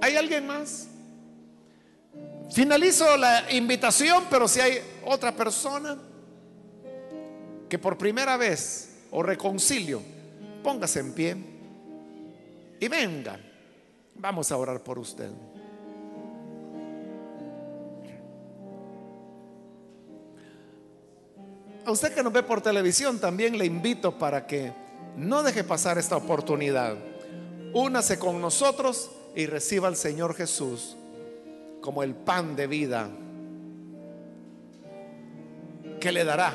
¿Hay 0.00 0.16
alguien 0.16 0.46
más? 0.46 0.88
Finalizo 2.50 3.16
la 3.16 3.52
invitación, 3.52 4.24
pero 4.28 4.48
si 4.48 4.60
hay 4.60 4.80
otra 5.04 5.32
persona 5.32 5.96
que 7.68 7.78
por 7.78 7.96
primera 7.96 8.36
vez 8.36 8.90
o 9.10 9.22
reconcilio, 9.22 10.02
póngase 10.62 11.00
en 11.00 11.12
pie 11.12 11.36
y 12.80 12.88
venga. 12.88 13.38
Vamos 14.16 14.50
a 14.50 14.56
orar 14.56 14.82
por 14.82 14.98
usted. 14.98 15.30
A 21.86 21.92
usted 21.92 22.14
que 22.14 22.22
nos 22.22 22.32
ve 22.32 22.42
por 22.42 22.60
televisión 22.60 23.18
también 23.18 23.56
le 23.56 23.64
invito 23.64 24.18
para 24.18 24.46
que 24.46 24.72
no 25.16 25.42
deje 25.42 25.64
pasar 25.64 25.98
esta 25.98 26.16
oportunidad. 26.16 26.96
Únase 27.72 28.18
con 28.18 28.40
nosotros 28.40 29.10
y 29.34 29.46
reciba 29.46 29.88
al 29.88 29.96
Señor 29.96 30.34
Jesús 30.34 30.96
como 31.80 32.02
el 32.02 32.14
pan 32.14 32.56
de 32.56 32.66
vida 32.66 33.08
que 36.00 36.12
le 36.12 36.24
dará 36.24 36.54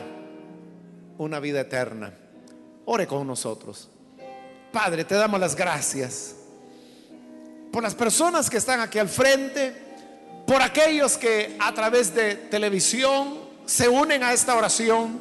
una 1.17 1.39
vida 1.39 1.61
eterna. 1.61 2.13
Ore 2.85 3.07
con 3.07 3.25
nosotros. 3.25 3.89
Padre, 4.71 5.05
te 5.05 5.15
damos 5.15 5.39
las 5.39 5.55
gracias 5.55 6.35
por 7.71 7.83
las 7.83 7.95
personas 7.95 8.49
que 8.49 8.57
están 8.57 8.79
aquí 8.79 8.99
al 8.99 9.09
frente, 9.09 9.73
por 10.47 10.61
aquellos 10.61 11.17
que 11.17 11.55
a 11.59 11.73
través 11.73 12.13
de 12.13 12.35
televisión 12.35 13.39
se 13.65 13.89
unen 13.89 14.23
a 14.23 14.33
esta 14.33 14.55
oración, 14.55 15.19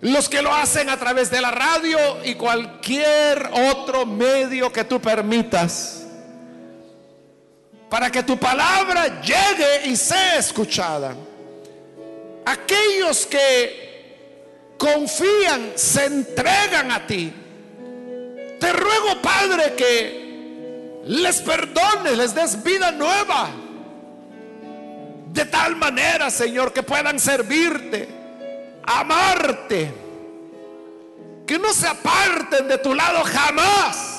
los 0.00 0.28
que 0.28 0.42
lo 0.42 0.52
hacen 0.52 0.90
a 0.90 0.98
través 0.98 1.30
de 1.30 1.40
la 1.40 1.50
radio 1.50 1.98
y 2.24 2.34
cualquier 2.34 3.50
otro 3.72 4.04
medio 4.04 4.72
que 4.72 4.84
tú 4.84 5.00
permitas 5.00 6.03
para 7.94 8.10
que 8.10 8.24
tu 8.24 8.36
palabra 8.36 9.20
llegue 9.20 9.86
y 9.86 9.94
sea 9.94 10.38
escuchada. 10.38 11.14
Aquellos 12.44 13.24
que 13.24 14.74
confían, 14.76 15.74
se 15.76 16.06
entregan 16.06 16.90
a 16.90 17.06
ti. 17.06 17.32
Te 18.58 18.72
ruego, 18.72 19.22
Padre, 19.22 19.74
que 19.76 21.02
les 21.04 21.40
perdones, 21.42 22.18
les 22.18 22.34
des 22.34 22.64
vida 22.64 22.90
nueva. 22.90 23.50
De 25.28 25.44
tal 25.44 25.76
manera, 25.76 26.32
Señor, 26.32 26.72
que 26.72 26.82
puedan 26.82 27.20
servirte, 27.20 28.08
amarte, 28.82 29.94
que 31.46 31.60
no 31.60 31.72
se 31.72 31.86
aparten 31.86 32.66
de 32.66 32.78
tu 32.78 32.92
lado 32.92 33.22
jamás 33.22 34.13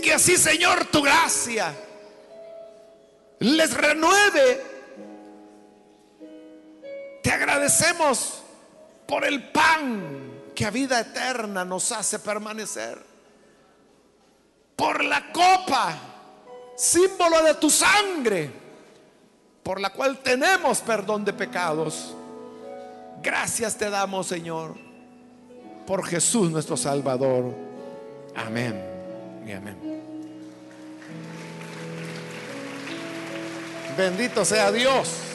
que 0.00 0.14
así, 0.14 0.36
Señor, 0.36 0.86
tu 0.86 1.02
gracia 1.02 1.74
les 3.40 3.74
renueve. 3.74 4.62
Te 7.22 7.30
agradecemos 7.30 8.42
por 9.06 9.24
el 9.24 9.50
pan 9.50 10.52
que 10.54 10.64
a 10.64 10.70
vida 10.70 11.00
eterna 11.00 11.64
nos 11.64 11.92
hace 11.92 12.18
permanecer. 12.18 12.98
Por 14.76 15.02
la 15.04 15.32
copa, 15.32 15.98
símbolo 16.76 17.42
de 17.42 17.54
tu 17.54 17.68
sangre, 17.68 18.50
por 19.62 19.80
la 19.80 19.90
cual 19.90 20.18
tenemos 20.18 20.80
perdón 20.80 21.24
de 21.24 21.32
pecados. 21.32 22.14
Gracias 23.20 23.76
te 23.76 23.90
damos, 23.90 24.28
Señor, 24.28 24.76
por 25.86 26.06
Jesús 26.06 26.50
nuestro 26.50 26.76
Salvador. 26.76 27.54
Amén 28.36 28.87
Bendito 33.96 34.44
sea 34.44 34.70
Dios. 34.70 35.27